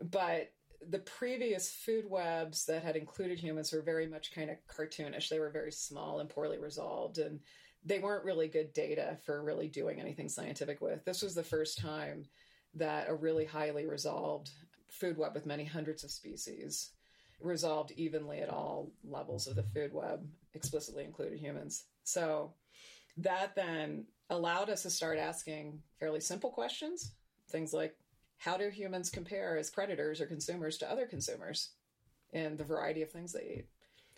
but 0.00 0.52
the 0.90 0.98
previous 0.98 1.70
food 1.70 2.08
webs 2.08 2.64
that 2.66 2.82
had 2.82 2.96
included 2.96 3.38
humans 3.38 3.72
were 3.72 3.82
very 3.82 4.06
much 4.06 4.32
kind 4.32 4.50
of 4.50 4.56
cartoonish. 4.66 5.28
They 5.28 5.38
were 5.38 5.50
very 5.50 5.72
small 5.72 6.20
and 6.20 6.28
poorly 6.28 6.58
resolved 6.58 7.18
and 7.18 7.40
they 7.84 7.98
weren't 7.98 8.24
really 8.24 8.48
good 8.48 8.72
data 8.72 9.18
for 9.24 9.42
really 9.42 9.68
doing 9.68 10.00
anything 10.00 10.28
scientific 10.28 10.80
with. 10.80 11.04
This 11.04 11.22
was 11.22 11.34
the 11.34 11.42
first 11.42 11.78
time 11.78 12.24
that 12.74 13.08
a 13.08 13.14
really 13.14 13.44
highly 13.44 13.86
resolved 13.86 14.50
food 14.88 15.16
web 15.16 15.34
with 15.34 15.46
many 15.46 15.64
hundreds 15.64 16.04
of 16.04 16.10
species 16.10 16.90
resolved 17.40 17.92
evenly 17.92 18.38
at 18.38 18.48
all 18.48 18.90
levels 19.04 19.46
of 19.46 19.56
the 19.56 19.62
food 19.62 19.92
web 19.92 20.24
explicitly 20.54 21.04
included 21.04 21.38
humans 21.38 21.84
so 22.04 22.52
that 23.18 23.54
then 23.54 24.06
allowed 24.30 24.70
us 24.70 24.82
to 24.82 24.90
start 24.90 25.18
asking 25.18 25.82
fairly 26.00 26.20
simple 26.20 26.50
questions. 26.50 27.12
Things 27.50 27.72
like, 27.72 27.94
how 28.38 28.56
do 28.56 28.70
humans 28.70 29.10
compare 29.10 29.56
as 29.56 29.70
predators 29.70 30.20
or 30.20 30.26
consumers 30.26 30.78
to 30.78 30.90
other 30.90 31.06
consumers 31.06 31.70
and 32.32 32.58
the 32.58 32.64
variety 32.64 33.02
of 33.02 33.10
things 33.10 33.32
they 33.32 33.58
eat? 33.58 33.66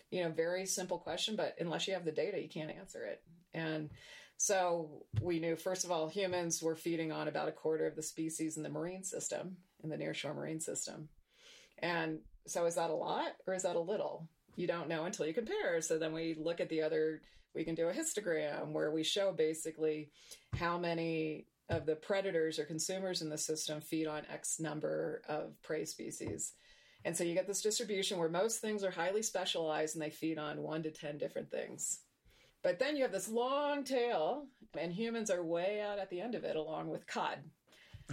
You 0.09 0.23
know, 0.23 0.31
very 0.31 0.65
simple 0.65 0.97
question, 0.97 1.35
but 1.35 1.55
unless 1.59 1.87
you 1.87 1.93
have 1.93 2.05
the 2.05 2.11
data, 2.11 2.41
you 2.41 2.49
can't 2.49 2.71
answer 2.71 3.03
it. 3.03 3.21
And 3.53 3.89
so 4.37 5.05
we 5.21 5.39
knew, 5.39 5.55
first 5.55 5.85
of 5.85 5.91
all, 5.91 6.07
humans 6.07 6.61
were 6.61 6.75
feeding 6.75 7.11
on 7.11 7.27
about 7.27 7.49
a 7.49 7.53
quarter 7.53 7.85
of 7.85 7.95
the 7.95 8.03
species 8.03 8.57
in 8.57 8.63
the 8.63 8.69
marine 8.69 9.03
system, 9.03 9.57
in 9.83 9.89
the 9.89 9.97
nearshore 9.97 10.35
marine 10.35 10.59
system. 10.59 11.09
And 11.79 12.19
so 12.47 12.65
is 12.65 12.75
that 12.75 12.89
a 12.89 12.95
lot 12.95 13.33
or 13.47 13.53
is 13.53 13.63
that 13.63 13.75
a 13.75 13.79
little? 13.79 14.27
You 14.55 14.67
don't 14.67 14.87
know 14.87 15.05
until 15.05 15.25
you 15.25 15.33
compare. 15.33 15.81
So 15.81 15.97
then 15.97 16.13
we 16.13 16.35
look 16.39 16.59
at 16.59 16.69
the 16.69 16.81
other 16.81 17.21
we 17.55 17.63
can 17.63 17.73
do 17.73 17.87
a 17.87 17.93
histogram 17.93 18.73
where 18.73 18.91
we 18.91 19.03
show 19.03 19.31
basically 19.31 20.09
how 20.57 20.77
many 20.77 21.45
of 21.69 21.85
the 21.85 21.95
predators 21.95 22.59
or 22.59 22.65
consumers 22.65 23.21
in 23.21 23.29
the 23.29 23.37
system 23.37 23.81
feed 23.81 24.07
on 24.07 24.23
X 24.29 24.59
number 24.59 25.21
of 25.27 25.59
prey 25.63 25.85
species. 25.85 26.53
And 27.05 27.15
so 27.15 27.23
you 27.23 27.33
get 27.33 27.47
this 27.47 27.61
distribution 27.61 28.19
where 28.19 28.29
most 28.29 28.59
things 28.59 28.83
are 28.83 28.91
highly 28.91 29.21
specialized 29.21 29.95
and 29.95 30.03
they 30.03 30.09
feed 30.09 30.37
on 30.37 30.61
one 30.61 30.83
to 30.83 30.91
10 30.91 31.17
different 31.17 31.49
things. 31.49 32.01
But 32.61 32.79
then 32.79 32.95
you 32.95 33.03
have 33.03 33.11
this 33.11 33.29
long 33.29 33.83
tail, 33.83 34.47
and 34.75 34.91
humans 34.91 35.29
are 35.29 35.43
way 35.43 35.81
out 35.81 35.99
at 35.99 36.09
the 36.09 36.19
end 36.19 36.33
of 36.33 36.43
it, 36.43 36.55
along 36.55 36.89
with 36.89 37.05
cod. 37.05 37.37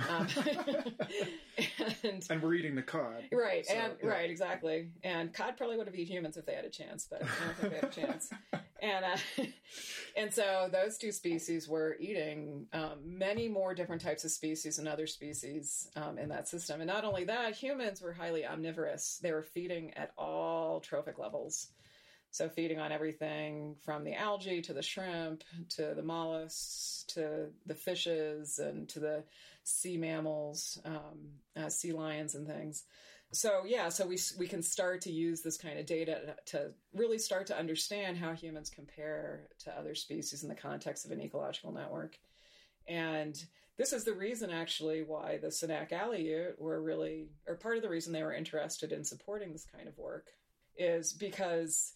Um, 0.09 0.27
and, 2.03 2.27
and, 2.31 2.43
we're 2.43 2.55
eating 2.55 2.75
the 2.75 2.83
cod, 2.83 3.25
right? 3.31 3.67
So, 3.67 3.75
and 3.75 3.93
yeah. 4.03 4.09
right, 4.09 4.31
exactly. 4.31 4.89
And 5.05 5.35
cod 5.35 5.57
probably 5.59 5.77
would 5.77 5.87
have 5.87 5.95
eaten 5.95 6.15
humans 6.15 6.39
if 6.39 6.47
they 6.47 6.55
had 6.55 6.65
a 6.65 6.71
chance, 6.71 7.07
but 7.11 7.23
I 7.23 7.27
don't 7.27 7.57
think 7.57 7.73
they 7.73 7.79
had 7.79 7.85
a 7.85 8.07
chance. 8.07 8.31
and 8.83 9.05
uh, 9.05 9.45
and 10.17 10.33
so 10.33 10.71
those 10.73 10.97
two 10.97 11.13
species 11.13 11.69
were 11.69 11.97
eating 12.01 12.67
um, 12.73 13.01
many 13.05 13.49
more 13.49 13.75
different 13.75 14.01
types 14.01 14.25
of 14.25 14.31
species 14.31 14.79
and 14.79 14.89
other 14.89 15.07
species 15.07 15.89
um, 15.97 16.19
in 16.19 16.31
that 16.31 16.49
system. 16.49 16.81
And 16.81 16.89
not 16.89 17.05
only 17.05 17.25
that, 17.25 17.55
humans 17.55 18.01
were 18.01 18.13
highly 18.13 18.47
omnivorous. 18.47 19.21
They 19.23 19.33
were 19.33 19.43
feeding 19.43 19.93
at 19.95 20.13
all 20.17 20.81
trophic 20.81 21.19
levels. 21.19 21.69
So 22.31 22.49
feeding 22.49 22.81
on 22.81 22.93
everything 22.93 23.77
from 23.85 24.05
the 24.05 24.15
algae 24.15 24.63
to 24.63 24.73
the 24.73 24.83
shrimp 24.83 25.45
to 25.77 25.93
the 25.95 26.03
mollusks 26.03 27.05
to 27.09 27.49
the 27.67 27.75
fishes 27.75 28.59
and 28.59 28.89
to 28.89 29.01
the 29.01 29.25
sea 29.65 29.97
mammals, 29.97 30.79
um, 30.85 31.19
uh, 31.57 31.69
sea 31.69 31.93
lions 31.93 32.35
and 32.35 32.47
things. 32.47 32.85
So 33.35 33.63
yeah 33.65 33.89
so 33.89 34.07
we 34.07 34.19
we 34.39 34.47
can 34.47 34.63
start 34.63 35.01
to 35.03 35.11
use 35.11 35.41
this 35.41 35.57
kind 35.57 35.79
of 35.79 35.87
data 35.87 36.37
to 36.47 36.73
really 36.93 37.19
start 37.19 37.47
to 37.47 37.59
understand 37.59 38.19
how 38.19 38.33
humans 38.33 38.69
compare 38.69 39.49
to 39.61 39.79
other 39.79 39.95
species 39.95 40.43
in 40.43 40.51
the 40.51 40.55
context 40.55 41.07
of 41.07 41.13
an 41.13 41.21
ecological 41.21 41.73
network. 41.73 42.19
And 42.87 43.43
this 43.79 43.95
is 43.95 44.05
the 44.05 44.13
reason 44.13 44.51
actually 44.51 45.03
why 45.03 45.39
the 45.39 45.49
Sanak 45.49 45.93
Aleut 45.93 46.59
were 46.59 46.83
really 46.83 47.31
or 47.49 47.55
part 47.57 47.77
of 47.77 47.83
the 47.83 47.89
reason 47.89 48.13
they 48.13 48.23
were 48.23 48.35
interested 48.35 48.93
in 48.93 49.03
supporting 49.03 49.53
this 49.53 49.65
kind 49.65 49.89
of 49.89 49.97
work 49.97 50.29
is 50.77 51.13
because 51.13 51.95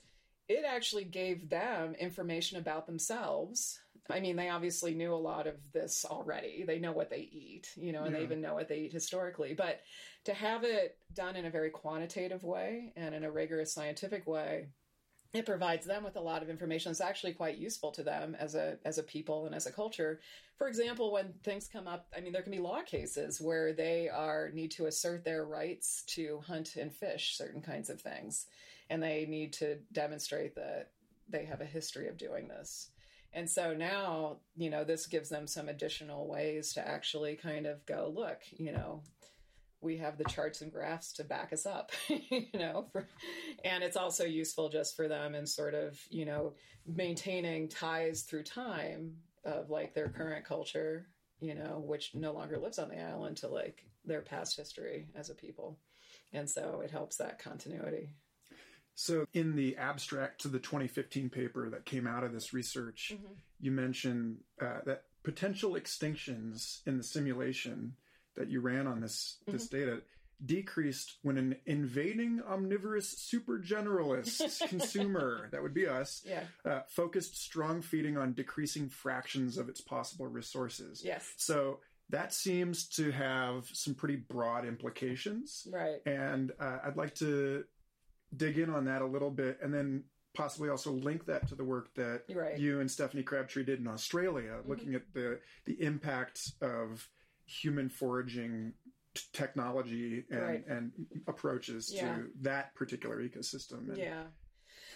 it 0.49 0.65
actually 0.67 1.05
gave 1.05 1.49
them 1.49 1.95
information 1.99 2.59
about 2.59 2.87
themselves 2.87 3.81
I 4.11 4.21
mean, 4.21 4.37
they 4.37 4.49
obviously 4.49 4.95
knew 4.95 5.13
a 5.13 5.17
lot 5.17 5.47
of 5.47 5.55
this 5.73 6.05
already. 6.09 6.65
They 6.67 6.79
know 6.79 6.93
what 6.93 7.11
they 7.11 7.29
eat, 7.33 7.71
you 7.77 7.93
know, 7.93 8.05
and 8.05 8.13
yeah. 8.13 8.19
they 8.19 8.25
even 8.25 8.41
know 8.41 8.55
what 8.55 8.69
they 8.69 8.81
eat 8.81 8.93
historically. 8.93 9.55
But 9.55 9.81
to 10.25 10.35
have 10.35 10.65
it 10.65 10.99
done 11.15 11.37
in 11.37 11.47
a 11.47 11.51
very 11.51 11.71
quantitative 11.71 12.45
way 12.45 12.93
and 12.97 13.15
in 13.15 13.25
a 13.25 13.31
rigorous 13.31 13.73
scientific 13.73 14.27
way, 14.27 14.69
it 15.33 15.45
provides 15.45 15.87
them 15.87 16.05
with 16.05 16.17
a 16.17 16.21
lot 16.21 16.43
of 16.43 16.49
information 16.49 16.91
that's 16.91 17.01
actually 17.01 17.33
quite 17.33 17.59
useful 17.59 17.91
to 17.93 18.03
them 18.03 18.37
as 18.39 18.55
a 18.55 18.79
as 18.85 18.99
a 18.99 19.03
people 19.03 19.47
and 19.47 19.55
as 19.55 19.67
a 19.67 19.73
culture. 19.73 20.21
For 20.57 20.69
example, 20.69 21.13
when 21.13 21.35
things 21.43 21.69
come 21.71 21.87
up, 21.87 22.07
I 22.17 22.21
mean, 22.21 22.33
there 22.33 22.43
can 22.43 22.53
be 22.53 22.59
law 22.59 22.83
cases 22.83 23.41
where 23.41 23.73
they 23.73 24.09
are 24.09 24.51
need 24.55 24.71
to 24.73 24.87
assert 24.87 25.25
their 25.25 25.45
rights 25.45 26.05
to 26.09 26.41
hunt 26.47 26.77
and 26.77 26.93
fish 26.93 27.37
certain 27.37 27.61
kinds 27.61 27.91
of 27.91 28.01
things, 28.01 28.47
and 28.91 29.03
they 29.03 29.27
need 29.29 29.53
to 29.55 29.79
demonstrate 29.93 30.55
that 30.55 30.91
they 31.29 31.45
have 31.45 31.61
a 31.61 31.67
history 31.67 32.09
of 32.09 32.17
doing 32.17 32.49
this. 32.49 32.91
And 33.33 33.51
so 33.51 33.75
now, 33.75 34.39
you 34.57 34.71
know, 34.71 34.85
this 34.85 35.07
gives 35.07 35.29
them 35.29 35.47
some 35.47 35.69
additional 35.69 36.27
ways 36.27 36.73
to 36.75 36.87
actually 36.87 37.37
kind 37.37 37.67
of 37.67 37.85
go, 37.85 38.11
look, 38.15 38.41
you 38.51 38.73
know, 38.73 39.03
we 39.81 39.99
have 39.99 40.17
the 40.17 40.25
charts 40.25 40.63
and 40.63 40.73
graphs 40.73 41.13
to 41.15 41.25
back 41.25 41.53
us 41.53 41.67
up, 41.67 41.93
you 42.09 42.47
know, 42.55 42.87
for, 42.93 43.07
and 43.65 43.85
it's 43.85 43.97
also 43.97 44.25
useful 44.25 44.69
just 44.69 44.97
for 44.97 45.07
them 45.07 45.35
in 45.35 45.47
sort 45.47 45.75
of, 45.75 46.01
you 46.11 46.25
know, 46.25 46.55
maintaining 46.87 47.69
ties 47.69 48.23
through 48.23 48.43
time 48.43 49.13
of 49.45 49.69
like 49.69 49.95
their 49.95 50.09
current 50.09 50.45
culture, 50.45 51.07
you 51.41 51.55
know, 51.55 51.83
which 51.87 52.15
no 52.15 52.33
longer 52.33 52.59
lives 52.59 52.79
on 52.79 52.89
the 52.89 53.01
island 53.01 53.37
to 53.37 53.49
like 53.49 53.85
their 54.05 54.23
past 54.23 54.57
history 54.57 55.09
as 55.15 55.31
a 55.31 55.35
people. 55.35 55.79
And 56.33 56.49
so 56.49 56.81
it 56.83 56.91
helps 56.91 57.17
that 57.17 57.39
continuity. 57.39 58.11
So, 58.97 59.27
in 59.35 59.55
the 59.55 59.77
abstract 59.77 60.41
to 60.41 60.49
the 60.49 60.59
2015 60.59 61.29
paper 61.29 61.69
that 61.69 61.85
came 61.85 62.07
out 62.07 62.25
of 62.25 62.33
this 62.33 62.53
research, 62.55 63.13
mm-hmm. 63.15 63.33
you 63.61 63.71
mentioned 63.71 64.39
uh, 64.61 64.81
that 64.87 65.05
potential 65.23 65.73
extinctions 65.73 66.81
in 66.87 66.97
the 66.97 67.03
simulation 67.03 67.95
that 68.37 68.49
you 68.49 68.61
ran 68.61 68.87
on 68.87 69.01
this 69.01 69.39
mm-hmm. 69.43 69.53
this 69.53 69.69
data 69.69 70.01
decreased 70.45 71.17
when 71.23 71.39
an 71.39 71.57
invading 71.65 72.41
omnivorous 72.49 73.09
super 73.09 73.59
generalist 73.59 74.69
consumer 74.69 75.49
that 75.51 75.63
would 75.63 75.75
be 75.75 75.87
us 75.87 76.23
yeah. 76.27 76.45
uh, 76.65 76.81
focused 76.89 77.43
strong 77.43 77.81
feeding 77.83 78.17
on 78.17 78.35
decreasing 78.35 78.89
fractions 78.89 79.59
of 79.59 79.69
its 79.69 79.81
possible 79.81 80.27
resources 80.27 81.03
yes 81.05 81.33
so 81.37 81.81
that 82.11 82.33
seems 82.33 82.87
to 82.87 83.11
have 83.11 83.69
some 83.73 83.95
pretty 83.95 84.17
broad 84.17 84.67
implications 84.67 85.67
right 85.73 86.07
and 86.07 86.53
uh, 86.61 86.79
i'd 86.85 86.97
like 86.97 87.15
to 87.15 87.65
dig 88.37 88.59
in 88.59 88.71
on 88.71 88.85
that 88.85 89.03
a 89.03 89.07
little 89.07 89.31
bit 89.31 89.59
and 89.63 89.73
then 89.73 90.05
possibly 90.35 90.69
also 90.69 90.93
link 90.93 91.25
that 91.25 91.47
to 91.49 91.55
the 91.55 91.65
work 91.65 91.95
that 91.95 92.23
right. 92.35 92.59
you 92.59 92.81
and 92.81 92.91
stephanie 92.91 93.23
crabtree 93.23 93.65
did 93.65 93.81
in 93.81 93.89
australia 93.89 94.53
mm-hmm. 94.59 94.69
looking 94.69 94.95
at 94.95 95.03
the 95.15 95.39
the 95.65 95.81
impact 95.83 96.53
of 96.61 97.09
human 97.47 97.89
foraging 97.89 98.73
technology 99.33 100.25
and, 100.31 100.43
right. 100.43 100.67
and 100.69 100.93
approaches 101.27 101.93
yeah. 101.93 102.15
to 102.15 102.27
that 102.43 102.75
particular 102.75 103.23
ecosystem. 103.23 103.89
And, 103.89 103.97
yeah. 103.97 104.25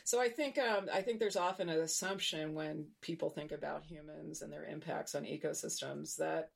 So 0.05 0.21
I 0.21 0.29
think 0.29 0.59
um, 0.59 0.89
I 0.93 1.03
think 1.03 1.21
there's 1.21 1.37
often 1.37 1.69
an 1.69 1.81
assumption 1.81 2.55
when 2.55 2.87
people 3.01 3.31
think 3.31 3.53
about 3.53 3.85
humans 3.85 4.43
and 4.43 4.53
their 4.53 4.65
impacts 4.65 5.15
on 5.15 5.25
ecosystems 5.25 6.17
that 6.17 6.51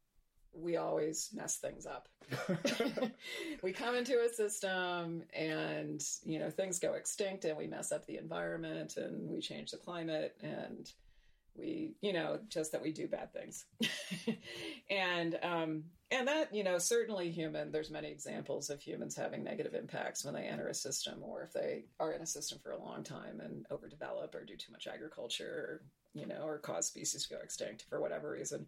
we 0.57 0.77
always 0.77 1.31
mess 1.35 1.57
things 1.57 1.87
up. 1.87 2.09
we 3.63 3.73
come 3.73 3.95
into 3.95 4.21
a 4.21 4.29
system 4.33 5.23
and 5.35 6.03
you 6.25 6.39
know 6.39 6.51
things 6.51 6.79
go 6.79 6.95
extinct 6.95 7.45
and 7.45 7.57
we 7.57 7.67
mess 7.67 7.93
up 7.93 8.07
the 8.07 8.17
environment 8.17 8.97
and 8.97 9.29
we 9.29 9.41
change 9.41 9.71
the 9.71 9.77
climate 9.77 10.37
and 10.43 10.93
we 11.57 11.95
you 12.01 12.13
know 12.13 12.39
just 12.49 12.73
that 12.73 12.83
we 12.83 12.93
do 12.93 13.07
bad 13.07 13.33
things 13.33 13.67
and 14.91 15.39
um 15.43 15.85
and 16.11 16.27
that 16.27 16.53
you 16.53 16.65
know 16.65 16.79
certainly 16.79 17.31
human 17.31 17.71
there's 17.71 17.91
many 17.91 18.11
examples 18.11 18.71
of 18.71 18.81
humans 18.81 19.15
having 19.15 19.45
negative 19.45 19.75
impacts 19.75 20.25
when 20.25 20.35
they 20.35 20.45
enter 20.45 20.69
a 20.69 20.75
system 20.75 21.23
or 21.23 21.43
if 21.43 21.53
they 21.53 21.85
are 22.01 22.13
in 22.13 22.23
a 22.23 22.27
system 22.27 22.59
for 22.63 22.73
a 22.73 22.83
long 22.83 23.03
time 23.03 23.41
and 23.41 23.67
overdevelop 23.71 24.35
or 24.35 24.45
do 24.45 24.57
too 24.57 24.73
much 24.73 24.87
agriculture 24.87 25.45
or 25.45 25.83
you 26.21 26.27
know 26.27 26.43
or 26.45 26.59
cause 26.59 26.87
species 26.87 27.27
to 27.27 27.35
go 27.35 27.41
extinct 27.41 27.85
for 27.89 28.01
whatever 28.01 28.33
reason 28.33 28.67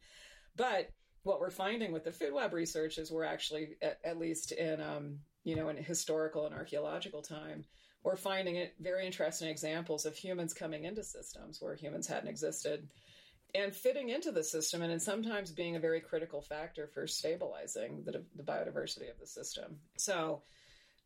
but 0.57 0.91
what 1.27 1.41
we're 1.41 1.51
finding 1.51 1.93
with 1.93 2.05
the 2.05 2.13
food 2.13 2.33
web 2.33 2.53
research 2.53 2.99
is 2.99 3.11
we're 3.11 3.25
actually 3.25 3.77
at, 3.83 3.99
at 4.05 4.19
least 4.19 4.53
in 4.53 4.81
um 4.81 5.19
you 5.45 5.57
know 5.57 5.69
in 5.69 5.77
historical 5.77 6.47
and 6.47 6.55
archaeological 6.55 7.23
time 7.23 7.65
we're 8.05 8.17
finding 8.17 8.57
it 8.57 8.75
very 8.81 9.05
interesting 9.05 9.49
examples 9.49 10.07
of 10.07 10.15
humans 10.15 10.55
coming 10.55 10.85
into 10.85 11.03
systems 11.03 11.61
where 11.61 11.75
humans 11.75 12.07
hadn't 12.07 12.29
existed 12.29 12.89
and 13.55 13.75
fitting 13.75 14.11
into 14.11 14.33
the 14.33 14.45
system 14.45 14.83
and 14.83 15.03
sometimes 15.03 15.51
being 15.51 15.77
a 15.77 15.81
very 15.81 16.01
critical 16.01 16.41
factor 16.41 16.87
for 16.87 17.07
stabilizing 17.07 18.03
the, 18.05 18.23
the 18.37 18.43
biodiversity 18.43 19.11
of 19.11 19.19
the 19.21 19.27
system. 19.27 19.77
So 19.97 20.43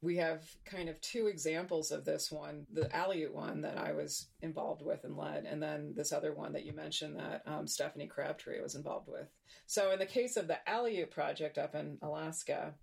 we 0.02 0.16
have 0.16 0.42
kind 0.64 0.88
of 0.88 1.00
two 1.00 1.26
examples 1.26 1.90
of 1.90 2.04
this 2.04 2.32
one 2.32 2.66
the 2.72 2.88
Aleut 2.88 3.32
one 3.32 3.60
that 3.62 3.76
I 3.76 3.92
was 3.92 4.28
involved 4.40 4.82
with 4.82 5.04
and 5.04 5.16
led, 5.16 5.44
and 5.44 5.62
then 5.62 5.92
this 5.94 6.12
other 6.12 6.32
one 6.32 6.52
that 6.54 6.64
you 6.64 6.72
mentioned 6.72 7.18
that 7.18 7.42
um, 7.46 7.66
Stephanie 7.66 8.06
Crabtree 8.06 8.62
was 8.62 8.74
involved 8.74 9.08
with. 9.08 9.28
So, 9.66 9.90
in 9.90 9.98
the 9.98 10.06
case 10.06 10.36
of 10.36 10.48
the 10.48 10.58
Aleut 10.66 11.10
project 11.10 11.58
up 11.58 11.74
in 11.74 11.98
Alaska, 12.02 12.74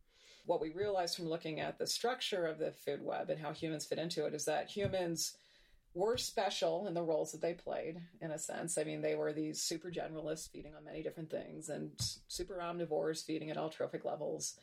what 0.46 0.62
we 0.62 0.72
realized 0.72 1.16
from 1.16 1.28
looking 1.28 1.60
at 1.60 1.80
the 1.80 1.88
structure 1.88 2.46
of 2.46 2.60
the 2.60 2.72
food 2.72 3.02
web 3.04 3.30
and 3.30 3.40
how 3.40 3.52
humans 3.52 3.86
fit 3.86 4.00
into 4.00 4.26
it 4.26 4.34
is 4.34 4.46
that 4.46 4.70
humans 4.70 5.38
were 5.94 6.18
special 6.18 6.86
in 6.86 6.94
the 6.94 7.02
roles 7.02 7.32
that 7.32 7.42
they 7.42 7.54
played 7.54 8.00
in 8.22 8.32
a 8.32 8.38
sense. 8.38 8.78
I 8.78 8.84
mean, 8.84 9.02
they 9.02 9.16
were 9.16 9.34
these 9.34 9.62
super 9.62 9.90
generalists 9.90 10.50
feeding 10.50 10.76
on 10.76 10.86
many 10.86 11.02
different 11.02 11.32
things 11.32 11.70
and 11.70 11.92
super 12.28 12.60
omnivores 12.62 13.26
feeding 13.26 13.50
at 13.50 13.58
all 13.58 13.70
trophic 13.70 14.06
levels 14.06 14.60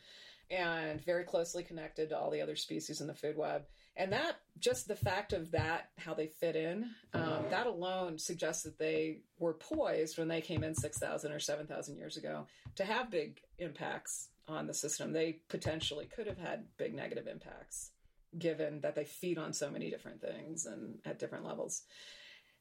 and 0.51 1.05
very 1.05 1.25
closely 1.25 1.63
connected 1.63 2.09
to 2.09 2.19
all 2.19 2.31
the 2.31 2.41
other 2.41 2.57
species 2.57 3.01
in 3.01 3.07
the 3.07 3.15
food 3.15 3.37
web. 3.37 3.65
And 3.97 4.13
that, 4.13 4.37
just 4.59 4.89
the 4.89 4.97
fact 4.97 5.33
of 5.33 5.53
that, 5.53 5.91
how 5.99 6.15
they 6.15 6.27
fit 6.27 6.57
in, 6.57 6.91
um, 7.13 7.45
that 7.51 7.67
alone 7.67 8.19
suggests 8.19 8.65
that 8.65 8.79
they 8.79 9.21
were 9.39 9.55
poised 9.55 10.19
when 10.19 10.29
they 10.29 10.41
came 10.41 10.65
in 10.65 10.75
6,000 10.75 11.33
or 11.33 11.39
7,000 11.39 11.97
years 11.97 12.17
ago 12.17 12.47
to 12.75 12.85
have 12.85 13.11
big 13.11 13.41
impacts 13.59 14.31
on 14.49 14.67
the 14.67 14.75
system, 14.75 15.13
they 15.13 15.39
potentially 15.49 16.07
could 16.07 16.27
have 16.27 16.39
had 16.39 16.65
big 16.77 16.95
negative 16.95 17.27
impacts 17.27 17.91
given 18.39 18.81
that 18.81 18.95
they 18.95 19.05
feed 19.05 19.39
on 19.39 19.53
so 19.53 19.71
many 19.71 19.91
different 19.91 20.21
things 20.21 20.67
and 20.67 20.99
at 21.05 21.19
different 21.19 21.45
levels. 21.45 21.83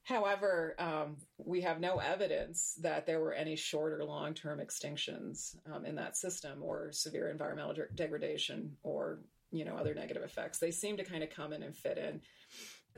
However, 0.04 0.76
um, 0.80 1.16
we 1.38 1.62
have 1.62 1.80
no 1.80 1.98
evidence 1.98 2.78
that 2.82 3.06
there 3.06 3.22
were 3.22 3.34
any 3.34 3.56
short 3.56 3.94
or 3.94 4.04
long 4.04 4.34
term 4.34 4.60
extinctions 4.60 5.56
um, 5.72 5.86
in 5.86 5.96
that 5.96 6.18
system 6.18 6.62
or 6.62 6.92
severe 6.92 7.30
environmental 7.30 7.74
de- 7.74 7.88
degradation 7.96 8.76
or 8.84 9.20
you 9.52 9.64
know 9.64 9.76
other 9.76 9.94
negative 9.94 10.24
effects. 10.24 10.60
They 10.60 10.72
seem 10.72 10.98
to 10.98 11.06
kind 11.06 11.24
of 11.24 11.30
come 11.30 11.54
in 11.54 11.64
and 11.64 11.76
fit 11.76 11.98
in. 11.98 12.22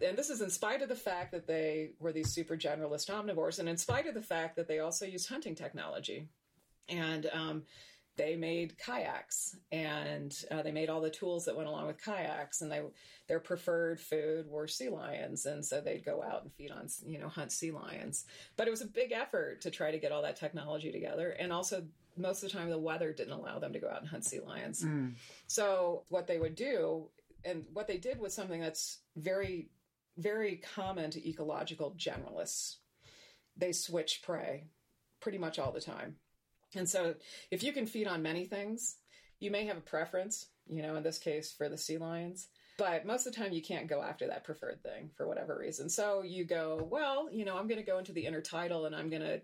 And 0.05 0.17
this 0.17 0.29
is 0.29 0.41
in 0.41 0.49
spite 0.49 0.81
of 0.81 0.89
the 0.89 0.95
fact 0.95 1.31
that 1.31 1.47
they 1.47 1.91
were 1.99 2.11
these 2.11 2.33
super 2.33 2.57
generalist 2.57 3.09
omnivores, 3.09 3.59
and 3.59 3.69
in 3.69 3.77
spite 3.77 4.07
of 4.07 4.15
the 4.15 4.21
fact 4.21 4.55
that 4.55 4.67
they 4.67 4.79
also 4.79 5.05
used 5.05 5.29
hunting 5.29 5.55
technology. 5.55 6.27
And 6.89 7.29
um, 7.31 7.63
they 8.17 8.35
made 8.35 8.77
kayaks 8.77 9.57
and 9.71 10.35
uh, 10.49 10.61
they 10.61 10.71
made 10.71 10.89
all 10.89 11.01
the 11.01 11.09
tools 11.09 11.45
that 11.45 11.55
went 11.55 11.67
along 11.67 11.87
with 11.87 12.03
kayaks 12.03 12.61
and 12.61 12.71
they 12.71 12.81
their 13.27 13.39
preferred 13.39 13.99
food 13.99 14.47
were 14.47 14.67
sea 14.67 14.89
lions. 14.89 15.45
And 15.45 15.65
so 15.65 15.81
they'd 15.81 16.05
go 16.05 16.23
out 16.23 16.43
and 16.43 16.53
feed 16.53 16.71
on 16.71 16.87
you 17.05 17.19
know 17.19 17.27
hunt 17.27 17.51
sea 17.51 17.71
lions. 17.71 18.25
But 18.55 18.67
it 18.67 18.71
was 18.71 18.81
a 18.81 18.87
big 18.87 19.11
effort 19.11 19.61
to 19.61 19.71
try 19.71 19.91
to 19.91 19.99
get 19.99 20.11
all 20.11 20.21
that 20.21 20.37
technology 20.37 20.91
together. 20.91 21.31
And 21.31 21.51
also 21.51 21.83
most 22.17 22.43
of 22.43 22.51
the 22.51 22.57
time 22.57 22.69
the 22.69 22.77
weather 22.77 23.11
didn't 23.11 23.33
allow 23.33 23.59
them 23.59 23.73
to 23.73 23.79
go 23.79 23.89
out 23.89 23.99
and 23.99 24.09
hunt 24.09 24.25
sea 24.25 24.39
lions. 24.39 24.83
Mm. 24.83 25.15
so 25.47 26.03
what 26.09 26.27
they 26.27 26.39
would 26.39 26.55
do 26.55 27.07
and 27.43 27.65
what 27.73 27.87
they 27.87 27.97
did 27.97 28.19
was 28.19 28.33
something 28.33 28.61
that's 28.61 28.99
very 29.15 29.69
very 30.17 30.61
common 30.75 31.11
to 31.11 31.29
ecological 31.29 31.93
generalists. 31.97 32.77
They 33.57 33.73
switch 33.73 34.21
prey 34.23 34.67
pretty 35.19 35.37
much 35.37 35.59
all 35.59 35.73
the 35.73 35.81
time 35.81 36.15
and 36.75 36.89
so 36.89 37.15
if 37.51 37.63
you 37.63 37.71
can 37.71 37.85
feed 37.85 38.07
on 38.07 38.21
many 38.21 38.45
things, 38.45 38.95
you 39.39 39.51
may 39.51 39.65
have 39.65 39.77
a 39.77 39.81
preference, 39.81 40.47
you 40.67 40.81
know, 40.81 40.95
in 40.95 41.03
this 41.03 41.17
case 41.17 41.53
for 41.53 41.69
the 41.69 41.77
sea 41.77 41.97
lions. 41.97 42.47
But 42.77 43.05
most 43.05 43.25
of 43.25 43.33
the 43.33 43.39
time, 43.39 43.53
you 43.53 43.61
can't 43.61 43.87
go 43.87 44.01
after 44.01 44.27
that 44.27 44.43
preferred 44.43 44.83
thing 44.83 45.09
for 45.15 45.27
whatever 45.27 45.57
reason. 45.57 45.89
So 45.89 46.23
you 46.23 46.43
go, 46.43 46.85
well, 46.91 47.29
you 47.31 47.45
know, 47.45 47.57
I'm 47.57 47.67
going 47.67 47.79
to 47.79 47.85
go 47.85 47.99
into 47.99 48.11
the 48.11 48.25
intertidal 48.25 48.85
and 48.85 48.95
I'm 48.95 49.09
going 49.09 49.21
to 49.21 49.41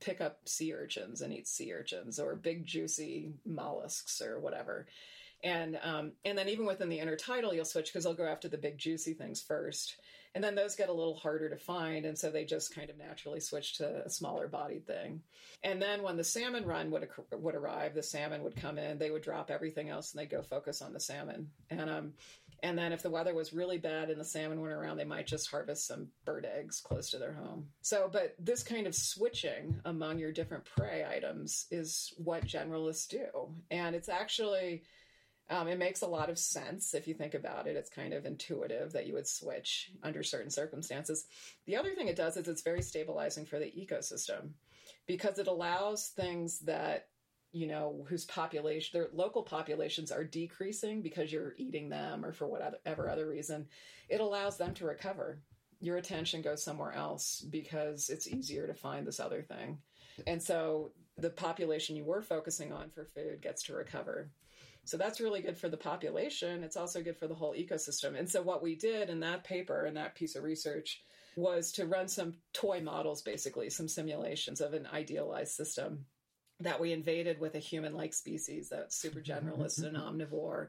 pick 0.00 0.20
up 0.20 0.40
sea 0.46 0.74
urchins 0.74 1.22
and 1.22 1.32
eat 1.32 1.48
sea 1.48 1.72
urchins 1.72 2.18
or 2.18 2.34
big 2.34 2.66
juicy 2.66 3.32
mollusks 3.46 4.20
or 4.20 4.38
whatever. 4.38 4.86
And 5.42 5.78
um, 5.82 6.12
and 6.24 6.36
then 6.36 6.48
even 6.48 6.66
within 6.66 6.88
the 6.88 6.98
intertidal, 6.98 7.54
you'll 7.54 7.64
switch 7.64 7.86
because 7.86 8.04
they'll 8.04 8.14
go 8.14 8.26
after 8.26 8.48
the 8.48 8.58
big 8.58 8.78
juicy 8.78 9.14
things 9.14 9.40
first. 9.40 9.96
And 10.34 10.42
then 10.42 10.54
those 10.54 10.76
get 10.76 10.88
a 10.88 10.94
little 10.94 11.16
harder 11.16 11.50
to 11.50 11.56
find. 11.56 12.06
And 12.06 12.18
so 12.18 12.30
they 12.30 12.44
just 12.44 12.74
kind 12.74 12.88
of 12.88 12.96
naturally 12.96 13.40
switch 13.40 13.78
to 13.78 14.02
a 14.06 14.10
smaller 14.10 14.48
bodied 14.48 14.86
thing. 14.86 15.20
And 15.62 15.80
then 15.80 16.02
when 16.02 16.16
the 16.16 16.24
salmon 16.24 16.64
run 16.64 16.90
would, 16.90 17.06
would 17.32 17.54
arrive, 17.54 17.94
the 17.94 18.02
salmon 18.02 18.42
would 18.42 18.56
come 18.56 18.78
in, 18.78 18.98
they 18.98 19.10
would 19.10 19.22
drop 19.22 19.50
everything 19.50 19.90
else 19.90 20.12
and 20.12 20.20
they'd 20.20 20.30
go 20.30 20.42
focus 20.42 20.80
on 20.80 20.92
the 20.92 21.00
salmon. 21.00 21.50
And, 21.70 21.90
um, 21.90 22.12
and 22.62 22.78
then 22.78 22.92
if 22.92 23.02
the 23.02 23.10
weather 23.10 23.34
was 23.34 23.52
really 23.52 23.78
bad 23.78 24.08
and 24.08 24.18
the 24.18 24.24
salmon 24.24 24.60
went 24.60 24.72
around, 24.72 24.96
they 24.96 25.04
might 25.04 25.26
just 25.26 25.50
harvest 25.50 25.86
some 25.86 26.08
bird 26.24 26.46
eggs 26.46 26.80
close 26.80 27.10
to 27.10 27.18
their 27.18 27.34
home. 27.34 27.66
So, 27.82 28.08
but 28.10 28.34
this 28.38 28.62
kind 28.62 28.86
of 28.86 28.94
switching 28.94 29.80
among 29.84 30.18
your 30.18 30.32
different 30.32 30.64
prey 30.64 31.04
items 31.04 31.66
is 31.70 32.14
what 32.16 32.46
generalists 32.46 33.08
do. 33.08 33.26
And 33.70 33.94
it's 33.94 34.08
actually, 34.08 34.84
um, 35.52 35.68
it 35.68 35.78
makes 35.78 36.00
a 36.00 36.06
lot 36.06 36.30
of 36.30 36.38
sense 36.38 36.94
if 36.94 37.06
you 37.06 37.12
think 37.12 37.34
about 37.34 37.66
it. 37.66 37.76
It's 37.76 37.90
kind 37.90 38.14
of 38.14 38.24
intuitive 38.24 38.92
that 38.92 39.06
you 39.06 39.12
would 39.12 39.28
switch 39.28 39.90
under 40.02 40.22
certain 40.22 40.50
circumstances. 40.50 41.26
The 41.66 41.76
other 41.76 41.94
thing 41.94 42.08
it 42.08 42.16
does 42.16 42.38
is 42.38 42.48
it's 42.48 42.62
very 42.62 42.80
stabilizing 42.80 43.44
for 43.44 43.58
the 43.58 43.66
ecosystem 43.66 44.52
because 45.06 45.38
it 45.38 45.48
allows 45.48 46.08
things 46.08 46.60
that 46.60 47.08
you 47.52 47.66
know 47.66 48.02
whose 48.08 48.24
population 48.24 48.98
their 48.98 49.08
local 49.12 49.42
populations 49.42 50.10
are 50.10 50.24
decreasing 50.24 51.02
because 51.02 51.30
you're 51.30 51.52
eating 51.58 51.90
them 51.90 52.24
or 52.24 52.32
for 52.32 52.46
whatever 52.46 53.10
other 53.10 53.28
reason 53.28 53.66
it 54.08 54.22
allows 54.22 54.56
them 54.56 54.72
to 54.72 54.86
recover 54.86 55.38
your 55.78 55.98
attention 55.98 56.40
goes 56.40 56.64
somewhere 56.64 56.92
else 56.92 57.44
because 57.50 58.08
it's 58.08 58.26
easier 58.26 58.66
to 58.66 58.72
find 58.72 59.06
this 59.06 59.20
other 59.20 59.42
thing 59.42 59.76
and 60.26 60.42
so 60.42 60.92
the 61.18 61.28
population 61.28 61.94
you 61.94 62.04
were 62.04 62.22
focusing 62.22 62.72
on 62.72 62.88
for 62.88 63.04
food 63.04 63.42
gets 63.42 63.62
to 63.62 63.74
recover 63.74 64.30
so 64.84 64.96
that's 64.96 65.20
really 65.20 65.42
good 65.42 65.56
for 65.56 65.68
the 65.68 65.76
population. 65.76 66.64
It's 66.64 66.76
also 66.76 67.02
good 67.02 67.16
for 67.16 67.28
the 67.28 67.34
whole 67.34 67.54
ecosystem. 67.54 68.18
And 68.18 68.28
so 68.28 68.42
what 68.42 68.62
we 68.62 68.74
did 68.74 69.10
in 69.10 69.20
that 69.20 69.44
paper 69.44 69.84
and 69.84 69.96
that 69.96 70.14
piece 70.14 70.34
of 70.34 70.42
research 70.42 71.02
was 71.36 71.72
to 71.72 71.86
run 71.86 72.08
some 72.08 72.34
toy 72.52 72.80
models, 72.80 73.22
basically, 73.22 73.70
some 73.70 73.88
simulations 73.88 74.60
of 74.60 74.74
an 74.74 74.88
idealized 74.92 75.52
system 75.52 76.06
that 76.60 76.80
we 76.80 76.92
invaded 76.92 77.40
with 77.40 77.54
a 77.54 77.60
human 77.60 77.94
like 77.94 78.12
species 78.12 78.68
that's 78.68 78.96
super 78.96 79.20
generalist 79.20 79.84
and 79.84 79.96
omnivore. 79.96 80.68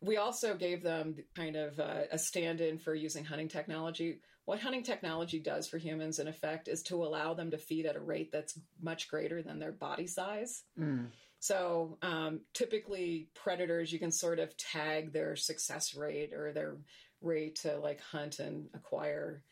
we 0.00 0.16
also 0.16 0.54
gave 0.54 0.82
them 0.82 1.16
kind 1.34 1.56
of 1.56 1.78
uh, 1.78 2.02
a 2.10 2.18
stand 2.18 2.60
in 2.60 2.78
for 2.78 2.94
using 2.94 3.24
hunting 3.24 3.48
technology. 3.48 4.20
What 4.44 4.60
hunting 4.60 4.82
technology 4.82 5.38
does 5.38 5.68
for 5.68 5.78
humans, 5.78 6.18
in 6.18 6.26
effect, 6.26 6.66
is 6.66 6.82
to 6.84 7.04
allow 7.04 7.34
them 7.34 7.52
to 7.52 7.58
feed 7.58 7.86
at 7.86 7.96
a 7.96 8.00
rate 8.00 8.32
that's 8.32 8.58
much 8.80 9.08
greater 9.08 9.40
than 9.40 9.60
their 9.60 9.70
body 9.70 10.08
size. 10.08 10.64
Mm. 10.78 11.06
So 11.42 11.98
um, 12.02 12.42
typically, 12.54 13.26
predators, 13.34 13.92
you 13.92 13.98
can 13.98 14.12
sort 14.12 14.38
of 14.38 14.56
tag 14.56 15.12
their 15.12 15.34
success 15.34 15.92
rate 15.92 16.32
or 16.32 16.52
their 16.52 16.76
rate 17.20 17.56
to 17.62 17.80
like 17.80 18.00
hunt 18.00 18.38
and 18.38 18.68
acquire 18.74 19.42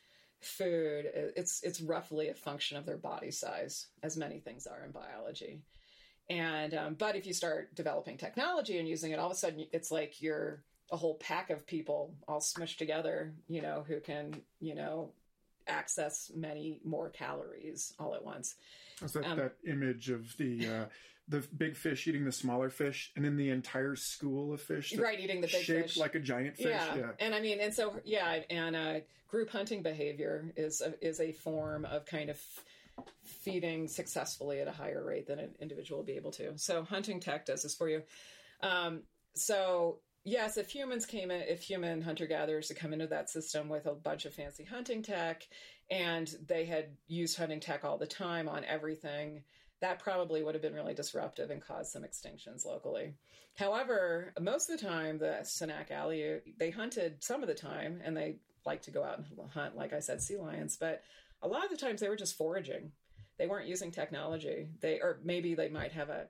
food. 0.40 1.11
It's 1.12 1.64
it's 1.64 1.81
roughly 1.81 2.29
a 2.29 2.35
function 2.35 2.76
of 2.76 2.87
their 2.87 2.96
body 2.96 3.33
size, 3.33 3.88
as 4.05 4.16
many 4.16 4.38
things 4.38 4.68
are 4.68 4.85
in 4.85 4.92
biology. 4.92 5.62
And 6.29 6.74
um, 6.74 6.94
but 6.94 7.16
if 7.16 7.26
you 7.26 7.35
start 7.35 7.74
developing 7.74 8.16
technology 8.16 8.79
and 8.79 8.87
using 8.87 9.11
it, 9.11 9.18
all 9.18 9.26
of 9.26 9.33
a 9.33 9.37
sudden 9.37 9.66
it's 9.72 9.90
like 9.90 10.22
you're 10.22 10.62
a 10.92 10.96
whole 10.96 11.16
pack 11.16 11.50
of 11.50 11.66
people 11.66 12.14
all 12.29 12.40
smushed 12.40 12.76
together, 12.76 13.33
you 13.48 13.62
know, 13.62 13.85
who 13.88 13.98
can, 13.98 14.40
you 14.61 14.76
know, 14.76 15.11
access 15.66 16.31
many 16.37 16.79
more 16.85 17.09
calories 17.11 17.94
all 17.98 18.14
at 18.14 18.24
once. 18.24 18.55
That's 19.00 19.14
that, 19.14 19.24
um, 19.24 19.38
that 19.38 19.55
image 19.66 20.09
of 20.09 20.37
the 20.37 20.68
uh, 20.68 20.85
the 21.28 21.46
big 21.56 21.76
fish 21.76 22.06
eating 22.09 22.24
the 22.24 22.33
smaller 22.33 22.70
fish, 22.70 23.12
and 23.16 23.24
then 23.24 23.37
the 23.37 23.50
entire 23.50 23.96
school 23.96 24.52
of 24.52 24.61
fish, 24.61 24.96
right, 24.96 25.20
eating 25.20 25.40
the 25.40 25.46
big 25.46 25.62
shaped 25.62 25.90
fish, 25.90 25.96
like 25.96 26.14
a 26.14 26.20
giant 26.20 26.56
fish. 26.56 26.66
Yeah. 26.66 26.96
yeah. 26.96 27.11
and 27.18 27.35
I 27.35 27.40
mean, 27.40 27.61
and 27.61 27.72
so 27.72 27.94
yeah, 28.04 28.40
and 28.50 28.74
uh, 28.74 28.94
group 29.28 29.50
hunting 29.50 29.83
behavior 29.83 30.52
is 30.56 30.80
a, 30.80 30.94
is 31.06 31.20
a 31.20 31.33
form 31.33 31.85
of 31.85 32.04
kind 32.04 32.30
of 32.30 32.40
feeding 33.22 33.88
successfully 33.88 34.61
at 34.61 34.68
a 34.68 34.72
higher 34.72 35.04
rate 35.04 35.26
than 35.26 35.38
an 35.38 35.50
individual 35.61 36.00
will 36.00 36.06
be 36.06 36.16
able 36.16 36.33
to. 36.33 36.56
So 36.59 36.83
hunting 36.83 37.20
tech 37.20 37.46
does 37.46 37.62
this 37.62 37.74
for 37.74 37.88
you. 37.88 38.02
Um, 38.62 39.02
so 39.35 40.00
yes, 40.24 40.56
if 40.56 40.70
humans 40.70 41.06
came 41.06 41.30
in, 41.30 41.42
if 41.42 41.62
human 41.62 42.02
hunter 42.02 42.26
gatherers 42.26 42.68
had 42.68 42.76
come 42.76 42.92
into 42.92 43.06
that 43.09 43.30
system 43.30 43.68
with 43.68 43.87
a 43.87 43.94
bunch 43.94 44.26
of 44.26 44.35
fancy 44.35 44.64
hunting 44.64 45.02
tech 45.02 45.46
and 45.90 46.35
they 46.46 46.64
had 46.64 46.90
used 47.06 47.38
hunting 47.38 47.61
tech 47.61 47.85
all 47.85 47.98
the 47.98 48.06
time 48.06 48.48
on 48.48 48.64
everything, 48.64 49.42
that 49.80 49.98
probably 49.98 50.42
would 50.42 50.54
have 50.54 50.62
been 50.62 50.74
really 50.74 50.94
disruptive 50.94 51.50
and 51.50 51.62
caused 51.62 51.92
some 51.92 52.02
extinctions 52.02 52.66
locally. 52.66 53.14
However, 53.56 54.32
most 54.40 54.70
of 54.70 54.78
the 54.78 54.86
time, 54.86 55.18
the 55.18 55.38
Sanak 55.42 55.90
Aleut, 55.90 56.42
they 56.58 56.70
hunted 56.70 57.22
some 57.22 57.42
of 57.42 57.48
the 57.48 57.54
time 57.54 58.00
and 58.04 58.16
they 58.16 58.36
like 58.66 58.82
to 58.82 58.90
go 58.90 59.02
out 59.02 59.18
and 59.18 59.26
hunt, 59.50 59.76
like 59.76 59.92
I 59.92 60.00
said, 60.00 60.20
sea 60.20 60.36
lions, 60.36 60.76
but 60.78 61.02
a 61.42 61.48
lot 61.48 61.64
of 61.64 61.70
the 61.70 61.76
times 61.76 62.00
they 62.00 62.08
were 62.08 62.16
just 62.16 62.36
foraging 62.36 62.92
they 63.40 63.46
weren't 63.46 63.68
using 63.68 63.90
technology. 63.90 64.68
They 64.82 65.00
or 65.00 65.18
maybe 65.24 65.54
they 65.54 65.70
might 65.70 65.92
have 65.92 66.10
a, 66.10 66.26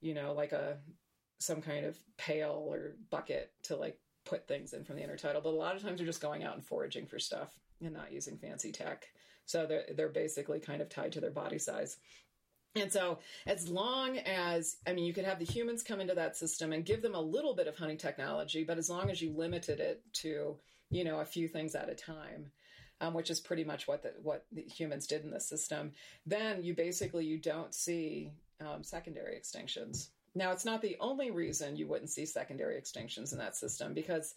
you 0.00 0.14
know, 0.14 0.32
like 0.32 0.52
a 0.52 0.78
some 1.38 1.60
kind 1.60 1.84
of 1.84 1.98
pail 2.16 2.66
or 2.66 2.94
bucket 3.10 3.52
to 3.64 3.76
like 3.76 3.98
put 4.24 4.48
things 4.48 4.72
in 4.72 4.82
from 4.82 4.96
the 4.96 5.02
intertidal. 5.02 5.42
But 5.42 5.50
a 5.50 5.50
lot 5.50 5.76
of 5.76 5.82
times 5.82 5.98
they're 5.98 6.06
just 6.06 6.22
going 6.22 6.42
out 6.42 6.54
and 6.54 6.64
foraging 6.64 7.06
for 7.06 7.18
stuff 7.18 7.52
and 7.82 7.92
not 7.92 8.12
using 8.12 8.38
fancy 8.38 8.72
tech. 8.72 9.04
So 9.44 9.66
they're 9.66 9.84
they're 9.94 10.08
basically 10.08 10.58
kind 10.58 10.80
of 10.80 10.88
tied 10.88 11.12
to 11.12 11.20
their 11.20 11.30
body 11.30 11.58
size. 11.58 11.98
And 12.80 12.92
so, 12.92 13.18
as 13.46 13.68
long 13.68 14.18
as, 14.18 14.76
I 14.86 14.92
mean, 14.92 15.04
you 15.04 15.12
could 15.12 15.24
have 15.24 15.38
the 15.38 15.44
humans 15.44 15.82
come 15.82 16.00
into 16.00 16.14
that 16.14 16.36
system 16.36 16.72
and 16.72 16.84
give 16.84 17.02
them 17.02 17.14
a 17.14 17.20
little 17.20 17.54
bit 17.54 17.66
of 17.66 17.76
hunting 17.76 17.98
technology, 17.98 18.64
but 18.64 18.78
as 18.78 18.90
long 18.90 19.10
as 19.10 19.20
you 19.20 19.32
limited 19.32 19.80
it 19.80 20.02
to, 20.14 20.56
you 20.90 21.04
know, 21.04 21.20
a 21.20 21.24
few 21.24 21.48
things 21.48 21.74
at 21.74 21.88
a 21.88 21.94
time, 21.94 22.50
um, 23.00 23.14
which 23.14 23.30
is 23.30 23.40
pretty 23.40 23.64
much 23.64 23.86
what 23.86 24.02
the, 24.02 24.12
what 24.22 24.44
the 24.52 24.62
humans 24.62 25.06
did 25.06 25.24
in 25.24 25.30
the 25.30 25.40
system, 25.40 25.92
then 26.26 26.62
you 26.62 26.74
basically 26.74 27.24
you 27.24 27.38
don't 27.38 27.74
see 27.74 28.32
um, 28.60 28.82
secondary 28.82 29.36
extinctions. 29.36 30.08
Now, 30.34 30.52
it's 30.52 30.64
not 30.64 30.82
the 30.82 30.96
only 31.00 31.30
reason 31.30 31.76
you 31.76 31.86
wouldn't 31.86 32.10
see 32.10 32.26
secondary 32.26 32.80
extinctions 32.80 33.32
in 33.32 33.38
that 33.38 33.56
system 33.56 33.94
because 33.94 34.34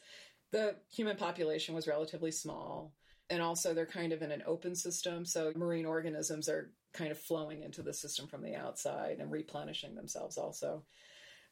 the 0.52 0.76
human 0.92 1.18
population 1.18 1.76
was 1.76 1.88
relatively 1.88 2.32
small. 2.32 2.92
And 3.32 3.42
also, 3.42 3.74
they're 3.74 3.88
kind 3.88 4.14
of 4.14 4.22
in 4.22 4.32
an 4.32 4.44
open 4.46 4.76
system. 4.76 5.26
So, 5.26 5.52
marine 5.56 5.86
organisms 5.86 6.48
are 6.48 6.70
kind 6.94 7.12
of 7.12 7.18
flowing 7.18 7.64
into 7.64 7.82
the 7.82 7.94
system 7.94 8.28
from 8.28 8.44
the 8.44 8.56
outside 8.56 9.18
and 9.20 9.32
replenishing 9.32 9.96
themselves 9.96 10.38
also. 10.38 10.84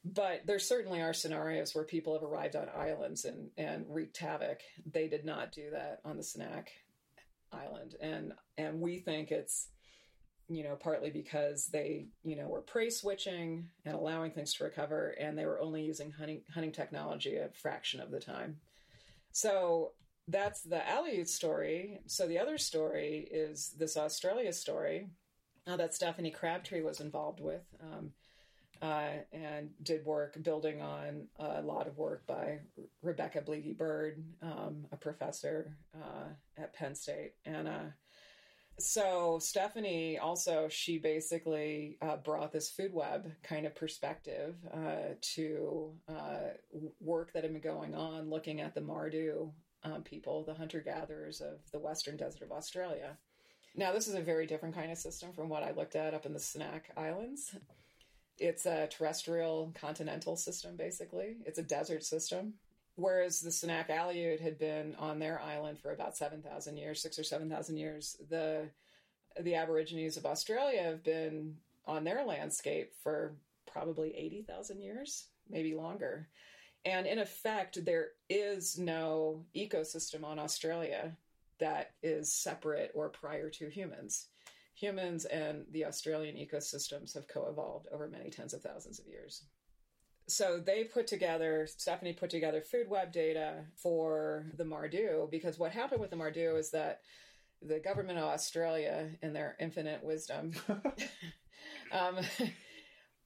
But 0.06 0.46
there 0.46 0.60
certainly 0.60 1.02
are 1.02 1.14
scenarios 1.14 1.74
where 1.74 1.84
people 1.84 2.14
have 2.14 2.24
arrived 2.24 2.56
on 2.56 2.68
islands 2.78 3.26
and, 3.26 3.50
and 3.58 3.86
wreaked 3.90 4.18
havoc. 4.18 4.60
They 4.92 5.08
did 5.08 5.26
not 5.26 5.52
do 5.52 5.72
that 5.72 6.00
on 6.06 6.18
the 6.18 6.24
Sanak 6.24 6.68
island 7.52 7.96
and 8.02 8.34
and 8.58 8.80
we 8.80 9.00
think 9.00 9.32
it's 9.32 9.68
you 10.48 10.64
know 10.64 10.76
partly 10.76 11.10
because 11.10 11.68
they 11.68 12.08
you 12.24 12.36
know 12.36 12.48
were 12.48 12.62
prey 12.62 12.90
switching 12.90 13.68
and 13.86 13.96
allowing 13.96 14.32
things 14.32 14.54
to 14.54 14.64
recover 14.64 15.16
and 15.20 15.38
they 15.38 15.46
were 15.46 15.60
only 15.60 15.84
using 15.84 16.12
hunting 16.12 16.42
hunting 16.54 16.72
technology 16.72 17.38
a 17.38 17.50
fraction 17.50 18.00
of 18.00 18.12
the 18.12 18.20
time 18.20 18.58
so 19.32 19.92
that's 20.30 20.62
the 20.62 20.78
Aleut 20.78 21.28
story 21.28 22.00
so 22.06 22.28
the 22.28 22.40
other 22.40 22.58
story 22.58 23.28
is 23.32 23.74
this 23.78 23.98
australia 23.98 24.54
story 24.54 25.10
uh, 25.68 25.76
that 25.76 25.94
stephanie 25.94 26.32
crabtree 26.32 26.82
was 26.82 27.00
involved 27.00 27.40
with 27.40 27.64
um, 27.82 28.12
uh, 28.82 29.10
and 29.34 29.70
did 29.84 30.06
work 30.06 30.42
building 30.42 30.82
on 30.82 31.28
a 31.38 31.62
lot 31.62 31.88
of 31.88 31.98
work 31.98 32.26
by 32.28 32.60
Rebecca 33.02 33.42
Bliege 33.42 33.78
Bird, 33.78 34.24
um, 34.42 34.86
a 34.92 34.98
professor 34.98 35.76
uh, 35.94 36.30
at 36.58 36.74
Penn 36.74 36.96
State. 36.96 37.34
And 37.46 37.68
uh, 37.68 37.90
so 38.78 39.38
Stephanie 39.42 40.18
also, 40.18 40.70
she 40.70 40.98
basically 40.98 41.98
uh, 42.02 42.16
brought 42.18 42.54
this 42.54 42.70
food 42.70 42.94
web 42.94 43.30
kind 43.44 43.66
of 43.66 43.76
perspective 43.76 44.56
uh, 44.74 45.16
to 45.34 45.92
work 47.02 47.34
that 47.34 47.44
had 47.44 47.52
been 47.52 47.62
going 47.62 47.96
on 47.96 48.30
looking 48.30 48.62
at 48.62 48.74
the 48.74 48.82
Mardu 48.82 49.52
um, 49.84 50.04
people, 50.04 50.44
the 50.44 50.54
hunter 50.54 50.82
gatherers 50.82 51.42
of 51.42 51.60
the 51.72 51.80
western 51.80 52.18
desert 52.18 52.44
of 52.44 52.52
Australia. 52.52 53.18
Now, 53.76 53.92
this 53.94 54.08
is 54.08 54.16
a 54.16 54.22
very 54.22 54.46
different 54.46 54.76
kind 54.76 54.92
of 54.92 54.98
system 54.98 55.32
from 55.34 55.50
what 55.50 55.64
I 55.64 55.72
looked 55.72 55.96
at 55.96 56.14
up 56.14 56.26
in 56.26 56.34
the 56.34 56.40
Sanak 56.40 56.82
Islands. 56.98 57.56
It's 58.38 58.66
a 58.66 58.88
terrestrial 58.88 59.74
continental 59.80 60.36
system, 60.36 60.76
basically. 60.76 61.38
It's 61.46 61.60
a 61.60 61.64
desert 61.64 62.04
system. 62.04 62.54
Whereas 62.96 63.40
the 63.40 63.50
Sanak 63.50 63.90
Aleut 63.90 64.42
had 64.42 64.58
been 64.58 64.96
on 64.96 65.20
their 65.20 65.42
island 65.42 65.80
for 65.80 65.92
about 65.92 66.18
7,000 66.18 66.76
years, 66.76 67.02
six 67.02 67.18
or 67.18 67.24
7,000 67.24 67.78
years, 67.78 68.18
the, 68.30 68.70
the 69.40 69.56
Aborigines 69.56 70.18
of 70.18 70.26
Australia 70.26 70.84
have 70.84 71.04
been 71.04 71.56
on 71.86 72.04
their 72.04 72.26
landscape 72.26 72.92
for 73.02 73.36
probably 73.72 74.14
80,000 74.16 74.82
years, 74.82 75.28
maybe 75.50 75.76
longer. 75.76 76.28
And 76.86 77.06
in 77.06 77.20
effect, 77.20 77.84
there 77.84 78.10
is 78.30 78.78
no 78.78 79.46
ecosystem 79.56 80.24
on 80.24 80.40
Australia 80.40 81.16
that 81.60 81.92
is 82.02 82.34
separate 82.34 82.92
or 82.96 83.10
prior 83.10 83.50
to 83.50 83.70
humans 83.70 84.28
humans 84.80 85.26
and 85.26 85.66
the 85.72 85.86
Australian 85.86 86.36
ecosystems 86.36 87.14
have 87.14 87.28
co 87.28 87.48
evolved 87.48 87.88
over 87.92 88.08
many 88.08 88.30
tens 88.30 88.54
of 88.54 88.62
thousands 88.62 89.00
of 89.00 89.08
years. 89.08 89.44
So 90.28 90.60
they 90.60 90.84
put 90.84 91.08
together, 91.08 91.68
Stephanie 91.68 92.14
put 92.14 92.30
together 92.30 92.62
food 92.62 92.88
web 92.88 93.12
data 93.12 93.66
for 93.76 94.46
the 94.58 94.64
Mardu 94.64 95.30
because 95.30 95.58
what 95.58 95.72
happened 95.72 96.02
with 96.02 96.12
the 96.12 96.16
Mardu 96.16 96.58
is 96.58 96.72
that 96.72 97.02
the 97.62 97.80
government 97.80 98.20
of 98.20 98.26
Australia, 98.26 99.10
in 99.22 99.34
their 99.34 99.58
infinite 99.60 100.04
wisdom, 100.04 100.54
um, 101.92 102.20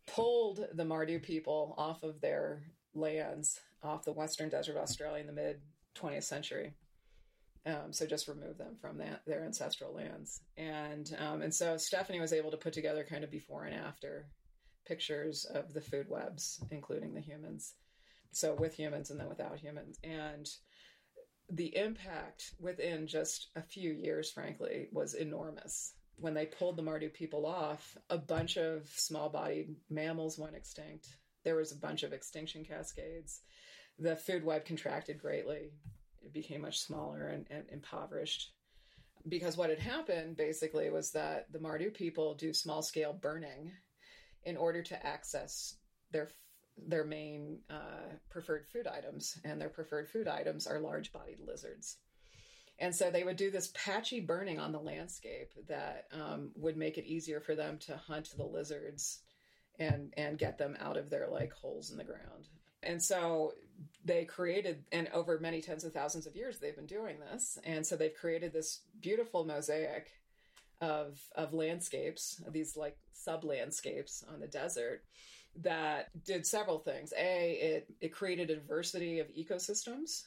pulled 0.08 0.66
the 0.74 0.84
Mardu 0.84 1.22
people 1.22 1.76
off 1.78 2.04
of 2.04 2.20
their 2.22 2.64
lands, 2.96 3.60
off 3.84 4.06
the 4.06 4.14
western 4.14 4.50
desert 4.50 4.76
of 4.76 4.84
Australia 4.84 5.22
in 5.22 5.28
the 5.28 5.34
mid 5.34 5.62
20th 5.96 6.24
century. 6.24 6.74
Um, 7.66 7.94
so 7.94 8.06
just 8.06 8.28
remove 8.28 8.58
them 8.58 8.76
from 8.82 8.98
that 8.98 9.22
their 9.26 9.46
ancestral 9.46 9.94
lands, 9.94 10.42
and 10.58 11.16
um, 11.18 11.42
and 11.42 11.54
so 11.54 11.78
Stephanie 11.78 12.20
was 12.20 12.34
able 12.34 12.52
to 12.52 12.58
put 12.58 12.74
together 12.74 13.06
kind 13.10 13.24
of 13.24 13.32
before 13.32 13.64
and 13.64 13.74
after 13.74 14.28
pictures 14.86 15.46
of 15.46 15.74
the 15.74 15.80
food 15.80 16.08
webs, 16.10 16.62
including 16.72 17.14
the 17.14 17.22
humans, 17.22 17.76
so 18.32 18.54
with 18.54 18.76
humans 18.76 19.12
and 19.12 19.20
then 19.20 19.30
without 19.30 19.60
humans, 19.60 19.98
and 20.04 20.50
the 21.50 21.76
impact 21.78 22.54
within 22.60 23.08
just 23.08 23.50
a 23.56 23.62
few 23.62 23.94
years, 23.94 24.32
frankly, 24.32 24.88
was 24.92 25.14
enormous. 25.14 25.94
When 26.18 26.34
they 26.34 26.46
pulled 26.46 26.78
the 26.78 26.84
Mardu 26.84 27.14
people 27.14 27.46
off, 27.46 27.98
a 28.10 28.18
bunch 28.18 28.58
of 28.58 28.88
small-bodied 28.88 29.76
mammals 29.90 30.38
went 30.38 30.56
extinct. 30.56 31.08
There 31.44 31.56
was 31.56 31.72
a 31.72 31.78
bunch 31.78 32.04
of 32.04 32.14
extinction 32.14 32.64
cascades. 32.66 33.42
The 34.00 34.16
food 34.16 34.44
web 34.44 34.66
contracted 34.66 35.20
greatly 35.20 35.72
it 36.24 36.34
became 36.34 36.62
much 36.62 36.80
smaller 36.80 37.28
and, 37.28 37.46
and 37.50 37.66
impoverished 37.70 38.54
because 39.28 39.58
what 39.58 39.70
had 39.70 39.80
happened 39.80 40.36
basically 40.36 40.90
was 40.90 41.12
that 41.12 41.52
the 41.52 41.60
Mardu 41.60 41.94
people 41.94 42.34
do 42.36 42.54
small 42.54 42.82
scale 42.82 43.14
burning 43.14 43.72
in 44.44 44.58
order 44.58 44.82
to 44.84 45.06
access 45.06 45.76
their 46.12 46.30
their 46.88 47.04
main 47.04 47.60
uh, 47.70 48.16
preferred 48.32 48.66
food 48.66 48.88
items, 48.88 49.40
and 49.44 49.62
their 49.62 49.70
preferred 49.70 50.10
food 50.10 50.28
items 50.28 50.66
are 50.66 50.80
large 50.80 51.14
bodied 51.14 51.40
lizards. 51.46 51.98
And 52.80 52.94
so 52.96 53.12
they 53.12 53.24
would 53.24 53.36
do 53.36 53.52
this 53.52 53.72
patchy 53.76 54.20
burning 54.20 54.60
on 54.60 54.72
the 54.72 54.80
landscape 54.80 55.52
that 55.68 56.08
um, 56.12 56.50
would 56.56 56.76
make 56.76 56.98
it 56.98 57.06
easier 57.06 57.40
for 57.40 57.54
them 57.54 57.78
to 57.86 57.96
hunt 57.96 58.30
the 58.36 58.44
lizards 58.44 59.20
and 59.80 60.14
and 60.18 60.38
get 60.38 60.58
them 60.58 60.78
out 60.80 60.98
of 60.98 61.10
their 61.10 61.28
like 61.28 61.54
holes 61.54 61.92
in 61.92 61.98
the 61.98 62.04
ground. 62.04 62.48
And 62.86 63.02
so 63.02 63.54
they 64.04 64.26
created, 64.26 64.84
and 64.92 65.08
over 65.14 65.40
many 65.40 65.62
tens 65.62 65.84
of 65.84 65.94
thousands 65.94 66.28
of 66.28 66.36
years, 66.36 66.60
they've 66.60 66.76
been 66.76 66.86
doing 66.86 67.18
this. 67.32 67.58
And 67.64 67.86
so 67.86 67.96
they've 67.96 68.14
created 68.14 68.52
this 68.52 68.82
beautiful 69.02 69.46
mosaic 69.46 70.12
of, 70.82 71.20
of 71.36 71.54
landscapes, 71.54 72.42
these 72.52 72.76
like 72.76 72.98
sub 73.14 73.46
landscapes 73.46 74.24
on 74.32 74.40
the 74.40 74.48
desert 74.48 75.04
that 75.62 76.10
did 76.26 76.46
several 76.46 76.80
things. 76.80 77.14
A, 77.18 77.52
it, 77.52 77.94
it 78.02 78.14
created 78.14 78.50
a 78.50 78.56
diversity 78.56 79.20
of 79.20 79.28
ecosystems. 79.28 80.24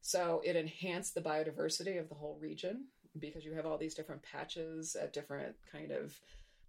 So 0.00 0.40
it 0.44 0.56
enhanced 0.56 1.14
the 1.14 1.20
biodiversity 1.20 2.00
of 2.00 2.08
the 2.08 2.16
whole 2.16 2.38
region 2.40 2.86
because 3.20 3.44
you 3.44 3.52
have 3.52 3.66
all 3.66 3.78
these 3.78 3.94
different 3.94 4.22
patches 4.22 4.96
at 5.00 5.12
different 5.12 5.54
kind 5.70 5.92
of 5.92 6.18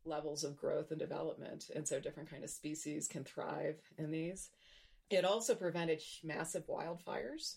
levels 0.06 0.44
of 0.44 0.58
growth 0.58 0.92
and 0.92 1.00
development. 1.00 1.70
And 1.76 1.88
so 1.88 2.00
different 2.00 2.30
kind 2.30 2.44
of 2.44 2.50
species 2.50 3.08
can 3.08 3.24
thrive 3.24 3.80
in 3.98 4.12
these. 4.12 4.50
It 5.10 5.26
also 5.26 5.56
prevented 5.56 6.02
massive 6.24 6.68
wildfires 6.68 7.56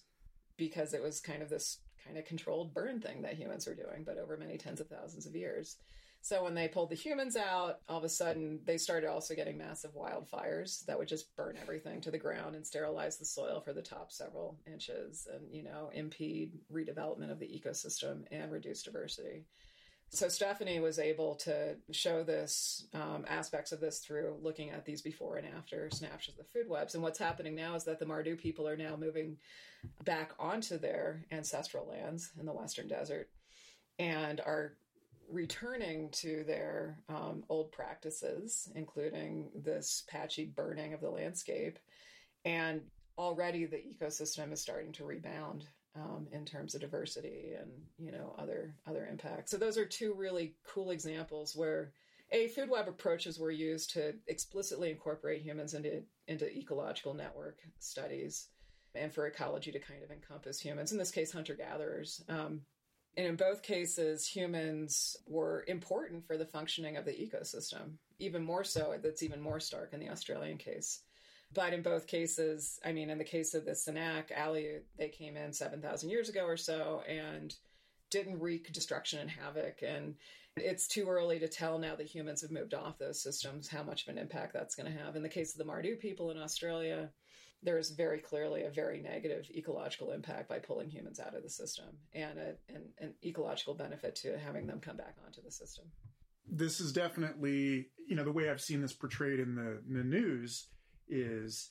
because 0.57 0.95
it 0.95 1.03
was 1.03 1.21
kind 1.21 1.43
of 1.43 1.49
this 1.49 1.79
kind 2.05 2.19
of 2.19 2.25
controlled 2.25 2.73
burn 2.73 3.01
thing 3.01 3.23
that 3.23 3.35
humans 3.35 3.67
were 3.67 3.75
doing, 3.75 4.05
but 4.05 4.19
over 4.19 4.37
many 4.37 4.59
tens 4.59 4.81
of 4.81 4.89
thousands 4.89 5.27
of 5.27 5.35
years. 5.35 5.77
So 6.23 6.43
when 6.43 6.55
they 6.55 6.67
pulled 6.67 6.91
the 6.91 6.97
humans 6.97 7.37
out, 7.37 7.81
all 7.89 7.99
of 7.99 8.05
a 8.05 8.09
sudden 8.09 8.59
they 8.65 8.79
started 8.79 9.09
also 9.09 9.35
getting 9.35 9.57
massive 9.57 9.95
wildfires 9.95 10.85
that 10.87 10.99
would 10.99 11.07
just 11.07 11.37
burn 11.37 11.57
everything 11.61 12.01
to 12.01 12.11
the 12.11 12.19
ground 12.19 12.57
and 12.57 12.67
sterilize 12.67 13.17
the 13.17 13.25
soil 13.25 13.61
for 13.61 13.73
the 13.73 13.83
top 13.83 14.11
several 14.11 14.59
inches 14.67 15.29
and, 15.33 15.43
you 15.53 15.63
know, 15.63 15.91
impede 15.95 16.53
redevelopment 16.73 17.31
of 17.31 17.39
the 17.39 17.47
ecosystem 17.47 18.25
and 18.33 18.51
reduce 18.51 18.83
diversity. 18.83 19.45
So 20.11 20.29
Stephanie 20.29 20.81
was 20.81 20.99
able 20.99 21.35
to 21.37 21.77
show 21.91 22.23
this 22.23 22.87
um, 22.95 23.25
aspects 23.29 23.73
of 23.73 23.81
this 23.81 23.99
through 23.99 24.39
looking 24.41 24.71
at 24.71 24.85
these 24.85 25.03
before 25.03 25.37
and 25.37 25.47
after 25.57 25.91
snapshots 25.91 26.39
of 26.39 26.47
the 26.47 26.53
food 26.53 26.69
webs. 26.69 26.95
And 26.95 27.03
what's 27.03 27.19
happening 27.19 27.55
now 27.55 27.75
is 27.75 27.85
that 27.85 27.99
the 27.99 28.07
Mardu 28.07 28.39
people 28.39 28.69
are 28.69 28.77
now 28.77 28.97
moving 28.97 29.37
back 30.05 30.33
onto 30.39 30.79
their 30.79 31.27
ancestral 31.33 31.87
lands 31.87 32.31
in 32.39 32.47
the 32.47 32.53
Western 32.53 32.89
Desert 32.89 33.29
and 33.99 34.41
are 34.41 34.75
returning 35.29 36.09
to 36.11 36.45
their 36.45 36.99
um, 37.09 37.43
old 37.49 37.73
practices, 37.73 38.71
including 38.75 39.51
this 39.55 40.05
patchy 40.09 40.45
burning 40.45 40.95
of 40.95 41.01
the 41.01 41.11
landscape. 41.11 41.79
And 42.45 42.83
already 43.19 43.67
the 43.67 43.77
ecosystem 43.77 44.53
is 44.53 44.61
starting 44.61 44.93
to 44.93 45.05
rebound 45.05 45.67
um, 45.97 46.27
in 46.33 46.45
terms 46.45 46.75
of 46.75 46.81
diversity 46.81 47.53
and 47.59 47.71
you 47.99 48.13
know 48.13 48.35
other 48.39 48.75
other 48.87 49.07
impacts. 49.11 49.51
So 49.51 49.57
those 49.57 49.79
are 49.79 49.87
two 49.87 50.15
really 50.15 50.55
cool 50.67 50.91
examples 50.91 51.57
where 51.57 51.93
a 52.33 52.49
food 52.49 52.69
web 52.69 52.89
approaches 52.89 53.39
were 53.39 53.51
used 53.51 53.93
to 53.93 54.15
explicitly 54.27 54.91
incorporate 54.91 55.43
humans 55.43 55.75
into 55.75 56.03
into 56.29 56.51
ecological 56.51 57.15
network 57.15 57.59
studies 57.79 58.49
and 58.95 59.13
for 59.13 59.27
ecology 59.27 59.71
to 59.73 59.79
kind 59.79 60.03
of 60.03 60.11
encompass 60.11 60.61
humans. 60.61 60.93
In 60.93 60.99
this 60.99 61.11
case, 61.11 61.33
hunter 61.33 61.55
gatherers. 61.55 62.23
Um, 62.29 62.63
and 63.17 63.27
in 63.27 63.37
both 63.37 63.63
cases, 63.63 64.27
humans 64.27 65.17
were 65.27 65.65
important 65.69 66.27
for 66.27 66.37
the 66.37 66.47
functioning 66.47 66.97
of 66.97 67.05
the 67.05 67.13
ecosystem. 67.13 67.97
Even 68.19 68.43
more 68.43 68.65
so, 68.65 68.95
that's 69.03 69.23
even 69.23 69.41
more 69.41 69.61
stark 69.61 69.93
in 69.93 70.01
the 70.01 70.11
Australian 70.11 70.59
case. 70.59 71.01
But 71.57 71.73
in 71.73 71.81
both 71.81 72.07
cases, 72.07 72.79
I 72.85 72.93
mean, 72.93 73.09
in 73.09 73.17
the 73.17 73.25
case 73.25 73.55
of 73.55 73.65
the 73.65 73.71
Sanak, 73.71 74.31
Aleut, 74.31 74.83
they 74.99 75.09
came 75.09 75.39
in 75.39 75.55
7,000 75.55 76.11
years 76.11 76.29
ago 76.29 76.45
or 76.45 76.59
so 76.59 77.03
and 77.09 77.55
didn't 78.11 78.39
wreak 78.39 78.71
destruction 78.75 79.21
and 79.21 79.31
havoc. 79.31 79.79
And 79.83 80.17
it's 80.59 80.87
too 80.87 81.09
early 81.09 81.39
to 81.39 81.49
tell 81.49 81.79
now 81.79 81.97
that 81.97 82.07
humans 82.07 82.43
have 82.43 82.51
moved 82.51 82.75
off 82.75 82.99
those 82.99 83.23
systems 83.23 83.69
how 83.69 83.83
much 83.83 84.03
of 84.03 84.15
an 84.15 84.19
impact 84.19 84.53
that's 84.53 84.75
going 84.75 84.93
to 84.93 84.99
have. 85.03 85.17
In 85.17 85.23
the 85.23 85.31
case 85.31 85.53
of 85.53 85.59
the 85.59 85.65
Mardu 85.65 85.99
people 85.99 86.31
in 86.31 86.37
Australia, 86.37 87.09
there 87.63 87.79
is 87.79 87.89
very 87.89 88.19
clearly 88.19 88.65
a 88.65 88.71
very 88.71 89.01
negative 89.01 89.49
ecological 89.51 90.13
impact 90.13 90.51
by 90.51 90.59
pulling 90.59 90.91
humans 90.91 91.19
out 91.19 91.35
of 91.35 91.43
the 91.43 91.49
system 91.49 91.87
and 92.13 92.39
an, 92.39 92.83
an 92.99 93.15
ecological 93.25 93.73
benefit 93.73 94.15
to 94.17 94.39
having 94.39 94.67
them 94.67 94.79
come 94.79 94.99
back 94.99 95.17
onto 95.25 95.41
the 95.41 95.51
system. 95.51 95.87
This 96.47 96.81
is 96.81 96.93
definitely, 96.93 97.89
you 98.07 98.15
know, 98.15 98.25
the 98.25 98.31
way 98.31 98.51
I've 98.51 98.61
seen 98.61 98.83
this 98.83 98.93
portrayed 98.93 99.41
in 99.41 99.55
the, 99.55 99.81
in 99.89 99.95
the 99.95 100.05
news 100.05 100.69
is, 101.09 101.71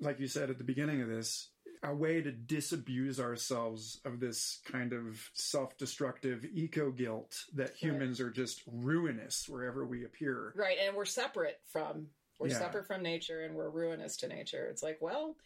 like 0.00 0.20
you 0.20 0.26
said 0.26 0.50
at 0.50 0.58
the 0.58 0.64
beginning 0.64 1.02
of 1.02 1.08
this, 1.08 1.48
a 1.84 1.94
way 1.94 2.20
to 2.22 2.30
disabuse 2.30 3.18
ourselves 3.18 4.00
of 4.04 4.20
this 4.20 4.60
kind 4.70 4.92
of 4.92 5.30
self-destructive 5.34 6.44
eco 6.54 6.90
guilt 6.90 7.34
that 7.54 7.74
humans 7.74 8.20
right. 8.20 8.28
are 8.28 8.30
just 8.30 8.62
ruinous 8.66 9.46
wherever 9.48 9.84
we 9.84 10.04
appear. 10.04 10.52
Right, 10.56 10.76
and 10.84 10.96
we're 10.96 11.04
separate 11.04 11.60
from 11.72 12.06
we're 12.38 12.48
yeah. 12.48 12.58
separate 12.58 12.86
from 12.86 13.02
nature 13.02 13.44
and 13.44 13.54
we're 13.54 13.70
ruinous 13.70 14.16
to 14.18 14.28
nature. 14.28 14.66
It's 14.68 14.82
like, 14.82 14.98
well, 15.00 15.36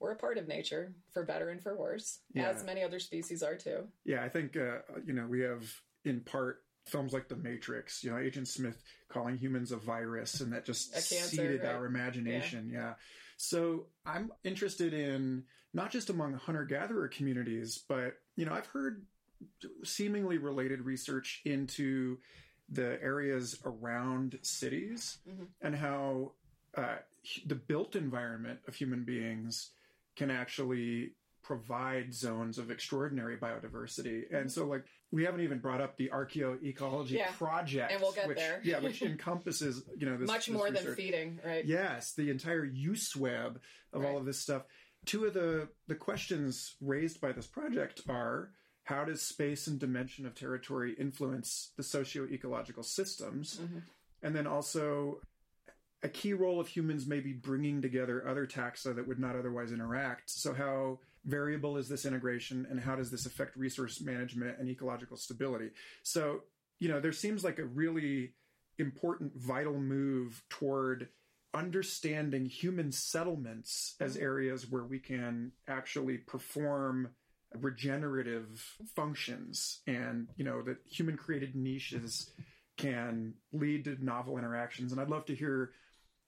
we're 0.00 0.12
a 0.12 0.16
part 0.16 0.38
of 0.38 0.48
nature 0.48 0.92
for 1.12 1.24
better 1.24 1.50
and 1.50 1.62
for 1.62 1.76
worse, 1.76 2.20
yeah. 2.32 2.48
as 2.48 2.64
many 2.64 2.82
other 2.82 2.98
species 2.98 3.42
are 3.42 3.54
too. 3.54 3.84
Yeah, 4.04 4.24
I 4.24 4.28
think 4.28 4.56
uh, 4.56 4.78
you 5.04 5.12
know 5.12 5.26
we 5.26 5.40
have 5.40 5.64
in 6.04 6.20
part 6.20 6.62
films 6.86 7.12
like 7.12 7.28
The 7.28 7.36
Matrix. 7.36 8.02
You 8.04 8.10
know, 8.10 8.18
Agent 8.18 8.48
Smith 8.48 8.82
calling 9.08 9.36
humans 9.36 9.72
a 9.72 9.76
virus, 9.76 10.40
and 10.40 10.52
that 10.52 10.64
just 10.64 10.92
cancer, 10.92 11.28
seeded 11.28 11.62
right? 11.62 11.74
our 11.74 11.86
imagination. 11.86 12.70
Yeah. 12.72 12.78
yeah. 12.78 12.92
So 13.36 13.86
I'm 14.04 14.32
interested 14.44 14.92
in 14.92 15.44
not 15.72 15.90
just 15.90 16.10
among 16.10 16.34
hunter 16.34 16.64
gatherer 16.64 17.08
communities, 17.08 17.82
but 17.88 18.14
you 18.36 18.44
know, 18.44 18.52
I've 18.52 18.66
heard 18.66 19.04
seemingly 19.84 20.38
related 20.38 20.82
research 20.82 21.40
into 21.44 22.18
the 22.68 23.02
areas 23.02 23.58
around 23.64 24.38
cities 24.42 25.18
mm-hmm. 25.28 25.44
and 25.62 25.74
how 25.74 26.32
uh, 26.76 26.96
the 27.46 27.54
built 27.54 27.96
environment 27.96 28.60
of 28.68 28.74
human 28.74 29.04
beings 29.04 29.70
can 30.16 30.30
actually 30.30 31.12
provide 31.42 32.14
zones 32.14 32.58
of 32.58 32.70
extraordinary 32.70 33.36
biodiversity. 33.36 34.24
And 34.30 34.46
mm-hmm. 34.46 34.48
so, 34.48 34.66
like, 34.66 34.84
we 35.12 35.24
haven't 35.24 35.40
even 35.40 35.58
brought 35.58 35.80
up 35.80 35.96
the 35.96 36.08
archaeoecology 36.08 37.10
yeah. 37.10 37.30
project, 37.32 37.92
and 37.92 38.00
we'll 38.00 38.12
get 38.12 38.28
which, 38.28 38.38
there. 38.38 38.60
yeah, 38.62 38.78
which 38.78 39.02
encompasses 39.02 39.82
you 39.96 40.06
know 40.06 40.16
this, 40.16 40.28
much 40.28 40.46
this 40.46 40.54
more 40.54 40.66
research. 40.66 40.84
than 40.84 40.94
feeding, 40.94 41.40
right? 41.44 41.64
Yes, 41.64 42.12
the 42.12 42.30
entire 42.30 42.64
use 42.64 43.16
web 43.16 43.60
of 43.92 44.02
right. 44.02 44.10
all 44.10 44.18
of 44.18 44.24
this 44.24 44.38
stuff. 44.38 44.62
Two 45.06 45.24
of 45.24 45.34
the 45.34 45.68
the 45.88 45.94
questions 45.94 46.76
raised 46.80 47.20
by 47.20 47.32
this 47.32 47.46
project 47.46 48.02
are 48.08 48.50
how 48.84 49.04
does 49.04 49.22
space 49.22 49.66
and 49.66 49.78
dimension 49.78 50.26
of 50.26 50.34
territory 50.34 50.94
influence 50.98 51.72
the 51.76 51.82
socio-ecological 51.82 52.82
systems, 52.82 53.60
mm-hmm. 53.62 53.78
and 54.22 54.34
then 54.34 54.46
also 54.46 55.20
a 56.02 56.08
key 56.08 56.32
role 56.32 56.60
of 56.60 56.68
humans 56.68 57.06
may 57.06 57.20
be 57.20 57.32
bringing 57.32 57.82
together 57.82 58.26
other 58.26 58.46
taxa 58.46 58.94
that 58.94 59.06
would 59.06 59.18
not 59.18 59.36
otherwise 59.36 59.72
interact. 59.72 60.30
So, 60.30 60.54
how 60.54 61.00
variable 61.24 61.76
is 61.76 61.88
this 61.88 62.06
integration 62.06 62.66
and 62.70 62.80
how 62.80 62.96
does 62.96 63.10
this 63.10 63.26
affect 63.26 63.56
resource 63.56 64.00
management 64.00 64.58
and 64.58 64.68
ecological 64.68 65.16
stability? 65.16 65.70
So, 66.02 66.40
you 66.78 66.88
know, 66.88 67.00
there 67.00 67.12
seems 67.12 67.44
like 67.44 67.58
a 67.58 67.64
really 67.64 68.32
important, 68.78 69.32
vital 69.36 69.78
move 69.78 70.42
toward 70.48 71.08
understanding 71.52 72.46
human 72.46 72.92
settlements 72.92 73.96
as 74.00 74.16
areas 74.16 74.70
where 74.70 74.84
we 74.84 74.98
can 74.98 75.52
actually 75.68 76.16
perform 76.16 77.08
regenerative 77.58 78.78
functions 78.94 79.80
and, 79.86 80.28
you 80.36 80.44
know, 80.44 80.62
that 80.62 80.78
human 80.84 81.16
created 81.16 81.56
niches 81.56 82.30
can 82.76 83.34
lead 83.52 83.84
to 83.84 84.02
novel 84.02 84.38
interactions. 84.38 84.92
And 84.92 85.00
I'd 85.00 85.10
love 85.10 85.26
to 85.26 85.34
hear 85.34 85.72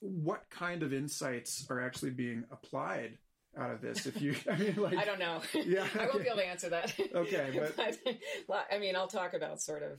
what 0.01 0.51
kind 0.51 0.83
of 0.83 0.93
insights 0.93 1.65
are 1.71 1.81
actually 1.81 2.11
being 2.11 2.45
applied 2.51 3.19
out 3.59 3.71
of 3.71 3.81
this 3.81 4.07
if 4.07 4.21
you 4.21 4.35
i 4.51 4.57
mean 4.57 4.75
like 4.77 4.97
i 4.97 5.05
don't 5.05 5.19
know. 5.19 5.41
yeah 5.55 5.87
i 5.99 6.07
won't 6.07 6.23
be 6.23 6.27
able 6.27 6.39
to 6.39 6.47
answer 6.47 6.69
that. 6.71 6.95
Okay 7.15 7.71
but, 7.77 7.99
but 8.49 8.67
i 8.73 8.79
mean 8.79 8.97
i'll 8.97 9.09
talk 9.09 9.35
about 9.35 9.61
sort 9.61 9.83
of 9.83 9.99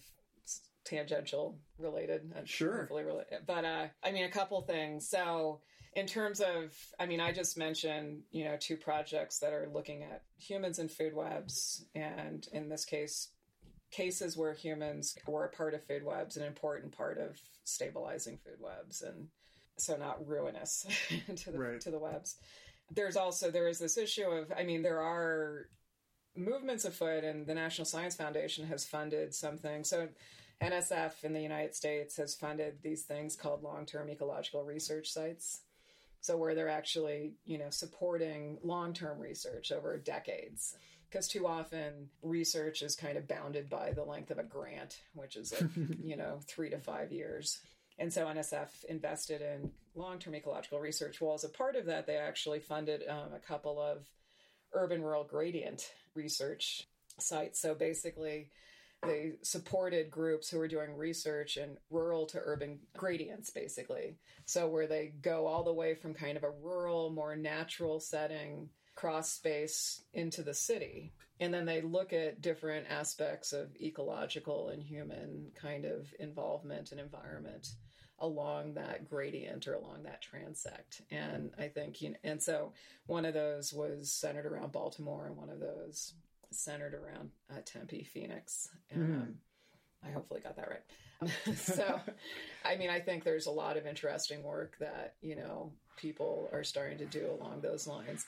tangential 0.86 1.58
related 1.78 2.22
sure. 2.46 2.80
hopefully 2.80 3.04
related 3.04 3.40
but 3.46 3.64
uh 3.64 3.86
i 4.04 4.12
mean 4.12 4.26
a 4.26 4.32
couple 4.32 4.62
things. 4.62 5.08
So 5.08 5.62
in 5.96 6.08
terms 6.08 6.42
of 6.42 6.76
i 7.00 7.06
mean 7.06 7.20
i 7.20 7.32
just 7.32 7.58
mentioned 7.58 8.22
you 8.32 8.44
know 8.44 8.58
two 8.60 8.76
projects 8.76 9.40
that 9.40 9.54
are 9.54 9.70
looking 9.72 10.04
at 10.04 10.24
humans 10.38 10.80
and 10.80 10.92
food 10.92 11.14
webs 11.14 11.86
and 11.96 12.48
in 12.52 12.68
this 12.68 12.84
case 12.84 13.30
cases 13.92 14.36
where 14.36 14.54
humans 14.54 15.16
were 15.28 15.46
a 15.46 15.50
part 15.50 15.76
of 15.76 15.86
food 15.86 16.04
webs 16.04 16.36
an 16.36 16.44
important 16.44 16.98
part 16.98 17.20
of 17.20 17.40
stabilizing 17.64 18.40
food 18.44 18.58
webs 18.60 19.04
and 19.04 19.28
so 19.78 19.96
not 19.98 20.26
ruinous 20.28 20.86
to 21.36 21.52
the 21.52 21.60
right. 21.60 21.82
to 21.82 21.92
the 21.92 22.00
webs. 22.00 22.38
There's 22.92 23.16
also 23.16 23.50
there 23.50 23.68
is 23.68 23.80
this 23.80 23.98
issue 23.98 24.26
of 24.26 24.52
I 24.56 24.64
mean 24.64 24.82
there 24.82 25.02
are 25.02 25.68
movements 26.36 26.86
afoot 26.86 27.24
and 27.24 27.46
the 27.46 27.54
National 27.54 27.86
Science 27.86 28.16
Foundation 28.16 28.66
has 28.68 28.86
funded 28.86 29.34
something. 29.34 29.84
So 29.84 30.10
NSF 30.62 31.24
in 31.24 31.34
the 31.34 31.42
United 31.42 31.76
States 31.76 32.18
has 32.18 32.36
funded 32.36 32.82
these 32.82 33.04
things 33.04 33.36
called 33.36 33.64
long-term 33.64 34.10
ecological 34.10 34.64
research 34.64 35.12
sites. 35.12 35.62
So 36.22 36.38
where 36.38 36.56
they're 36.56 36.70
actually, 36.70 37.34
you 37.46 37.58
know, 37.58 37.70
supporting 37.70 38.58
long-term 38.64 39.20
research 39.20 39.72
over 39.72 39.98
decades 39.98 40.76
because 41.10 41.28
too 41.28 41.46
often 41.46 42.10
research 42.24 42.82
is 42.82 42.96
kind 42.96 43.18
of 43.18 43.28
bounded 43.28 43.70
by 43.70 43.92
the 43.92 44.04
length 44.04 44.32
of 44.32 44.40
a 44.40 44.44
grant, 44.44 45.00
which 45.14 45.36
is 45.36 45.54
like, 45.54 45.70
you 46.04 46.18
know, 46.18 46.40
three 46.48 46.72
to 46.72 46.80
five 46.80 47.12
years. 47.12 47.60
And 48.00 48.12
so 48.12 48.26
NSF 48.26 48.84
invested 48.86 49.42
in 49.42 49.70
long 49.96 50.20
term 50.20 50.36
ecological 50.36 50.80
research. 50.80 51.22
Well, 51.22 51.34
as 51.34 51.44
a 51.44 51.50
part 51.50 51.76
of 51.76 51.86
that, 51.86 52.08
they 52.08 52.18
actually 52.18 52.60
funded 52.60 53.08
um, 53.08 53.34
a 53.36 53.40
couple 53.40 53.82
of 53.82 54.08
urban 54.74 55.02
rural 55.02 55.24
gradient 55.24 55.92
research 56.16 56.88
sites. 57.20 57.60
So 57.60 57.76
basically, 57.76 58.50
they 59.04 59.34
supported 59.42 60.10
groups 60.10 60.50
who 60.50 60.58
were 60.58 60.68
doing 60.68 60.96
research 60.96 61.58
in 61.58 61.78
rural 61.90 62.26
to 62.28 62.42
urban 62.44 62.80
gradients, 62.96 63.50
basically. 63.50 64.18
So, 64.46 64.68
where 64.68 64.88
they 64.88 65.14
go 65.22 65.46
all 65.46 65.64
the 65.64 65.74
way 65.74 65.96
from 65.96 66.14
kind 66.14 66.38
of 66.38 66.44
a 66.44 66.50
rural, 66.50 67.10
more 67.10 67.36
natural 67.36 68.00
setting 68.00 68.70
cross 68.96 69.32
space 69.32 70.02
into 70.14 70.44
the 70.44 70.54
city. 70.54 71.14
And 71.40 71.54
then 71.54 71.66
they 71.66 71.82
look 71.82 72.14
at 72.14 72.42
different 72.42 72.86
aspects 72.90 73.52
of 73.52 73.76
ecological 73.82 74.70
and 74.70 74.84
human 74.84 75.52
kind 75.60 75.86
of 75.86 76.14
involvement 76.20 76.92
and 76.92 77.02
environment 77.02 77.70
along 78.24 78.74
that 78.74 79.08
gradient 79.08 79.68
or 79.68 79.74
along 79.74 80.04
that 80.04 80.24
transect. 80.24 81.02
And 81.12 81.52
I 81.60 81.68
think, 81.68 82.02
you 82.02 82.12
know, 82.12 82.16
and 82.24 82.42
so 82.42 82.72
one 83.06 83.26
of 83.26 83.34
those 83.34 83.74
was 83.74 84.12
centered 84.12 84.46
around 84.46 84.72
Baltimore, 84.72 85.28
and 85.28 85.36
one 85.36 85.50
of 85.50 85.60
those 85.60 86.14
centered 86.50 86.94
around 86.94 87.32
uh, 87.52 87.60
Tempe, 87.66 88.04
Phoenix. 88.06 88.70
And, 88.90 89.04
mm. 89.04 89.16
um, 89.16 89.36
I 90.06 90.12
hopefully 90.12 90.40
got 90.40 90.56
that 90.56 90.70
right. 90.70 91.58
so, 91.58 92.00
I 92.66 92.78
mean, 92.78 92.90
I 92.90 93.00
think 93.00 93.26
there's 93.26 93.46
a 93.46 93.52
lot 93.52 93.76
of 93.76 93.86
interesting 93.86 94.42
work 94.42 94.78
that, 94.80 95.16
you 95.22 95.36
know, 95.36 95.74
people 95.98 96.50
are 96.54 96.64
starting 96.64 96.98
to 97.00 97.06
do 97.06 97.30
along 97.30 97.62
those 97.62 97.88
lines. 97.88 98.26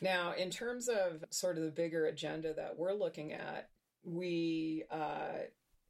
Now, 0.00 0.34
in 0.34 0.50
terms 0.50 0.88
of 0.88 1.24
sort 1.30 1.56
of 1.56 1.62
the 1.62 1.70
bigger 1.70 2.06
agenda 2.06 2.52
that 2.54 2.76
we're 2.76 2.92
looking 2.92 3.32
at, 3.32 3.70
we, 4.04 4.84
uh, 4.90 5.38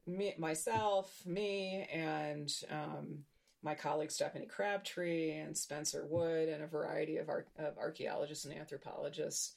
me, 0.07 0.35
myself, 0.39 1.13
me, 1.27 1.87
and 1.93 2.53
um, 2.71 3.19
my 3.63 3.75
colleague 3.75 4.11
Stephanie 4.11 4.47
Crabtree 4.47 5.33
and 5.33 5.57
Spencer 5.57 6.07
Wood, 6.09 6.49
and 6.49 6.63
a 6.63 6.67
variety 6.67 7.17
of, 7.17 7.29
ar- 7.29 7.47
of 7.59 7.77
archaeologists 7.79 8.45
and 8.45 8.55
anthropologists 8.55 9.55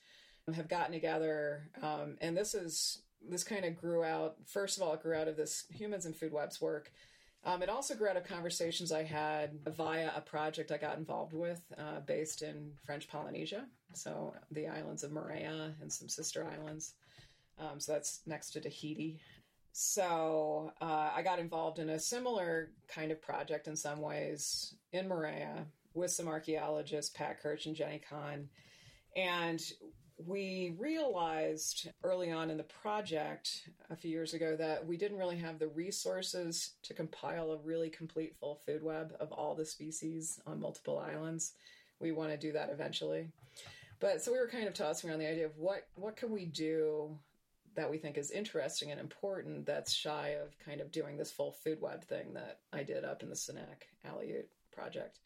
have 0.53 0.69
gotten 0.69 0.93
together. 0.93 1.69
Um, 1.81 2.17
and 2.21 2.35
this 2.35 2.53
is 2.53 3.01
this 3.27 3.43
kind 3.43 3.65
of 3.65 3.75
grew 3.75 4.03
out. 4.03 4.35
First 4.45 4.77
of 4.77 4.83
all, 4.83 4.93
it 4.93 5.03
grew 5.03 5.15
out 5.15 5.27
of 5.27 5.35
this 5.35 5.65
humans 5.69 6.05
and 6.05 6.15
food 6.15 6.31
webs 6.31 6.61
work. 6.61 6.91
Um, 7.45 7.61
it 7.61 7.69
also 7.69 7.95
grew 7.95 8.07
out 8.07 8.17
of 8.17 8.25
conversations 8.25 8.91
I 8.91 9.03
had 9.03 9.59
via 9.65 10.11
a 10.15 10.21
project 10.21 10.71
I 10.71 10.77
got 10.77 10.97
involved 10.97 11.33
with 11.33 11.61
uh, 11.77 12.01
based 12.05 12.41
in 12.41 12.71
French 12.85 13.07
Polynesia, 13.07 13.65
so 13.93 14.33
the 14.51 14.67
islands 14.67 15.03
of 15.03 15.11
Moorea 15.11 15.73
and 15.81 15.91
some 15.91 16.09
sister 16.09 16.45
islands. 16.45 16.93
Um, 17.57 17.79
so 17.79 17.93
that's 17.93 18.21
next 18.25 18.51
to 18.51 18.61
Tahiti. 18.61 19.19
So 19.71 20.73
uh, 20.81 21.11
I 21.15 21.21
got 21.21 21.39
involved 21.39 21.79
in 21.79 21.89
a 21.89 21.99
similar 21.99 22.71
kind 22.87 23.11
of 23.11 23.21
project 23.21 23.67
in 23.67 23.75
some 23.75 24.01
ways 24.01 24.75
in 24.91 25.07
Moorea 25.07 25.65
with 25.93 26.11
some 26.11 26.27
archaeologists, 26.27 27.11
Pat 27.15 27.41
Kirch 27.41 27.65
and 27.65 27.75
Jenny 27.75 28.01
Kahn. 28.09 28.49
And 29.15 29.61
we 30.25 30.75
realized 30.77 31.89
early 32.03 32.31
on 32.31 32.49
in 32.49 32.57
the 32.57 32.63
project 32.63 33.69
a 33.89 33.95
few 33.95 34.11
years 34.11 34.33
ago 34.33 34.55
that 34.57 34.85
we 34.85 34.97
didn't 34.97 35.17
really 35.17 35.37
have 35.37 35.59
the 35.59 35.67
resources 35.67 36.73
to 36.83 36.93
compile 36.93 37.51
a 37.51 37.57
really 37.57 37.89
complete 37.89 38.35
full 38.39 38.61
food 38.65 38.83
web 38.83 39.13
of 39.19 39.31
all 39.31 39.55
the 39.55 39.65
species 39.65 40.39
on 40.45 40.59
multiple 40.59 40.99
islands. 40.99 41.53
We 41.99 42.11
want 42.11 42.31
to 42.31 42.37
do 42.37 42.51
that 42.53 42.69
eventually. 42.69 43.29
But 43.99 44.21
so 44.21 44.31
we 44.31 44.39
were 44.39 44.47
kind 44.47 44.67
of 44.67 44.73
tossing 44.73 45.09
around 45.09 45.19
the 45.19 45.29
idea 45.29 45.45
of 45.45 45.57
what 45.57 45.87
what 45.95 46.15
can 46.15 46.31
we 46.31 46.45
do 46.45 47.17
that 47.75 47.89
we 47.89 47.97
think 47.97 48.17
is 48.17 48.31
interesting 48.31 48.91
and 48.91 48.99
important 48.99 49.65
that's 49.65 49.93
shy 49.93 50.35
of 50.43 50.57
kind 50.59 50.81
of 50.81 50.91
doing 50.91 51.17
this 51.17 51.31
full 51.31 51.51
food 51.51 51.79
web 51.81 52.03
thing 52.03 52.33
that 52.33 52.59
I 52.73 52.83
did 52.83 53.05
up 53.05 53.23
in 53.23 53.29
the 53.29 53.35
Sanak 53.35 53.83
Aleut 54.05 54.45
project. 54.71 55.19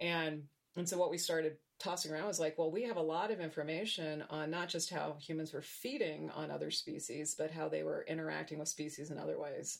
And 0.00 0.44
and 0.76 0.88
so 0.88 0.98
what 0.98 1.10
we 1.10 1.18
started 1.18 1.56
tossing 1.78 2.12
around 2.12 2.26
was 2.26 2.40
like, 2.40 2.58
well, 2.58 2.70
we 2.70 2.82
have 2.82 2.96
a 2.96 3.02
lot 3.02 3.30
of 3.30 3.40
information 3.40 4.24
on 4.28 4.50
not 4.50 4.68
just 4.68 4.90
how 4.90 5.16
humans 5.20 5.52
were 5.52 5.62
feeding 5.62 6.30
on 6.30 6.50
other 6.50 6.70
species, 6.70 7.36
but 7.38 7.52
how 7.52 7.68
they 7.68 7.84
were 7.84 8.04
interacting 8.08 8.58
with 8.58 8.68
species 8.68 9.10
in 9.10 9.18
other 9.18 9.38
ways 9.38 9.78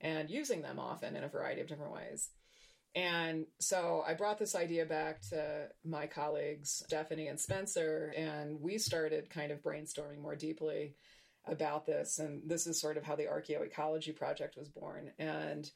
and 0.00 0.30
using 0.30 0.60
them 0.60 0.78
often 0.78 1.16
in 1.16 1.24
a 1.24 1.28
variety 1.28 1.60
of 1.60 1.66
different 1.66 1.92
ways. 1.92 2.28
And 2.94 3.46
so 3.58 4.04
I 4.06 4.14
brought 4.14 4.38
this 4.38 4.54
idea 4.54 4.86
back 4.86 5.20
to 5.30 5.68
my 5.84 6.06
colleagues, 6.06 6.84
Stephanie 6.86 7.26
and 7.26 7.40
Spencer, 7.40 8.12
and 8.16 8.60
we 8.60 8.78
started 8.78 9.30
kind 9.30 9.50
of 9.50 9.62
brainstorming 9.62 10.20
more 10.20 10.36
deeply 10.36 10.94
about 11.46 11.86
this. 11.86 12.18
And 12.18 12.42
this 12.46 12.66
is 12.66 12.80
sort 12.80 12.96
of 12.96 13.04
how 13.04 13.16
the 13.16 13.24
archaeoecology 13.24 14.14
project 14.16 14.56
was 14.56 14.68
born. 14.68 15.12
And 15.18 15.70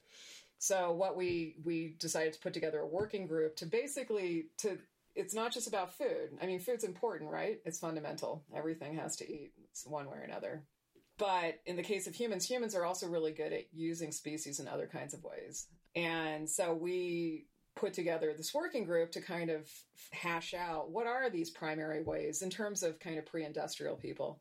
so 0.58 0.92
what 0.92 1.16
we 1.16 1.56
we 1.64 1.94
decided 1.98 2.32
to 2.32 2.40
put 2.40 2.54
together 2.54 2.80
a 2.80 2.86
working 2.86 3.26
group 3.26 3.56
to 3.56 3.66
basically 3.66 4.46
to 4.58 4.78
it's 5.14 5.34
not 5.34 5.52
just 5.52 5.66
about 5.66 5.96
food. 5.96 6.30
I 6.40 6.46
mean, 6.46 6.60
food's 6.60 6.84
important, 6.84 7.30
right? 7.30 7.58
It's 7.64 7.80
fundamental. 7.80 8.44
Everything 8.54 8.94
has 8.96 9.16
to 9.16 9.30
eat 9.30 9.52
it's 9.70 9.86
one 9.86 10.06
way 10.06 10.18
or 10.18 10.22
another. 10.22 10.62
But 11.18 11.60
in 11.66 11.76
the 11.76 11.82
case 11.82 12.06
of 12.06 12.14
humans, 12.14 12.48
humans 12.48 12.76
are 12.76 12.84
also 12.84 13.08
really 13.08 13.32
good 13.32 13.52
at 13.52 13.64
using 13.72 14.12
species 14.12 14.60
in 14.60 14.68
other 14.68 14.86
kinds 14.86 15.14
of 15.14 15.24
ways. 15.24 15.66
And 15.96 16.48
so 16.48 16.72
we 16.72 17.46
put 17.74 17.92
together 17.92 18.32
this 18.36 18.54
working 18.54 18.84
group 18.84 19.10
to 19.12 19.20
kind 19.20 19.50
of 19.50 19.68
hash 20.12 20.54
out 20.54 20.90
what 20.90 21.06
are 21.06 21.30
these 21.30 21.50
primary 21.50 22.02
ways 22.02 22.42
in 22.42 22.50
terms 22.50 22.82
of 22.82 22.98
kind 22.98 23.18
of 23.18 23.26
pre-industrial 23.26 23.96
people 23.96 24.40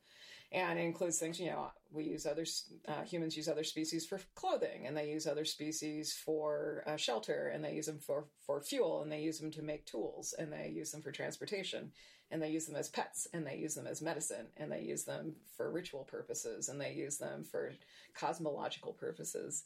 and 0.51 0.79
includes 0.79 1.19
things 1.19 1.39
you 1.39 1.47
know 1.47 1.69
we 1.91 2.03
use 2.03 2.25
other 2.25 2.45
uh, 2.87 3.01
humans 3.03 3.35
use 3.35 3.47
other 3.47 3.63
species 3.63 4.05
for 4.05 4.19
clothing 4.35 4.87
and 4.87 4.95
they 4.95 5.09
use 5.09 5.27
other 5.27 5.45
species 5.45 6.13
for 6.13 6.83
uh, 6.87 6.95
shelter 6.95 7.51
and 7.53 7.63
they 7.63 7.73
use 7.73 7.87
them 7.87 7.99
for 7.99 8.25
for 8.45 8.61
fuel 8.61 9.01
and 9.01 9.11
they 9.11 9.21
use 9.21 9.39
them 9.39 9.51
to 9.51 9.61
make 9.61 9.85
tools 9.85 10.33
and 10.37 10.51
they 10.51 10.71
use 10.73 10.91
them 10.91 11.01
for 11.01 11.11
transportation 11.11 11.91
and 12.31 12.41
they 12.41 12.49
use 12.49 12.65
them 12.65 12.75
as 12.75 12.89
pets 12.89 13.27
and 13.33 13.45
they 13.45 13.55
use 13.55 13.75
them 13.75 13.87
as 13.87 14.01
medicine 14.01 14.47
and 14.57 14.71
they 14.71 14.81
use 14.81 15.03
them 15.03 15.33
for 15.55 15.71
ritual 15.71 16.03
purposes 16.03 16.69
and 16.69 16.79
they 16.79 16.93
use 16.93 17.17
them 17.17 17.43
for 17.43 17.71
cosmological 18.13 18.93
purposes. 18.93 19.63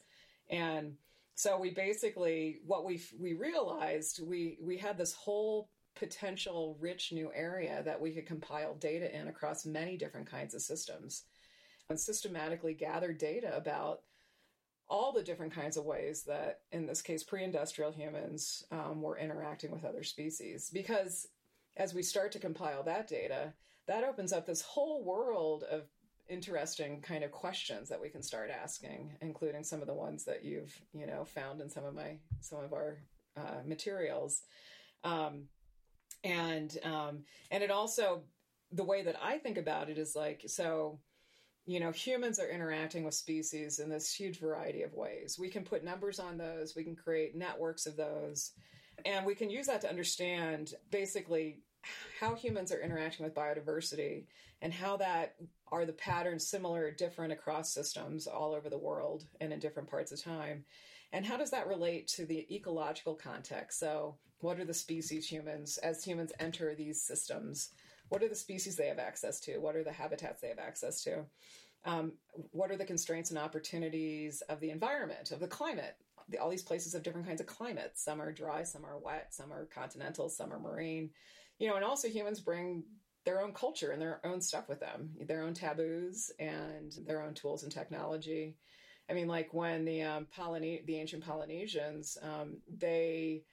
And 0.49 0.95
so 1.35 1.57
we 1.57 1.71
basically 1.71 2.59
what 2.65 2.85
we 2.85 3.01
we 3.19 3.33
realized 3.33 4.21
we 4.23 4.57
we 4.61 4.77
had 4.77 4.97
this 4.97 5.13
whole 5.13 5.69
potential 5.95 6.77
rich 6.79 7.11
new 7.11 7.31
area 7.33 7.81
that 7.83 7.99
we 7.99 8.11
could 8.11 8.25
compile 8.25 8.75
data 8.75 9.13
in 9.15 9.27
across 9.27 9.65
many 9.65 9.97
different 9.97 10.29
kinds 10.29 10.53
of 10.53 10.61
systems 10.61 11.23
and 11.89 11.99
systematically 11.99 12.73
gather 12.73 13.13
data 13.13 13.55
about 13.55 14.01
all 14.89 15.13
the 15.13 15.23
different 15.23 15.53
kinds 15.53 15.77
of 15.77 15.85
ways 15.85 16.23
that, 16.23 16.61
in 16.71 16.85
this 16.85 17.01
case, 17.01 17.23
pre 17.23 17.43
industrial 17.43 17.91
humans 17.91 18.65
um, 18.71 19.01
were 19.01 19.17
interacting 19.17 19.71
with 19.71 19.85
other 19.85 20.03
species. 20.03 20.69
Because 20.71 21.27
as 21.77 21.93
we 21.93 22.03
start 22.03 22.31
to 22.33 22.39
compile 22.39 22.83
that 22.83 23.07
data, 23.07 23.53
that 23.87 24.03
opens 24.03 24.33
up 24.33 24.45
this 24.45 24.61
whole 24.61 25.03
world 25.03 25.63
of 25.63 25.83
interesting 26.29 27.01
kind 27.01 27.23
of 27.23 27.31
questions 27.31 27.89
that 27.89 28.01
we 28.01 28.09
can 28.09 28.21
start 28.21 28.49
asking, 28.49 29.11
including 29.21 29.63
some 29.63 29.81
of 29.81 29.87
the 29.87 29.93
ones 29.93 30.23
that 30.25 30.43
you've 30.43 30.73
you 30.93 31.05
know 31.05 31.25
found 31.25 31.61
in 31.61 31.69
some 31.69 31.85
of 31.85 31.93
my 31.95 32.17
some 32.41 32.63
of 32.63 32.73
our 32.73 32.97
uh, 33.37 33.61
materials. 33.65 34.41
Um, 35.03 35.45
and 36.23 36.77
um, 36.83 37.23
and 37.49 37.63
it 37.63 37.71
also 37.71 38.23
the 38.71 38.83
way 38.83 39.03
that 39.03 39.15
I 39.21 39.37
think 39.37 39.57
about 39.57 39.89
it 39.89 39.97
is 39.97 40.15
like 40.15 40.43
so 40.47 40.99
you 41.65 41.79
know 41.79 41.91
humans 41.91 42.39
are 42.39 42.49
interacting 42.49 43.03
with 43.03 43.13
species 43.13 43.79
in 43.79 43.89
this 43.89 44.13
huge 44.13 44.39
variety 44.39 44.83
of 44.83 44.93
ways. 44.93 45.37
We 45.39 45.49
can 45.49 45.63
put 45.63 45.83
numbers 45.83 46.19
on 46.19 46.37
those 46.37 46.75
we 46.75 46.83
can 46.83 46.95
create 46.95 47.35
networks 47.35 47.85
of 47.85 47.95
those 47.97 48.51
and 49.05 49.25
we 49.25 49.35
can 49.35 49.49
use 49.49 49.67
that 49.67 49.81
to 49.81 49.89
understand 49.89 50.73
basically 50.91 51.59
how 52.19 52.35
humans 52.35 52.71
are 52.71 52.81
interacting 52.81 53.25
with 53.25 53.35
biodiversity 53.35 54.25
and 54.61 54.73
how 54.73 54.97
that 54.97 55.35
are 55.71 55.85
the 55.85 55.93
patterns 55.93 56.45
similar 56.45 56.85
or 56.85 56.91
different 56.91 57.33
across 57.33 57.73
systems 57.73 58.27
all 58.27 58.53
over 58.53 58.69
the 58.69 58.77
world 58.77 59.25
and 59.39 59.51
in 59.51 59.59
different 59.59 59.89
parts 59.89 60.11
of 60.11 60.23
time. 60.23 60.63
And 61.13 61.25
how 61.25 61.37
does 61.37 61.51
that 61.51 61.67
relate 61.67 62.07
to 62.09 62.25
the 62.25 62.47
ecological 62.53 63.15
context? 63.15 63.79
So 63.79 64.15
what 64.41 64.59
are 64.59 64.65
the 64.65 64.73
species 64.73 65.27
humans, 65.27 65.77
as 65.77 66.03
humans 66.03 66.31
enter 66.39 66.75
these 66.75 67.01
systems? 67.01 67.69
What 68.09 68.23
are 68.23 68.29
the 68.29 68.35
species 68.35 68.75
they 68.75 68.87
have 68.87 68.99
access 68.99 69.39
to? 69.41 69.59
What 69.59 69.75
are 69.75 69.83
the 69.83 69.91
habitats 69.91 70.41
they 70.41 70.49
have 70.49 70.59
access 70.59 71.03
to? 71.03 71.25
Um, 71.85 72.13
what 72.51 72.69
are 72.69 72.77
the 72.77 72.85
constraints 72.85 73.29
and 73.29 73.39
opportunities 73.39 74.41
of 74.49 74.59
the 74.59 74.69
environment, 74.69 75.31
of 75.31 75.39
the 75.39 75.47
climate? 75.47 75.95
The, 76.29 76.37
all 76.37 76.49
these 76.49 76.61
places 76.61 76.93
have 76.93 77.03
different 77.03 77.27
kinds 77.27 77.41
of 77.41 77.47
climates. 77.47 78.03
Some 78.03 78.21
are 78.21 78.31
dry, 78.31 78.63
some 78.63 78.85
are 78.85 78.99
wet, 78.99 79.33
some 79.33 79.51
are 79.51 79.65
continental, 79.65 80.29
some 80.29 80.51
are 80.53 80.59
marine. 80.59 81.09
You 81.57 81.69
know, 81.69 81.75
and 81.75 81.85
also 81.85 82.07
humans 82.07 82.39
bring 82.39 82.83
their 83.23 83.41
own 83.41 83.53
culture 83.53 83.91
and 83.91 84.01
their 84.01 84.19
own 84.25 84.41
stuff 84.41 84.67
with 84.67 84.79
them, 84.79 85.11
their 85.27 85.43
own 85.43 85.53
taboos 85.53 86.31
and 86.39 86.93
their 87.05 87.21
own 87.21 87.33
tools 87.33 87.63
and 87.63 87.71
technology. 87.71 88.55
I 89.09 89.13
mean, 89.13 89.27
like 89.27 89.53
when 89.53 89.85
the 89.85 90.01
um, 90.03 90.27
Polyne- 90.35 90.85
the 90.85 90.97
ancient 90.97 91.23
Polynesians, 91.23 92.17
um, 92.21 92.57
they 92.77 93.43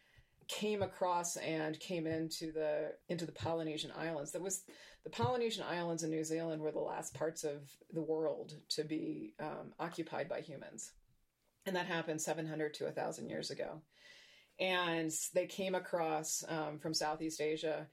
came 0.49 0.83
across 0.83 1.37
and 1.37 1.79
came 1.79 2.07
into 2.07 2.53
the 2.53 2.93
into 3.09 3.27
the 3.27 3.33
Polynesian 3.33 3.93
islands. 3.97 4.33
That 4.33 4.43
was 4.43 4.65
the 5.05 5.11
Polynesian 5.11 5.65
islands 5.69 6.03
in 6.03 6.11
New 6.11 6.25
Zealand 6.25 6.63
were 6.63 6.73
the 6.73 6.79
last 6.79 7.15
parts 7.15 7.45
of 7.45 7.71
the 7.93 8.03
world 8.03 8.55
to 8.71 8.85
be 8.85 9.35
um, 9.41 9.73
occupied 9.79 10.29
by 10.29 10.41
humans, 10.41 10.93
and 11.67 11.77
that 11.77 11.87
happened 11.87 12.21
700 12.21 12.75
to 12.75 12.85
1,000 12.85 13.29
years 13.29 13.51
ago. 13.51 13.83
and 14.59 15.13
they 15.35 15.47
came 15.47 15.75
across 15.75 16.45
um, 16.49 16.79
from 16.81 16.93
Southeast 16.95 17.41
Asia, 17.41 17.87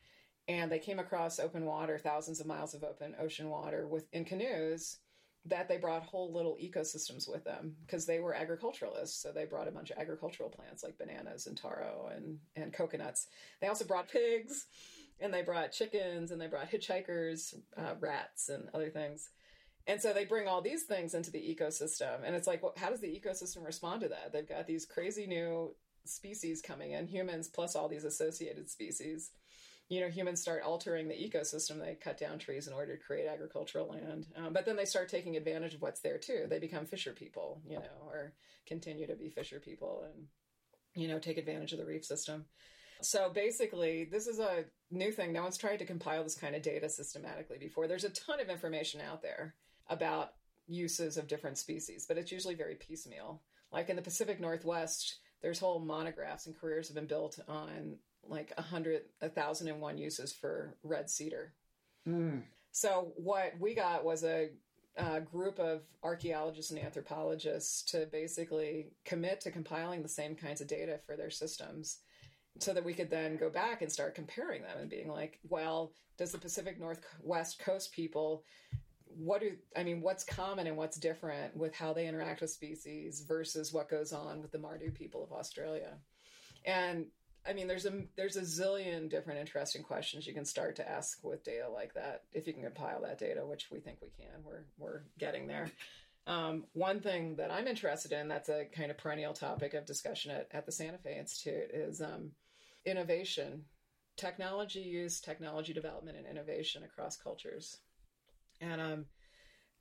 and 0.48 0.72
they 0.72 0.80
came 0.80 1.00
across 1.00 1.40
open 1.40 1.66
water, 1.66 2.00
thousands 2.00 2.40
of 2.40 2.48
miles 2.48 2.74
of 2.74 2.84
open 2.84 3.16
ocean 3.20 3.50
water 3.50 3.88
with 3.88 4.08
in 4.14 4.26
canoes 4.26 4.98
that 5.48 5.68
they 5.68 5.78
brought 5.78 6.04
whole 6.04 6.34
little 6.34 6.58
ecosystems 6.62 7.30
with 7.30 7.44
them 7.44 7.76
because 7.86 8.06
they 8.06 8.20
were 8.20 8.34
agriculturalists. 8.34 9.22
So 9.22 9.32
they 9.32 9.46
brought 9.46 9.68
a 9.68 9.72
bunch 9.72 9.92
of 9.92 9.98
agricultural 9.98 10.50
plants 10.50 10.84
like 10.84 10.98
bananas 10.98 11.48
and 11.48 11.56
taro 11.56 12.10
and, 12.16 12.40
and 12.56 12.74
coconuts. 12.74 13.28
They 13.62 13.68
also 13.68 13.86
brought 13.86 14.10
pigs 14.10 14.66
and 15.20 15.34
they 15.34 15.44
brought 15.44 15.72
chickens 15.72 16.32
and 16.32 16.42
they 16.42 16.48
brought 16.48 16.72
hitchhikers, 16.72 17.56
uh, 17.78 17.94
rats, 18.00 18.50
and 18.50 18.70
other 18.74 18.90
things. 18.90 19.30
And 19.88 20.02
so 20.02 20.14
they 20.14 20.26
bring 20.26 20.48
all 20.48 20.62
these 20.62 20.84
things 20.84 21.14
into 21.14 21.30
the 21.30 21.40
ecosystem. 21.40 22.22
And 22.26 22.36
it's 22.36 22.48
like, 22.48 22.64
well, 22.64 22.74
how 22.76 22.90
does 22.90 23.02
the 23.02 23.08
ecosystem 23.08 23.64
respond 23.64 24.02
to 24.02 24.10
that? 24.10 24.34
They've 24.34 24.50
got 24.50 24.66
these 24.66 24.86
crazy 24.86 25.28
new 25.28 25.76
species 26.06 26.62
coming 26.62 26.92
in, 26.92 27.08
humans 27.08 27.48
plus 27.48 27.76
all 27.76 27.88
these 27.88 28.04
associated 28.04 28.70
species 28.70 29.30
you 29.88 30.02
know, 30.02 30.10
humans 30.10 30.42
start 30.42 30.64
altering 30.64 31.08
the 31.08 31.14
ecosystem. 31.14 31.80
They 31.80 31.96
cut 31.96 32.18
down 32.18 32.40
trees 32.40 32.68
in 32.68 32.74
order 32.74 32.96
to 32.96 33.04
create 33.04 33.28
agricultural 33.28 33.88
land. 33.88 34.28
Um, 34.36 34.52
but 34.52 34.66
then 34.66 34.76
they 34.76 34.86
start 34.86 35.10
taking 35.10 35.38
advantage 35.38 35.76
of 35.76 35.82
what's 35.82 36.00
there 36.00 36.18
too. 36.18 36.46
They 36.50 36.60
become 36.60 36.86
fisher 36.86 37.12
people, 37.12 37.62
you 37.68 37.78
know, 37.78 38.08
or 38.08 38.34
continue 38.66 39.06
to 39.06 39.16
be 39.16 39.30
fisher 39.30 39.60
people 39.60 40.06
and, 40.06 40.26
you 40.96 41.08
know, 41.08 41.20
take 41.20 41.38
advantage 41.38 41.72
of 41.72 41.78
the 41.78 41.86
reef 41.86 42.04
system. 42.04 42.46
So 43.02 43.30
basically, 43.30 44.06
this 44.06 44.26
is 44.26 44.40
a 44.40 44.66
new 44.90 45.12
thing. 45.12 45.34
No 45.34 45.44
one's 45.44 45.58
tried 45.58 45.78
to 45.78 45.86
compile 45.86 46.24
this 46.24 46.38
kind 46.38 46.56
of 46.56 46.64
data 46.64 46.90
systematically 46.90 47.58
before. 47.60 47.88
There's 47.88 48.06
a 48.06 48.10
ton 48.10 48.40
of 48.40 48.50
information 48.50 49.02
out 49.02 49.22
there 49.22 49.54
about 49.88 50.32
uses 50.68 51.18
of 51.18 51.28
different 51.28 51.60
species, 51.60 52.06
but 52.08 52.18
it's 52.18 52.32
usually 52.32 52.56
very 52.56 52.76
piecemeal. 52.76 53.44
Like 53.72 53.90
in 53.90 53.96
the 53.96 54.02
Pacific 54.02 54.40
Northwest, 54.40 55.20
there's 55.42 55.60
whole 55.60 55.80
monographs 55.80 56.48
and 56.48 56.60
careers 56.60 56.88
have 56.88 56.96
been 56.96 57.06
built 57.06 57.38
on 57.48 57.98
like 58.28 58.54
a 58.58 58.62
hundred, 58.62 59.04
a 59.22 59.30
thousand 59.30 59.68
and 59.68 59.82
one 59.82 59.98
uses 59.98 60.34
for 60.34 60.76
red 60.84 61.10
cedar. 61.10 61.54
Mm. 62.08 62.44
So 62.72 63.14
what 63.16 63.54
we 63.60 63.74
got 63.74 64.04
was 64.04 64.24
a, 64.24 64.50
a, 64.98 65.22
group 65.22 65.60
of 65.60 65.82
archaeologists 66.04 66.72
and 66.72 66.80
anthropologists 66.80 67.84
to 67.92 68.06
basically 68.12 68.88
commit 69.06 69.42
to 69.42 69.52
compiling 69.52 70.02
the 70.02 70.10
same 70.10 70.36
kinds 70.36 70.62
of 70.62 70.68
data 70.68 71.00
for 71.06 71.16
their 71.16 71.30
systems 71.30 72.00
so 72.60 72.74
that 72.74 72.84
we 72.84 72.94
could 72.94 73.10
then 73.10 73.38
go 73.38 73.50
back 73.50 73.82
and 73.82 73.92
start 73.92 74.16
comparing 74.16 74.62
them 74.62 74.78
and 74.80 74.90
being 74.90 75.10
like, 75.10 75.40
well, 75.48 75.94
does 76.18 76.32
the 76.32 76.38
Pacific 76.38 76.80
Northwest 76.80 77.60
Coast 77.60 77.92
people 77.92 78.44
what 79.18 79.42
do 79.42 79.54
I 79.76 79.84
mean? 79.84 80.02
What's 80.02 80.24
common 80.24 80.68
and 80.68 80.76
what's 80.76 80.98
different 80.98 81.56
with 81.56 81.74
how 81.74 81.94
they 81.94 82.08
interact 82.08 82.42
with 82.42 82.50
species 82.50 83.24
versus 83.28 83.72
what 83.72 83.90
goes 83.90 84.12
on 84.12 84.42
with 84.42 84.52
the 84.52 84.58
Mardu 84.58 84.94
people 84.94 85.24
of 85.24 85.32
Australia? 85.32 85.94
And 86.66 87.06
I 87.48 87.54
mean, 87.54 87.68
there's 87.68 87.86
a 87.86 88.04
there's 88.16 88.38
a 88.38 88.42
zillion 88.42 89.10
different 89.10 89.40
interesting 89.40 89.84
questions 89.84 90.26
you 90.26 90.34
can 90.34 90.46
start 90.46 90.76
to 90.78 90.90
ask 90.90 91.24
with 91.24 91.44
data 91.44 91.70
like 91.72 91.94
that 91.94 92.24
if 92.34 92.48
you 92.48 92.54
can 92.54 92.64
compile 92.64 93.02
that 93.04 93.20
data, 93.20 93.46
which 93.46 93.70
we 93.72 93.80
think 93.80 94.00
we 94.02 94.10
can. 94.18 94.44
We're 94.44 94.66
we're 94.78 95.02
getting 95.20 95.48
there. 95.48 95.72
Um, 96.28 96.66
one 96.74 97.02
thing 97.02 97.36
that 97.36 97.52
I'm 97.52 97.68
interested 97.68 98.12
in 98.12 98.28
that's 98.28 98.50
a 98.50 98.66
kind 98.66 98.90
of 98.90 98.98
perennial 98.98 99.34
topic 99.34 99.76
of 99.76 99.86
discussion 99.86 100.32
at, 100.32 100.48
at 100.52 100.66
the 100.66 100.72
Santa 100.72 100.98
Fe 100.98 101.20
Institute 101.20 101.70
is 101.72 102.02
um, 102.02 102.32
innovation, 102.84 103.66
technology 104.18 104.80
use, 104.80 105.22
technology 105.22 105.72
development, 105.72 106.18
and 106.18 106.26
innovation 106.26 106.84
across 106.84 107.16
cultures. 107.16 107.78
And 108.60 108.82
um, 108.82 109.06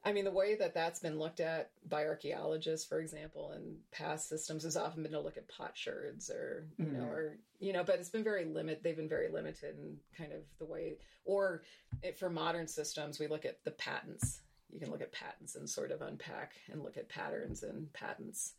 I 0.05 0.13
mean, 0.13 0.25
the 0.25 0.31
way 0.31 0.55
that 0.57 0.75
that's 0.75 1.01
been 1.01 1.19
looked 1.19 1.41
at 1.41 1.71
by 1.89 2.05
archaeologists, 2.05 2.87
for 2.87 3.01
example, 3.01 3.53
in 3.57 3.77
past 3.91 4.29
systems 4.29 4.65
has 4.65 4.77
often 4.77 5.03
been 5.03 5.13
to 5.13 5.21
look 5.21 5.39
at 5.39 5.49
potsherds 5.49 6.31
or, 6.31 6.67
you 6.77 6.85
mm-hmm. 6.85 6.99
know, 6.99 7.05
or, 7.05 7.39
you 7.59 7.73
know, 7.73 7.83
but 7.85 7.99
it's 7.99 8.11
been 8.11 8.25
very 8.25 8.45
limit. 8.45 8.83
They've 8.83 8.97
been 8.97 9.09
very 9.09 9.31
limited 9.31 9.77
in 9.79 9.97
kind 10.17 10.33
of 10.33 10.41
the 10.59 10.67
way, 10.67 10.99
or 11.25 11.63
it, 12.03 12.19
for 12.19 12.29
modern 12.29 12.69
systems, 12.69 13.19
we 13.19 13.29
look 13.29 13.47
at 13.47 13.65
the 13.65 13.71
patents. 13.71 14.41
You 14.71 14.79
can 14.79 14.91
look 14.91 15.01
at 15.01 15.13
patents 15.13 15.55
and 15.55 15.71
sort 15.71 15.91
of 15.91 16.03
unpack 16.03 16.53
and 16.71 16.83
look 16.83 16.99
at 16.99 17.09
patterns 17.09 17.63
and 17.63 17.91
patents. 17.95 18.53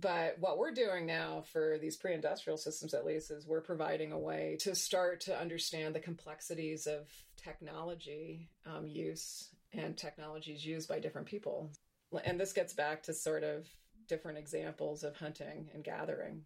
But 0.00 0.36
what 0.38 0.58
we're 0.58 0.72
doing 0.72 1.06
now 1.06 1.44
for 1.52 1.78
these 1.80 1.96
pre 1.96 2.14
industrial 2.14 2.56
systems, 2.56 2.94
at 2.94 3.04
least, 3.04 3.30
is 3.30 3.46
we're 3.46 3.60
providing 3.60 4.12
a 4.12 4.18
way 4.18 4.56
to 4.60 4.74
start 4.74 5.20
to 5.22 5.38
understand 5.38 5.94
the 5.94 6.00
complexities 6.00 6.86
of 6.86 7.08
technology 7.38 8.50
um, 8.66 8.86
use 8.86 9.50
and 9.72 9.96
technologies 9.96 10.64
used 10.64 10.88
by 10.88 10.98
different 10.98 11.26
people. 11.26 11.70
And 12.24 12.38
this 12.38 12.52
gets 12.52 12.72
back 12.72 13.02
to 13.04 13.14
sort 13.14 13.44
of 13.44 13.66
different 14.08 14.38
examples 14.38 15.04
of 15.04 15.16
hunting 15.16 15.68
and 15.74 15.84
gathering. 15.84 16.42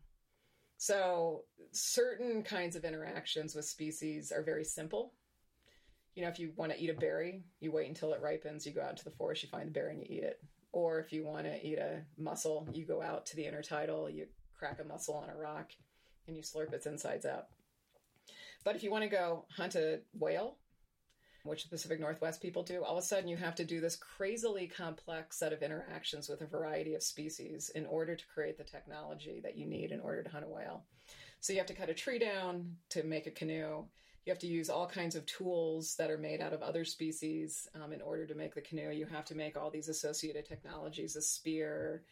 So, 0.77 1.45
certain 1.71 2.43
kinds 2.43 2.75
of 2.75 2.85
interactions 2.85 3.55
with 3.55 3.65
species 3.65 4.33
are 4.33 4.43
very 4.43 4.65
simple. 4.65 5.13
You 6.17 6.23
know, 6.23 6.29
if 6.29 6.41
you 6.41 6.53
want 6.57 6.73
to 6.73 6.83
eat 6.83 6.91
a 6.91 6.95
berry, 6.95 7.45
you 7.61 7.71
wait 7.71 7.89
until 7.89 8.13
it 8.13 8.21
ripens, 8.21 8.67
you 8.67 8.73
go 8.73 8.83
out 8.83 8.91
into 8.91 9.05
the 9.05 9.13
forest, 9.13 9.45
you 9.45 9.49
find 9.49 9.69
the 9.69 9.73
berry, 9.73 9.93
and 9.93 10.01
you 10.01 10.17
eat 10.17 10.25
it. 10.25 10.41
Or 10.73 10.99
if 10.99 11.13
you 11.13 11.25
want 11.25 11.45
to 11.45 11.65
eat 11.65 11.79
a 11.79 12.03
mussel, 12.19 12.67
you 12.73 12.85
go 12.85 13.01
out 13.01 13.27
to 13.27 13.37
the 13.37 13.45
intertidal, 13.45 14.13
you 14.13 14.27
crack 14.59 14.81
a 14.81 14.85
mussel 14.85 15.15
on 15.15 15.31
a 15.31 15.37
rock, 15.37 15.71
and 16.27 16.37
you 16.37 16.43
slurp 16.43 16.73
its 16.73 16.87
insides 16.87 17.27
out. 17.27 17.47
But 18.65 18.75
if 18.77 18.83
you 18.83 18.91
want 18.91 19.05
to 19.05 19.11
go 19.11 19.45
hunt 19.57 19.75
a 19.77 20.01
whale, 20.13 20.57
which 21.45 21.65
the 21.65 21.71
Pacific 21.71 21.99
Northwest 21.99 22.41
people 22.41 22.63
do, 22.63 22.85
all 22.85 22.97
of 22.97 23.03
a 23.03 23.07
sudden 23.07 23.29
you 23.29 23.37
have 23.37 23.55
to 23.57 23.65
do 23.65 23.81
this 23.81 23.97
crazily 23.97 24.67
complex 24.67 25.39
set 25.39 25.53
of 25.53 25.63
interactions 25.63 26.29
with 26.29 26.41
a 26.41 26.47
variety 26.47 26.95
of 26.95 27.03
species 27.03 27.71
in 27.75 27.87
order 27.87 28.15
to 28.15 28.27
create 28.33 28.57
the 28.59 28.65
technology 28.65 29.41
that 29.43 29.57
you 29.57 29.67
need 29.67 29.91
in 29.91 30.01
order 30.01 30.23
to 30.23 30.31
hunt 30.31 30.45
a 30.45 30.49
whale. 30.49 30.85
So 31.41 31.53
you 31.53 31.59
have 31.59 31.67
to 31.67 31.75
cut 31.75 31.91
a 31.91 31.95
tree 31.95 32.21
down 32.21 32.77
to 32.91 33.03
make 33.03 33.27
a 33.27 33.33
canoe. 33.33 33.85
You 34.25 34.31
have 34.31 34.39
to 34.39 34.47
use 34.47 34.71
all 34.71 34.87
kinds 34.87 35.17
of 35.17 35.27
tools 35.27 35.97
that 35.97 36.11
are 36.11 36.19
made 36.19 36.41
out 36.41 36.53
of 36.53 36.63
other 36.63 36.85
species 36.85 37.67
um, 37.75 37.93
in 37.93 38.01
order 38.01 38.25
to 38.27 38.37
make 38.37 38.55
the 38.55 38.61
canoe. 38.61 38.91
You 38.91 39.07
have 39.07 39.25
to 39.25 39.35
make 39.35 39.57
all 39.57 39.69
these 39.69 39.89
associated 39.89 40.47
technologies, 40.47 41.17
a 41.17 41.23
spear, 41.23 42.05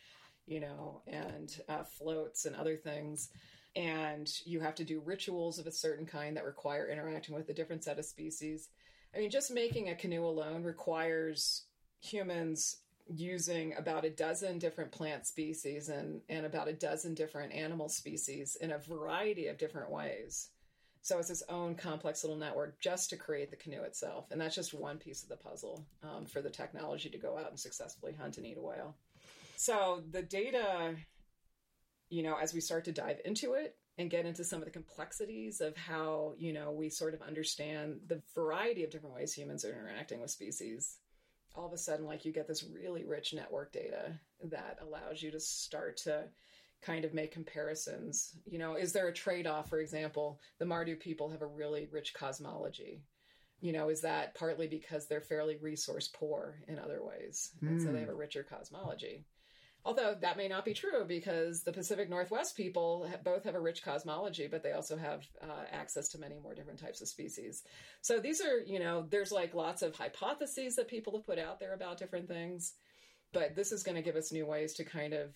you 0.46 0.58
know, 0.58 1.02
and 1.06 1.56
uh, 1.68 1.84
floats 1.84 2.46
and 2.46 2.56
other 2.56 2.76
things. 2.76 3.28
And 3.76 4.28
you 4.44 4.58
have 4.58 4.74
to 4.74 4.84
do 4.84 5.00
rituals 5.04 5.60
of 5.60 5.68
a 5.68 5.72
certain 5.72 6.06
kind 6.06 6.36
that 6.36 6.44
require 6.44 6.88
interacting 6.88 7.36
with 7.36 7.48
a 7.48 7.54
different 7.54 7.84
set 7.84 8.00
of 8.00 8.04
species. 8.04 8.68
I 9.14 9.18
mean, 9.18 9.30
just 9.30 9.50
making 9.50 9.88
a 9.88 9.94
canoe 9.94 10.24
alone 10.24 10.62
requires 10.62 11.64
humans 12.00 12.76
using 13.12 13.74
about 13.76 14.04
a 14.04 14.10
dozen 14.10 14.58
different 14.58 14.92
plant 14.92 15.26
species 15.26 15.88
and, 15.88 16.20
and 16.28 16.46
about 16.46 16.68
a 16.68 16.72
dozen 16.72 17.14
different 17.14 17.52
animal 17.52 17.88
species 17.88 18.56
in 18.60 18.70
a 18.70 18.78
variety 18.78 19.48
of 19.48 19.58
different 19.58 19.90
ways. 19.90 20.50
So 21.02 21.18
it's 21.18 21.30
its 21.30 21.42
own 21.48 21.74
complex 21.74 22.22
little 22.22 22.36
network 22.36 22.78
just 22.78 23.10
to 23.10 23.16
create 23.16 23.50
the 23.50 23.56
canoe 23.56 23.82
itself. 23.82 24.30
And 24.30 24.40
that's 24.40 24.54
just 24.54 24.74
one 24.74 24.98
piece 24.98 25.22
of 25.22 25.28
the 25.28 25.36
puzzle 25.36 25.84
um, 26.02 26.26
for 26.26 26.42
the 26.42 26.50
technology 26.50 27.08
to 27.08 27.18
go 27.18 27.38
out 27.38 27.48
and 27.48 27.58
successfully 27.58 28.12
hunt 28.12 28.36
and 28.36 28.46
eat 28.46 28.58
a 28.58 28.62
whale. 28.62 28.94
So 29.56 30.02
the 30.10 30.22
data, 30.22 30.94
you 32.10 32.22
know, 32.22 32.36
as 32.36 32.54
we 32.54 32.60
start 32.60 32.84
to 32.84 32.92
dive 32.92 33.20
into 33.24 33.54
it, 33.54 33.76
and 34.00 34.10
get 34.10 34.26
into 34.26 34.44
some 34.44 34.60
of 34.60 34.64
the 34.64 34.70
complexities 34.70 35.60
of 35.60 35.76
how, 35.76 36.32
you 36.38 36.52
know, 36.52 36.70
we 36.70 36.88
sort 36.88 37.14
of 37.14 37.22
understand 37.22 38.00
the 38.06 38.22
variety 38.34 38.82
of 38.82 38.90
different 38.90 39.14
ways 39.14 39.32
humans 39.32 39.64
are 39.64 39.72
interacting 39.72 40.20
with 40.20 40.30
species. 40.30 40.96
All 41.54 41.66
of 41.66 41.72
a 41.72 41.78
sudden, 41.78 42.06
like 42.06 42.24
you 42.24 42.32
get 42.32 42.48
this 42.48 42.64
really 42.64 43.04
rich 43.04 43.34
network 43.34 43.72
data 43.72 44.18
that 44.44 44.78
allows 44.80 45.22
you 45.22 45.30
to 45.32 45.40
start 45.40 45.98
to 45.98 46.24
kind 46.80 47.04
of 47.04 47.12
make 47.12 47.32
comparisons. 47.32 48.36
You 48.46 48.58
know, 48.58 48.76
is 48.76 48.92
there 48.92 49.08
a 49.08 49.12
trade 49.12 49.46
off? 49.46 49.68
For 49.68 49.80
example, 49.80 50.40
the 50.58 50.64
Mardu 50.64 50.98
people 50.98 51.28
have 51.30 51.42
a 51.42 51.46
really 51.46 51.88
rich 51.92 52.14
cosmology. 52.14 53.02
You 53.60 53.72
know, 53.72 53.90
is 53.90 54.00
that 54.00 54.34
partly 54.34 54.66
because 54.66 55.06
they're 55.06 55.20
fairly 55.20 55.56
resource 55.56 56.08
poor 56.08 56.62
in 56.68 56.78
other 56.78 57.00
ways? 57.04 57.50
And 57.60 57.78
mm. 57.78 57.84
so 57.84 57.88
they 57.88 57.98
hmm. 57.98 58.06
have 58.06 58.08
a 58.08 58.14
richer 58.14 58.42
cosmology. 58.42 59.26
Although 59.84 60.16
that 60.20 60.36
may 60.36 60.46
not 60.46 60.64
be 60.64 60.74
true 60.74 61.04
because 61.06 61.62
the 61.62 61.72
Pacific 61.72 62.10
Northwest 62.10 62.56
people 62.56 63.10
both 63.24 63.44
have 63.44 63.54
a 63.54 63.60
rich 63.60 63.82
cosmology, 63.82 64.46
but 64.46 64.62
they 64.62 64.72
also 64.72 64.96
have 64.96 65.26
uh, 65.42 65.64
access 65.72 66.08
to 66.08 66.18
many 66.18 66.38
more 66.38 66.54
different 66.54 66.78
types 66.78 67.00
of 67.00 67.08
species. 67.08 67.62
So 68.02 68.20
these 68.20 68.42
are, 68.42 68.58
you 68.58 68.78
know, 68.78 69.06
there's 69.08 69.32
like 69.32 69.54
lots 69.54 69.80
of 69.80 69.96
hypotheses 69.96 70.76
that 70.76 70.88
people 70.88 71.14
have 71.14 71.26
put 71.26 71.38
out 71.38 71.60
there 71.60 71.72
about 71.72 71.98
different 71.98 72.28
things, 72.28 72.74
but 73.32 73.56
this 73.56 73.72
is 73.72 73.82
going 73.82 73.96
to 73.96 74.02
give 74.02 74.16
us 74.16 74.32
new 74.32 74.44
ways 74.44 74.74
to 74.74 74.84
kind 74.84 75.14
of 75.14 75.34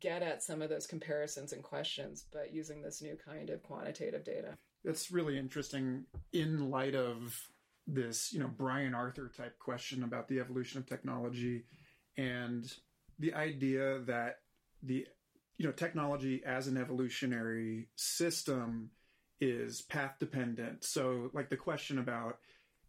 get 0.00 0.22
at 0.22 0.42
some 0.42 0.60
of 0.60 0.68
those 0.68 0.86
comparisons 0.86 1.52
and 1.52 1.62
questions, 1.62 2.26
but 2.32 2.52
using 2.52 2.82
this 2.82 3.00
new 3.00 3.16
kind 3.16 3.48
of 3.48 3.62
quantitative 3.62 4.24
data. 4.24 4.54
That's 4.84 5.10
really 5.10 5.38
interesting 5.38 6.04
in 6.32 6.70
light 6.70 6.94
of 6.94 7.40
this, 7.86 8.32
you 8.32 8.40
know, 8.40 8.50
Brian 8.54 8.94
Arthur 8.94 9.30
type 9.34 9.58
question 9.58 10.02
about 10.02 10.28
the 10.28 10.40
evolution 10.40 10.78
of 10.78 10.86
technology 10.86 11.64
and 12.16 12.72
the 13.18 13.34
idea 13.34 14.00
that 14.06 14.40
the 14.82 15.06
you 15.58 15.66
know 15.66 15.72
technology 15.72 16.42
as 16.44 16.66
an 16.66 16.76
evolutionary 16.76 17.88
system 17.96 18.90
is 19.40 19.82
path 19.82 20.14
dependent. 20.18 20.84
So 20.84 21.30
like 21.32 21.50
the 21.50 21.56
question 21.56 21.98
about 21.98 22.38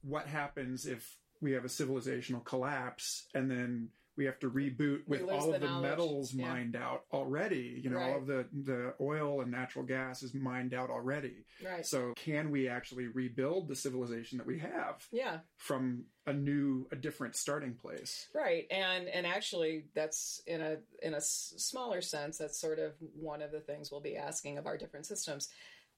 what 0.02 0.28
happens 0.28 0.86
if 0.86 1.18
we 1.42 1.52
have 1.54 1.66
a 1.66 1.70
civilizational 1.70 2.44
collapse 2.44 3.28
and 3.34 3.50
then 3.50 3.90
we 4.18 4.26
have 4.26 4.40
to 4.40 4.50
reboot 4.50 5.08
with 5.08 5.22
all 5.30 5.54
of 5.54 5.62
the 5.62 5.68
knowledge. 5.68 5.90
metals 5.90 6.34
Yeah. 6.34 6.48
mined 6.48 6.76
out 6.76 7.06
already. 7.14 7.80
You 7.84 7.92
know, 7.92 8.00
all 8.00 8.18
of 8.18 8.26
the 8.28 8.48
the 8.52 8.96
oil 9.00 9.42
and 9.42 9.52
natural 9.52 9.86
gas 9.86 10.24
is 10.24 10.34
mined 10.34 10.74
out 10.74 10.90
already. 10.90 11.46
Right. 11.64 11.86
So 11.86 12.14
can 12.16 12.50
we 12.52 12.68
actually 12.68 13.08
rebuild 13.08 13.68
the 13.68 13.76
civilization 13.76 14.38
that 14.40 14.48
we 14.48 14.60
have 14.60 15.08
yeah. 15.12 15.40
from 15.58 16.06
a 16.26 16.34
new, 16.34 16.88
a 16.92 16.96
different 16.96 17.36
starting 17.36 17.76
place? 17.76 18.28
Right, 18.34 18.66
and 18.72 19.08
and 19.08 19.26
actually, 19.26 19.86
that's 19.94 20.42
in 20.48 20.62
a 20.62 20.78
in 21.02 21.14
a 21.14 21.18
s- 21.18 21.54
smaller 21.58 22.02
sense. 22.02 22.38
That's 22.38 22.60
sort 22.60 22.80
of 22.80 22.94
one 23.16 23.42
of 23.42 23.52
the 23.52 23.62
things 23.62 23.92
we'll 23.92 24.02
be 24.02 24.18
asking 24.18 24.58
of 24.58 24.66
our 24.66 24.78
different 24.78 25.06
systems. 25.06 25.48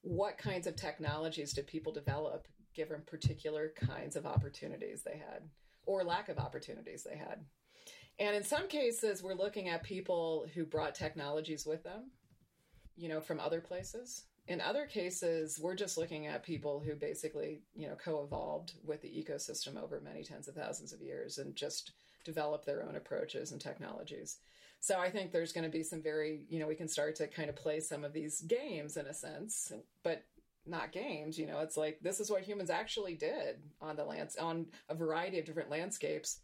What 0.02 0.38
kinds 0.38 0.66
of 0.66 0.76
technologies 0.76 1.52
did 1.52 1.66
people 1.66 1.92
develop 1.92 2.46
given 2.74 3.02
particular 3.06 3.72
kinds 3.76 4.14
of 4.16 4.24
opportunities 4.26 5.02
they 5.02 5.18
had, 5.18 5.42
or 5.84 6.04
lack 6.04 6.28
of 6.28 6.38
opportunities 6.38 7.02
they 7.02 7.16
had? 7.16 7.44
And 8.20 8.36
in 8.36 8.44
some 8.44 8.68
cases, 8.68 9.22
we're 9.22 9.34
looking 9.34 9.68
at 9.68 9.82
people 9.82 10.46
who 10.54 10.66
brought 10.66 10.94
technologies 10.94 11.64
with 11.64 11.82
them, 11.82 12.10
you 12.96 13.08
know, 13.08 13.20
from 13.20 13.40
other 13.40 13.62
places. 13.62 14.24
In 14.46 14.60
other 14.60 14.84
cases, 14.84 15.58
we're 15.58 15.74
just 15.74 15.96
looking 15.96 16.26
at 16.26 16.42
people 16.42 16.80
who 16.80 16.94
basically, 16.94 17.62
you 17.74 17.88
know, 17.88 17.94
co-evolved 17.94 18.74
with 18.84 19.00
the 19.00 19.08
ecosystem 19.08 19.82
over 19.82 20.00
many 20.00 20.22
tens 20.22 20.48
of 20.48 20.54
thousands 20.54 20.92
of 20.92 21.00
years 21.00 21.38
and 21.38 21.56
just 21.56 21.92
developed 22.24 22.66
their 22.66 22.82
own 22.82 22.96
approaches 22.96 23.52
and 23.52 23.60
technologies. 23.60 24.36
So 24.80 24.98
I 24.98 25.10
think 25.10 25.32
there's 25.32 25.52
going 25.52 25.64
to 25.64 25.70
be 25.70 25.82
some 25.82 26.02
very, 26.02 26.44
you 26.50 26.58
know, 26.58 26.66
we 26.66 26.74
can 26.74 26.88
start 26.88 27.16
to 27.16 27.26
kind 27.26 27.48
of 27.48 27.56
play 27.56 27.80
some 27.80 28.04
of 28.04 28.12
these 28.12 28.42
games 28.42 28.98
in 28.98 29.06
a 29.06 29.14
sense, 29.14 29.72
but 30.02 30.24
not 30.66 30.92
games. 30.92 31.38
You 31.38 31.46
know, 31.46 31.60
it's 31.60 31.76
like 31.76 32.00
this 32.02 32.20
is 32.20 32.30
what 32.30 32.42
humans 32.42 32.70
actually 32.70 33.14
did 33.14 33.62
on 33.80 33.96
the 33.96 34.04
lands 34.04 34.36
on 34.36 34.66
a 34.90 34.94
variety 34.94 35.38
of 35.38 35.46
different 35.46 35.70
landscapes. 35.70 36.40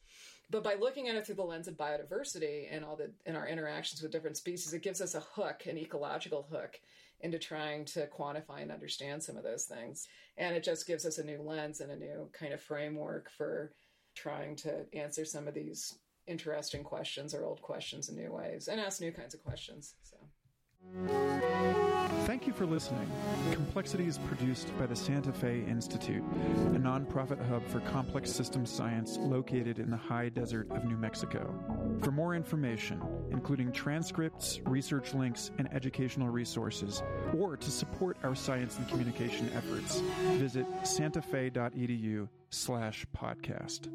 But 0.48 0.62
by 0.62 0.74
looking 0.74 1.08
at 1.08 1.16
it 1.16 1.26
through 1.26 1.36
the 1.36 1.42
lens 1.42 1.66
of 1.66 1.76
biodiversity 1.76 2.68
and 2.70 2.84
all 2.84 2.96
the 2.96 3.10
in 3.24 3.34
our 3.34 3.48
interactions 3.48 4.00
with 4.00 4.12
different 4.12 4.36
species, 4.36 4.72
it 4.72 4.82
gives 4.82 5.00
us 5.00 5.14
a 5.14 5.20
hook, 5.20 5.66
an 5.66 5.76
ecological 5.76 6.46
hook, 6.50 6.78
into 7.20 7.38
trying 7.38 7.84
to 7.86 8.06
quantify 8.06 8.62
and 8.62 8.70
understand 8.70 9.22
some 9.22 9.36
of 9.36 9.42
those 9.42 9.64
things. 9.64 10.06
And 10.36 10.54
it 10.54 10.62
just 10.62 10.86
gives 10.86 11.04
us 11.06 11.18
a 11.18 11.24
new 11.24 11.42
lens 11.42 11.80
and 11.80 11.90
a 11.90 11.96
new 11.96 12.28
kind 12.32 12.52
of 12.52 12.60
framework 12.60 13.30
for 13.30 13.72
trying 14.14 14.56
to 14.56 14.86
answer 14.92 15.24
some 15.24 15.48
of 15.48 15.54
these 15.54 15.98
interesting 16.26 16.82
questions 16.82 17.34
or 17.34 17.44
old 17.44 17.62
questions 17.62 18.08
in 18.08 18.16
new 18.16 18.32
ways 18.32 18.68
and 18.68 18.80
ask 18.80 19.00
new 19.00 19.12
kinds 19.12 19.34
of 19.34 19.42
questions. 19.42 19.94
So 20.02 20.15
Thank 22.26 22.46
you 22.46 22.52
for 22.52 22.66
listening. 22.66 23.10
Complexity 23.52 24.06
is 24.06 24.18
produced 24.18 24.76
by 24.78 24.86
the 24.86 24.96
Santa 24.96 25.32
Fe 25.32 25.64
Institute, 25.68 26.22
a 26.74 26.78
nonprofit 26.78 27.44
hub 27.48 27.66
for 27.66 27.80
complex 27.80 28.30
systems 28.30 28.70
science 28.70 29.16
located 29.16 29.78
in 29.78 29.90
the 29.90 29.96
high 29.96 30.28
desert 30.28 30.70
of 30.70 30.84
New 30.84 30.96
Mexico. 30.96 31.54
For 32.02 32.10
more 32.10 32.34
information, 32.34 33.00
including 33.30 33.72
transcripts, 33.72 34.60
research 34.64 35.14
links, 35.14 35.50
and 35.58 35.72
educational 35.72 36.28
resources, 36.28 37.02
or 37.36 37.56
to 37.56 37.70
support 37.70 38.16
our 38.22 38.34
science 38.34 38.76
and 38.76 38.88
communication 38.88 39.50
efforts, 39.54 40.00
visit 40.36 40.66
santafe.edu 40.82 42.28
slash 42.50 43.06
podcast. 43.16 43.88